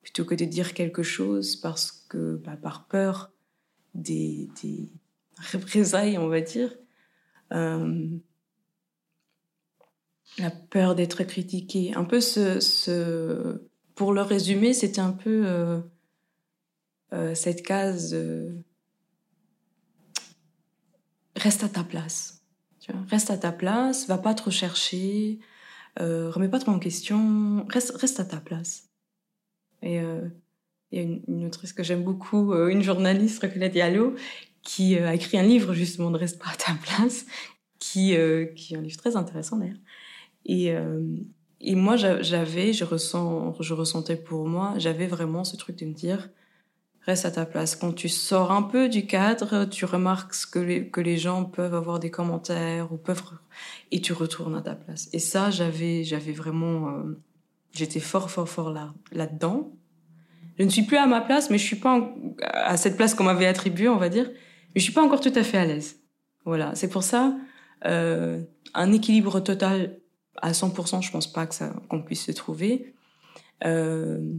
plutôt 0.03 0.25
que 0.25 0.35
de 0.35 0.45
dire 0.45 0.75
quelque 0.75 1.05
chose 1.05 1.55
parce 1.55 1.93
que 1.93 2.41
bah, 2.45 2.57
par 2.61 2.89
peur 2.89 3.31
des, 3.95 4.49
des 4.65 4.91
représailles, 5.53 6.19
on 6.19 6.27
va 6.27 6.41
dire. 6.41 6.75
Euh, 7.53 8.09
la 10.39 10.51
peur 10.51 10.95
d'être 10.95 11.25
critiqué. 11.25 11.95
Un 11.95 12.05
peu 12.05 12.21
ce. 12.21 13.61
Pour 13.95 14.13
le 14.13 14.21
résumer, 14.21 14.75
c'était 14.75 15.01
un 15.01 15.13
peu 15.13 15.47
euh, 15.47 15.81
euh, 17.13 17.35
cette 17.35 17.63
case 17.63 18.13
euh, 18.15 18.63
reste 21.37 21.63
à 21.63 21.69
ta 21.69 21.85
place. 21.85 22.43
Reste 23.11 23.31
à 23.31 23.37
ta 23.37 23.51
place, 23.51 24.07
va 24.07 24.17
pas 24.17 24.33
trop 24.35 24.53
chercher, 24.53 25.41
euh, 25.99 26.31
remets 26.31 26.49
pas 26.49 26.61
trop 26.61 26.71
en 26.71 26.79
question, 26.79 27.67
reste, 27.69 27.97
reste 27.97 28.21
à 28.21 28.25
ta 28.25 28.37
place. 28.37 28.91
Et 29.83 29.97
il 29.97 30.33
y 30.93 30.99
a 30.99 31.03
une, 31.03 31.47
autrice 31.47 31.73
que 31.73 31.83
j'aime 31.83 32.05
beaucoup, 32.05 32.55
une 32.55 32.83
journaliste, 32.83 33.43
Recolette 33.43 33.73
Diallo, 33.73 34.15
qui 34.63 34.97
a 34.99 35.15
écrit 35.15 35.37
un 35.37 35.43
livre 35.43 35.75
justement 35.75 36.13
de 36.13 36.17
Reste 36.17 36.39
pas 36.39 36.51
à 36.51 36.55
ta 36.55 36.75
place, 36.83 37.27
qui, 37.81 38.15
qui 38.55 38.75
est 38.75 38.77
un 38.77 38.83
livre 38.83 38.97
très 38.97 39.17
intéressant 39.17 39.57
d'ailleurs. 39.57 39.79
Et, 40.47 40.71
euh, 40.71 41.03
et 41.61 41.75
moi, 41.75 41.97
j'avais, 41.97 42.73
je, 42.73 42.85
ressens, 42.85 43.55
je 43.61 43.75
ressentais 43.75 44.17
pour 44.17 44.47
moi, 44.47 44.75
j'avais 44.79 45.07
vraiment 45.07 45.45
ce 45.45 45.57
truc 45.57 45.77
de 45.77 45.87
me 45.87 45.93
dire, 45.93 46.31
reste 47.03 47.25
à 47.27 47.31
ta 47.33 47.45
place. 47.47 47.77
Quand 47.77 47.93
tu 47.93 48.09
sors 48.09 48.53
un 48.53 48.63
peu 48.63 48.89
du 48.89 49.07
cadre, 49.07 49.65
tu 49.65 49.85
remarques 49.85 50.35
que 50.51 50.59
les, 50.61 50.89
que 50.89 51.01
les 51.01 51.19
gens 51.19 51.45
peuvent 51.45 51.75
avoir 51.75 51.99
des 51.99 52.11
commentaires 52.11 52.93
ou 52.93 52.97
peuvent 52.97 53.23
et 53.91 54.01
tu 54.01 54.13
retournes 54.13 54.55
à 54.55 54.63
ta 54.63 54.75
place. 54.77 55.09
Et 55.13 55.19
ça, 55.19 55.51
j'avais, 55.51 56.05
j'avais 56.05 56.33
vraiment, 56.33 56.91
euh, 56.91 57.21
j'étais 57.73 58.01
fort, 58.01 58.31
fort, 58.31 58.49
fort 58.49 58.71
là, 58.71 58.95
là-dedans. 59.13 59.73
Je 60.59 60.65
ne 60.65 60.71
suis 60.71 60.83
plus 60.83 60.97
à 60.97 61.07
ma 61.07 61.21
place, 61.21 61.51
mais 61.51 61.59
je 61.59 61.65
suis 61.65 61.77
pas 61.77 62.09
à 62.43 62.77
cette 62.77 62.97
place 62.97 63.15
qu'on 63.15 63.25
m'avait 63.25 63.47
attribuée, 63.47 63.89
on 63.89 63.99
va 63.99 64.09
dire. 64.09 64.31
Mais 64.75 64.81
je 64.81 64.83
suis 64.83 64.93
pas 64.93 65.03
encore 65.03 65.21
tout 65.21 65.33
à 65.35 65.43
fait 65.43 65.59
à 65.59 65.65
l'aise. 65.67 66.01
Voilà. 66.45 66.75
C'est 66.75 66.89
pour 66.89 67.03
ça, 67.03 67.37
Euh, 67.85 68.43
un 68.73 68.91
équilibre 68.93 69.41
total 69.41 70.01
à 70.43 70.53
100%, 70.53 71.03
je 71.03 71.11
pense 71.11 71.33
pas 71.33 71.47
que 71.47 71.55
ça 71.55 71.75
qu'on 71.89 72.03
puisse 72.03 72.25
se 72.25 72.33
trouver. 72.33 72.95
Euh, 73.65 74.37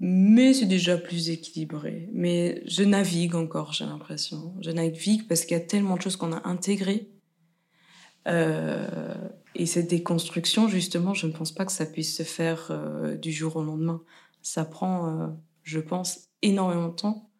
mais 0.00 0.52
c'est 0.52 0.66
déjà 0.66 0.98
plus 0.98 1.30
équilibré. 1.30 2.08
Mais 2.12 2.62
je 2.66 2.82
navigue 2.82 3.34
encore, 3.34 3.72
j'ai 3.72 3.84
l'impression. 3.84 4.54
Je 4.60 4.70
navigue 4.70 5.26
parce 5.28 5.42
qu'il 5.44 5.56
y 5.56 5.60
a 5.60 5.64
tellement 5.64 5.96
de 5.96 6.02
choses 6.02 6.16
qu'on 6.16 6.32
a 6.32 6.46
intégrées. 6.48 7.10
Euh, 8.26 9.14
et 9.54 9.66
cette 9.66 9.88
déconstruction, 9.88 10.68
justement, 10.68 11.14
je 11.14 11.26
ne 11.26 11.32
pense 11.32 11.52
pas 11.52 11.64
que 11.64 11.72
ça 11.72 11.86
puisse 11.86 12.16
se 12.16 12.22
faire 12.22 12.68
euh, 12.70 13.16
du 13.16 13.32
jour 13.32 13.56
au 13.56 13.62
lendemain. 13.62 14.02
Ça 14.42 14.64
prend, 14.64 15.08
euh, 15.08 15.28
je 15.62 15.78
pense, 15.80 16.28
énormément 16.42 16.88
de 16.88 16.96
temps. 16.96 17.30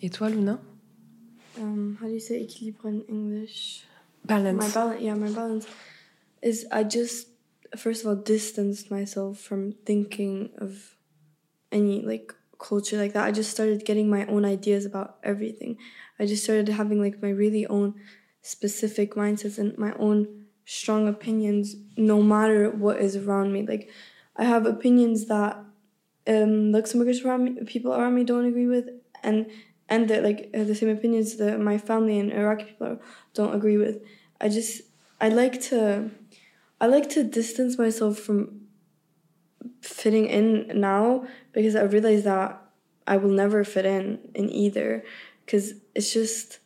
Et 0.00 0.10
toi, 0.10 0.30
Luna? 0.30 0.60
Um, 1.60 1.96
how 2.00 2.06
do 2.06 2.14
you 2.14 2.20
say 2.20 2.42
equilibre 2.42 2.86
in 2.86 3.00
English? 3.10 3.84
Balance. 4.24 4.54
My 4.54 4.72
balance, 4.72 5.02
yeah, 5.02 5.14
my 5.14 5.30
balance 5.32 5.66
is 6.42 6.66
I 6.72 6.84
just 6.84 7.28
first 7.76 8.02
of 8.02 8.08
all 8.08 8.16
distanced 8.16 8.90
myself 8.90 9.38
from 9.38 9.72
thinking 9.86 10.50
of 10.58 10.96
any 11.70 12.02
like 12.02 12.34
culture 12.58 12.96
like 12.98 13.12
that. 13.14 13.26
I 13.26 13.32
just 13.32 13.50
started 13.50 13.84
getting 13.84 14.08
my 14.10 14.26
own 14.26 14.44
ideas 14.44 14.84
about 14.86 15.18
everything. 15.22 15.78
I 16.18 16.26
just 16.26 16.44
started 16.44 16.68
having 16.68 17.00
like 17.00 17.22
my 17.22 17.30
really 17.30 17.66
own 17.66 17.94
specific 18.42 19.14
mindsets 19.14 19.58
and 19.58 19.76
my 19.78 19.92
own 19.94 20.46
strong 20.64 21.08
opinions 21.08 21.76
no 21.96 22.22
matter 22.22 22.70
what 22.70 23.00
is 23.00 23.16
around 23.16 23.52
me. 23.52 23.66
Like 23.66 23.90
I 24.36 24.44
have 24.44 24.66
opinions 24.66 25.26
that 25.26 25.56
um 26.26 26.72
Luxembourgers 26.72 27.24
around 27.24 27.44
me 27.44 27.64
people 27.64 27.92
around 27.94 28.14
me 28.14 28.24
don't 28.24 28.44
agree 28.46 28.66
with 28.66 28.88
and 29.22 29.46
and 29.88 30.08
that 30.08 30.22
like 30.22 30.50
uh, 30.54 30.64
the 30.64 30.74
same 30.74 30.88
opinions 30.88 31.36
that 31.36 31.60
my 31.60 31.76
family 31.78 32.18
and 32.18 32.32
Iraqi 32.32 32.64
people 32.64 33.00
don't 33.34 33.54
agree 33.54 33.76
with. 33.76 33.98
I 34.40 34.48
just 34.48 34.82
I 35.20 35.28
like 35.28 35.60
to 35.70 36.10
I 36.82 36.86
like 36.86 37.08
to 37.10 37.22
distance 37.22 37.78
myself 37.78 38.18
from 38.18 38.62
fitting 39.80 40.26
in 40.26 40.80
now 40.80 41.28
because 41.52 41.76
I 41.76 41.82
realize 41.82 42.24
that 42.24 42.60
I 43.06 43.18
will 43.18 43.30
never 43.30 43.62
fit 43.62 43.86
in 43.86 44.18
in 44.34 44.50
either 44.50 45.04
because 45.46 45.74
it's 45.94 46.12
just 46.12 46.58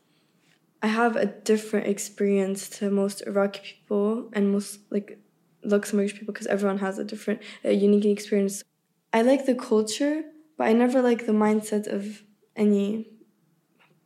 I 0.83 0.87
have 0.87 1.17
a 1.17 1.27
different 1.27 1.87
experience 1.87 2.67
to 2.79 2.91
most 2.91 3.27
Iraqi 3.27 3.61
people 3.61 4.31
and 4.33 4.51
most 4.53 4.81
like 4.91 5.19
Luxembourgish 5.63 6.15
people 6.15 6.33
because 6.33 6.47
everyone 6.47 6.79
has 6.79 6.99
a 6.99 7.05
different 7.05 7.43
a 7.63 7.75
unique 7.75 8.07
experience. 8.07 8.65
I 9.13 9.21
like 9.21 9.45
the 9.45 9.55
culture, 9.55 10.25
but 10.57 10.67
I 10.67 10.73
never 10.73 11.03
like 11.03 11.27
the 11.27 11.33
mindset 11.33 11.87
of 11.89 12.23
any 12.55 13.11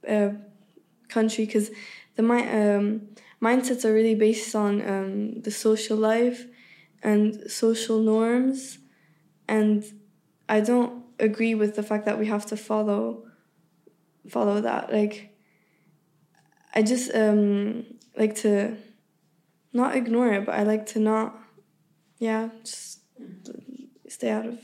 uh, 0.09 0.31
country 1.09 1.47
because 1.47 1.71
the 2.17 2.23
my 2.23 2.41
um, 2.51 3.11
mindsets 3.41 3.85
are 3.85 3.93
really 3.93 4.15
based 4.15 4.55
on 4.55 4.83
um, 4.87 5.41
the 5.41 5.51
social 5.51 5.97
life 5.97 6.47
and 7.03 7.51
social 7.51 8.01
norms. 8.01 8.79
And 9.49 9.85
i 10.49 10.61
don't 10.61 11.05
agree 11.19 11.55
with 11.55 11.77
the 11.77 11.83
fact 11.83 12.05
that 12.07 12.19
we 12.19 12.27
have 12.27 12.45
to 12.47 12.57
follow 12.57 13.25
follow 14.29 14.61
that. 14.61 14.93
Like 14.93 15.31
i 16.75 16.83
just 16.83 17.15
um 17.15 17.85
like 18.17 18.35
to 18.37 18.77
not 19.73 19.97
ignore 19.97 20.33
it 20.33 20.47
but 20.47 20.55
i 20.55 20.63
like 20.63 20.87
to 20.87 20.99
not 21.01 21.37
yeah 22.19 22.49
just 22.65 23.01
stay 24.09 24.31
out 24.31 24.47
of 24.47 24.59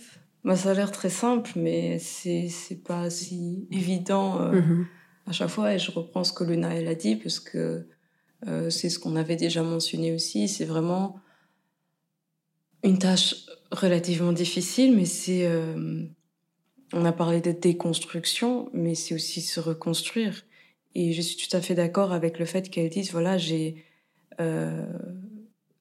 bah, 0.45 0.57
ça 0.57 0.71
a 0.71 0.75
l'air 0.75 0.93
très 0.93 1.11
simple 1.11 1.51
mais 1.57 1.99
c'est 1.99 2.49
c'est 2.49 2.83
pas 2.83 3.11
si 3.11 3.67
évident 3.71 4.41
euh, 4.41 4.53
mm 4.53 4.63
-hmm. 4.63 4.87
à 5.27 5.33
chaque 5.33 5.51
fois. 5.51 5.75
Et 5.75 5.79
je 5.79 5.91
reprends 5.91 6.25
ce 6.25 6.33
que 6.33 6.45
Luna 6.45 6.75
elle 6.75 6.89
a 6.89 6.95
dit 6.95 7.17
parce 7.17 7.41
que 7.41 7.87
euh, 8.47 8.71
c'est 8.71 8.91
ce 8.91 8.99
qu'on 8.99 9.17
avait 9.17 9.37
déjà 9.37 9.63
mentionné 9.63 10.13
aussi 10.13 10.47
c'est 10.49 10.67
vraiment 10.67 11.17
une 12.83 12.99
tâche 12.99 13.47
relativement 13.73 14.33
difficile, 14.33 14.95
mais 14.95 15.07
c'est. 15.07 15.47
Euh, 15.47 16.05
on 16.93 17.05
a 17.05 17.13
parlé 17.13 17.41
de 17.41 17.51
déconstruction, 17.51 18.71
mais 18.73 18.95
c'est 18.95 19.15
aussi 19.15 19.41
se 19.41 19.59
reconstruire. 19.59 20.45
Et 20.95 21.13
je 21.13 21.21
suis 21.21 21.37
tout 21.37 21.57
à 21.57 21.61
fait 21.61 21.75
d'accord 21.75 22.13
avec 22.13 22.39
le 22.39 22.45
fait 22.45 22.71
qu'elle 22.71 22.91
dise 22.91 23.11
voilà, 23.11 23.39
j'ai. 23.39 23.85
Euh, 24.41 24.87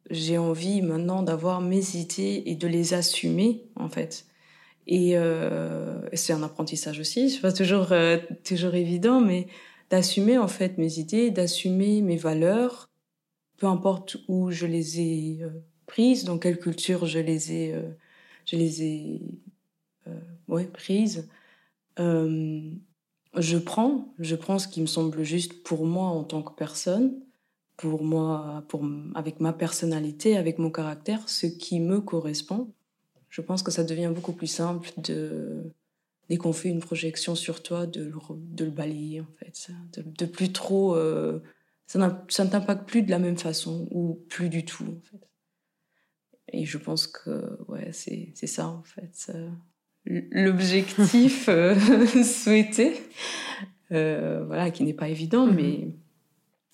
j'ai 0.09 0.37
envie 0.37 0.81
maintenant 0.81 1.23
d'avoir 1.23 1.61
mes 1.61 1.95
idées 1.95 2.43
et 2.45 2.55
de 2.55 2.67
les 2.67 2.93
assumer, 2.93 3.63
en 3.75 3.89
fait. 3.89 4.25
Et 4.87 5.15
c'est 6.13 6.31
un 6.31 6.43
apprentissage 6.43 6.99
aussi, 6.99 7.31
c'est 7.31 7.41
pas 7.41 7.51
toujours, 7.51 7.91
toujours 8.43 8.75
évident, 8.75 9.19
mais 9.19 9.47
d'assumer, 9.89 10.37
en 10.37 10.47
fait, 10.47 10.77
mes 10.77 10.99
idées, 10.99 11.31
d'assumer 11.31 12.01
mes 12.01 12.17
valeurs, 12.17 12.89
peu 13.57 13.67
importe 13.67 14.17
où 14.27 14.51
je 14.51 14.65
les 14.65 14.99
ai 14.99 15.39
euh, 15.41 15.49
prises, 15.85 16.23
dans 16.23 16.37
quelle 16.37 16.59
culture 16.59 17.05
je 17.05 17.19
les 17.19 17.53
ai, 17.53 17.73
euh, 17.73 17.89
je 18.45 18.55
les 18.55 18.83
ai 18.83 19.21
euh, 20.07 20.19
ouais, 20.47 20.65
prises. 20.65 21.29
Je 23.37 23.57
prends, 23.57 24.13
je 24.17 24.35
prends 24.35 24.59
ce 24.59 24.67
qui 24.69 24.79
me 24.79 24.85
semble 24.85 25.23
juste 25.23 25.61
pour 25.63 25.85
moi 25.85 26.07
en 26.07 26.23
tant 26.23 26.41
que 26.41 26.53
personne, 26.53 27.19
pour 27.75 28.01
moi, 28.01 28.63
pour, 28.69 28.81
avec 29.13 29.41
ma 29.41 29.51
personnalité, 29.51 30.37
avec 30.37 30.57
mon 30.57 30.71
caractère, 30.71 31.27
ce 31.27 31.45
qui 31.45 31.81
me 31.81 31.99
correspond. 31.99 32.69
Je 33.29 33.41
pense 33.41 33.61
que 33.61 33.71
ça 33.71 33.83
devient 33.83 34.11
beaucoup 34.15 34.31
plus 34.31 34.47
simple 34.47 34.89
de, 34.99 35.69
dès 36.29 36.37
qu'on 36.37 36.53
fait 36.53 36.69
une 36.69 36.79
projection 36.79 37.35
sur 37.35 37.61
toi, 37.63 37.85
de 37.85 38.03
le, 38.03 38.13
de 38.37 38.65
le 38.65 38.71
balayer, 38.71 39.21
en 39.21 39.33
fait. 39.39 39.71
De, 39.93 40.03
de 40.03 40.25
plus 40.25 40.51
trop. 40.51 40.95
Euh, 40.95 41.41
ça 41.87 41.99
ne 41.99 42.49
t'impacte 42.49 42.87
plus 42.87 43.03
de 43.03 43.11
la 43.11 43.19
même 43.19 43.37
façon, 43.37 43.87
ou 43.91 44.15
plus 44.29 44.49
du 44.49 44.65
tout, 44.65 44.85
en 44.85 45.01
fait. 45.01 45.25
Et 46.51 46.65
je 46.65 46.77
pense 46.77 47.07
que 47.07 47.57
ouais, 47.67 47.89
c'est 47.91 48.33
ça 48.47 48.67
en 48.67 48.83
fait. 48.83 49.31
L'objectif 50.05 51.45
euh, 51.49 51.75
souhaité, 52.23 52.93
euh, 53.91 54.43
voilà, 54.45 54.71
qui 54.71 54.83
n'est 54.83 54.93
pas 54.93 55.09
évident, 55.09 55.47
mm 55.47 55.51
-hmm. 55.51 55.55
mais 55.55 55.87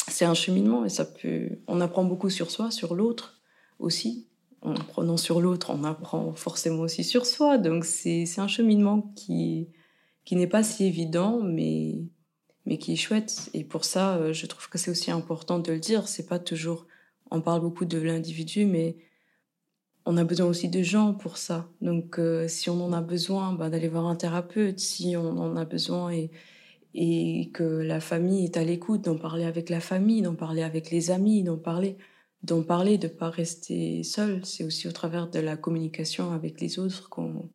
c'est 0.08 0.26
un 0.26 0.34
cheminement 0.34 0.86
et 0.86 0.90
ça 0.90 1.06
peut. 1.06 1.50
On 1.68 1.82
apprend 1.82 2.04
beaucoup 2.04 2.30
sur 2.30 2.52
soi, 2.52 2.70
sur 2.72 2.96
l'autre 2.96 3.42
aussi. 3.80 4.28
En 4.62 4.76
apprenant 4.76 5.18
sur 5.18 5.42
l'autre, 5.42 5.72
on 5.72 5.84
apprend 5.84 6.34
forcément 6.34 6.82
aussi 6.82 7.04
sur 7.04 7.26
soi. 7.26 7.58
Donc 7.58 7.84
c'est 7.86 8.28
un 8.38 8.48
cheminement 8.48 9.12
qui, 9.16 9.70
qui 10.24 10.36
n'est 10.36 10.48
pas 10.48 10.64
si 10.64 10.86
évident, 10.86 11.42
mais, 11.42 11.96
mais 12.66 12.78
qui 12.78 12.94
est 12.94 12.98
chouette. 12.98 13.50
Et 13.54 13.64
pour 13.64 13.86
ça, 13.86 14.18
euh, 14.18 14.34
je 14.34 14.46
trouve 14.46 14.70
que 14.70 14.78
c'est 14.78 14.92
aussi 14.92 15.12
important 15.12 15.60
de 15.60 15.72
le 15.72 15.80
dire. 15.80 16.08
C'est 16.08 16.28
pas 16.28 16.40
toujours. 16.40 16.86
On 17.32 17.42
parle 17.42 17.62
beaucoup 17.62 17.86
de 17.86 17.98
l'individu, 17.98 18.66
mais 18.66 18.98
on 20.06 20.18
a 20.18 20.24
besoin 20.24 20.48
aussi 20.48 20.70
de 20.70 20.84
gens 20.84 21.14
pour 21.14 21.38
ça. 21.38 21.68
Donc, 21.82 22.20
euh, 22.20 22.48
si 22.48 22.70
on 22.70 22.84
en 22.84 22.94
a 22.94 23.02
besoin, 23.02 23.54
bah, 23.54 23.70
d'aller 23.70 23.88
voir 23.88 24.08
un 24.08 24.16
thérapeute, 24.16 24.80
si 24.80 25.16
on 25.18 25.38
en 25.38 25.56
a 25.56 25.66
besoin 25.66 26.12
et, 26.12 26.32
et 26.94 27.50
que 27.54 27.64
la 27.64 28.00
famille 28.00 28.46
est 28.46 28.58
à 28.58 28.64
l'écoute, 28.64 29.06
d'en 29.06 29.18
parler 29.18 29.46
avec 29.46 29.70
la 29.70 29.80
famille, 29.80 30.22
d'en 30.22 30.36
parler 30.36 30.64
avec 30.64 30.92
les 30.92 31.12
amis, 31.12 31.44
d'en 31.44 31.58
parler, 31.58 31.98
d'en 32.44 32.64
parler, 32.64 32.98
de 32.98 33.08
pas 33.08 33.30
rester 33.30 34.04
seul. 34.04 34.46
C'est 34.46 34.64
aussi 34.64 34.88
au 34.88 34.92
travers 34.92 35.30
de 35.30 35.40
la 35.40 35.58
communication 35.58 36.32
avec 36.32 36.60
les 36.62 36.80
autres 36.80 37.10
qu'on 37.10 37.50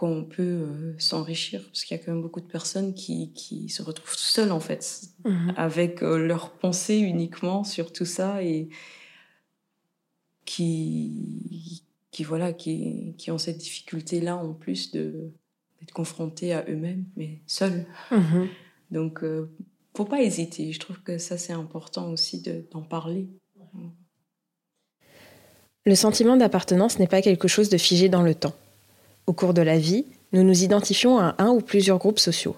qu'on 0.00 0.24
peut 0.24 0.42
euh, 0.42 0.94
s'enrichir, 0.98 1.62
parce 1.62 1.84
qu'il 1.84 1.94
y 1.94 2.00
a 2.00 2.02
quand 2.02 2.12
même 2.12 2.22
beaucoup 2.22 2.40
de 2.40 2.46
personnes 2.46 2.94
qui, 2.94 3.34
qui 3.34 3.68
se 3.68 3.82
retrouvent 3.82 4.16
seules 4.16 4.50
en 4.50 4.58
fait, 4.58 5.02
mmh. 5.26 5.52
avec 5.58 6.02
euh, 6.02 6.16
leurs 6.16 6.52
pensées 6.52 6.96
uniquement 6.96 7.64
sur 7.64 7.92
tout 7.92 8.06
ça 8.06 8.42
et 8.42 8.70
qui, 10.46 11.82
qui 12.12 12.24
voilà, 12.24 12.54
qui, 12.54 13.14
qui 13.18 13.30
ont 13.30 13.36
cette 13.36 13.58
difficulté-là 13.58 14.38
en 14.38 14.54
plus 14.54 14.90
de 14.90 15.32
d'être 15.80 15.92
confrontés 15.92 16.54
à 16.54 16.64
eux-mêmes, 16.66 17.04
mais 17.16 17.42
seuls. 17.46 17.84
Mmh. 18.10 18.46
Donc, 18.90 19.22
euh, 19.22 19.50
faut 19.94 20.06
pas 20.06 20.22
hésiter. 20.22 20.72
Je 20.72 20.80
trouve 20.80 21.02
que 21.02 21.18
ça 21.18 21.36
c'est 21.36 21.52
important 21.52 22.10
aussi 22.10 22.42
d'en 22.70 22.82
parler. 22.82 23.28
Le 25.86 25.94
sentiment 25.94 26.36
d'appartenance 26.36 26.98
n'est 26.98 27.06
pas 27.06 27.22
quelque 27.22 27.48
chose 27.48 27.70
de 27.70 27.78
figé 27.78 28.08
dans 28.08 28.22
le 28.22 28.34
temps. 28.34 28.54
Au 29.26 29.32
cours 29.32 29.54
de 29.54 29.62
la 29.62 29.78
vie, 29.78 30.04
nous 30.32 30.42
nous 30.42 30.62
identifions 30.62 31.18
à 31.18 31.34
un 31.38 31.48
ou 31.48 31.60
plusieurs 31.60 31.98
groupes 31.98 32.18
sociaux. 32.18 32.56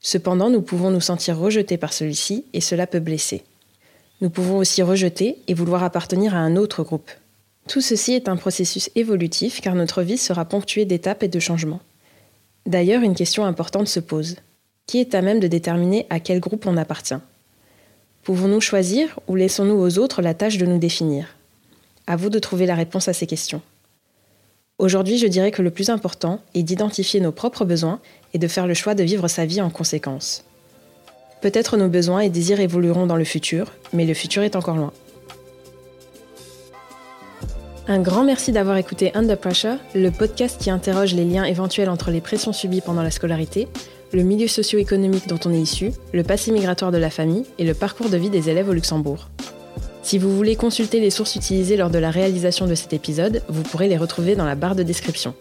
Cependant, 0.00 0.50
nous 0.50 0.62
pouvons 0.62 0.90
nous 0.90 1.00
sentir 1.00 1.38
rejetés 1.38 1.78
par 1.78 1.92
celui-ci 1.92 2.44
et 2.52 2.60
cela 2.60 2.86
peut 2.86 3.00
blesser. 3.00 3.42
Nous 4.20 4.30
pouvons 4.30 4.58
aussi 4.58 4.82
rejeter 4.82 5.38
et 5.48 5.54
vouloir 5.54 5.82
appartenir 5.82 6.34
à 6.34 6.38
un 6.38 6.56
autre 6.56 6.82
groupe. 6.82 7.10
Tout 7.68 7.80
ceci 7.80 8.12
est 8.12 8.28
un 8.28 8.36
processus 8.36 8.90
évolutif 8.94 9.60
car 9.60 9.74
notre 9.74 10.02
vie 10.02 10.18
sera 10.18 10.44
ponctuée 10.44 10.84
d'étapes 10.84 11.22
et 11.22 11.28
de 11.28 11.40
changements. 11.40 11.80
D'ailleurs, 12.66 13.02
une 13.02 13.14
question 13.14 13.44
importante 13.44 13.88
se 13.88 14.00
pose. 14.00 14.36
Qui 14.86 15.00
est 15.00 15.14
à 15.14 15.22
même 15.22 15.40
de 15.40 15.48
déterminer 15.48 16.06
à 16.10 16.20
quel 16.20 16.40
groupe 16.40 16.66
on 16.66 16.76
appartient? 16.76 17.14
Pouvons-nous 18.24 18.62
choisir 18.62 19.20
ou 19.28 19.36
laissons-nous 19.36 19.74
aux 19.74 19.98
autres 19.98 20.22
la 20.22 20.32
tâche 20.32 20.56
de 20.56 20.64
nous 20.64 20.78
définir? 20.78 21.36
À 22.06 22.16
vous 22.16 22.30
de 22.30 22.38
trouver 22.38 22.64
la 22.64 22.74
réponse 22.74 23.06
à 23.06 23.12
ces 23.12 23.26
questions. 23.26 23.60
Aujourd'hui, 24.78 25.18
je 25.18 25.26
dirais 25.26 25.50
que 25.50 25.60
le 25.60 25.70
plus 25.70 25.90
important 25.90 26.40
est 26.54 26.62
d'identifier 26.62 27.20
nos 27.20 27.32
propres 27.32 27.66
besoins 27.66 28.00
et 28.32 28.38
de 28.38 28.48
faire 28.48 28.66
le 28.66 28.72
choix 28.72 28.94
de 28.94 29.04
vivre 29.04 29.28
sa 29.28 29.44
vie 29.44 29.60
en 29.60 29.68
conséquence. 29.68 30.42
Peut-être 31.42 31.76
nos 31.76 31.88
besoins 31.88 32.20
et 32.20 32.30
désirs 32.30 32.60
évolueront 32.60 33.06
dans 33.06 33.16
le 33.16 33.24
futur, 33.24 33.72
mais 33.92 34.06
le 34.06 34.14
futur 34.14 34.42
est 34.42 34.56
encore 34.56 34.76
loin. 34.76 34.92
Un 37.88 38.00
grand 38.00 38.24
merci 38.24 38.52
d'avoir 38.52 38.78
écouté 38.78 39.14
Under 39.14 39.36
Pressure, 39.36 39.76
le 39.94 40.10
podcast 40.10 40.58
qui 40.58 40.70
interroge 40.70 41.12
les 41.12 41.26
liens 41.26 41.44
éventuels 41.44 41.90
entre 41.90 42.10
les 42.10 42.22
pressions 42.22 42.54
subies 42.54 42.80
pendant 42.80 43.02
la 43.02 43.10
scolarité, 43.10 43.68
le 44.14 44.22
milieu 44.22 44.46
socio-économique 44.46 45.28
dont 45.28 45.40
on 45.44 45.52
est 45.52 45.60
issu, 45.60 45.90
le 46.12 46.22
passé 46.22 46.52
migratoire 46.52 46.92
de 46.92 46.98
la 46.98 47.10
famille 47.10 47.44
et 47.58 47.64
le 47.64 47.74
parcours 47.74 48.08
de 48.08 48.16
vie 48.16 48.30
des 48.30 48.48
élèves 48.48 48.68
au 48.68 48.72
Luxembourg. 48.72 49.28
Si 50.02 50.18
vous 50.18 50.36
voulez 50.36 50.54
consulter 50.54 51.00
les 51.00 51.10
sources 51.10 51.34
utilisées 51.34 51.76
lors 51.76 51.90
de 51.90 51.98
la 51.98 52.10
réalisation 52.10 52.66
de 52.66 52.74
cet 52.74 52.92
épisode, 52.92 53.42
vous 53.48 53.62
pourrez 53.62 53.88
les 53.88 53.96
retrouver 53.96 54.36
dans 54.36 54.44
la 54.44 54.54
barre 54.54 54.76
de 54.76 54.82
description. 54.82 55.34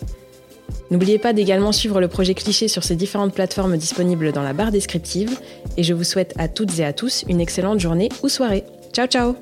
N'oubliez 0.90 1.20
pas 1.20 1.34
d'également 1.34 1.72
suivre 1.72 2.00
le 2.00 2.08
projet 2.08 2.34
Cliché 2.34 2.68
sur 2.68 2.84
ces 2.84 2.96
différentes 2.96 3.34
plateformes 3.34 3.78
disponibles 3.78 4.32
dans 4.32 4.44
la 4.44 4.54
barre 4.54 4.72
descriptive, 4.72 5.38
et 5.78 5.84
je 5.84 5.94
vous 5.94 6.04
souhaite 6.04 6.34
à 6.38 6.48
toutes 6.48 6.80
et 6.80 6.86
à 6.86 6.94
tous 6.94 7.26
une 7.28 7.42
excellente 7.42 7.80
journée 7.80 8.10
ou 8.24 8.30
soirée. 8.30 8.64
Ciao 8.94 9.08
ciao 9.08 9.36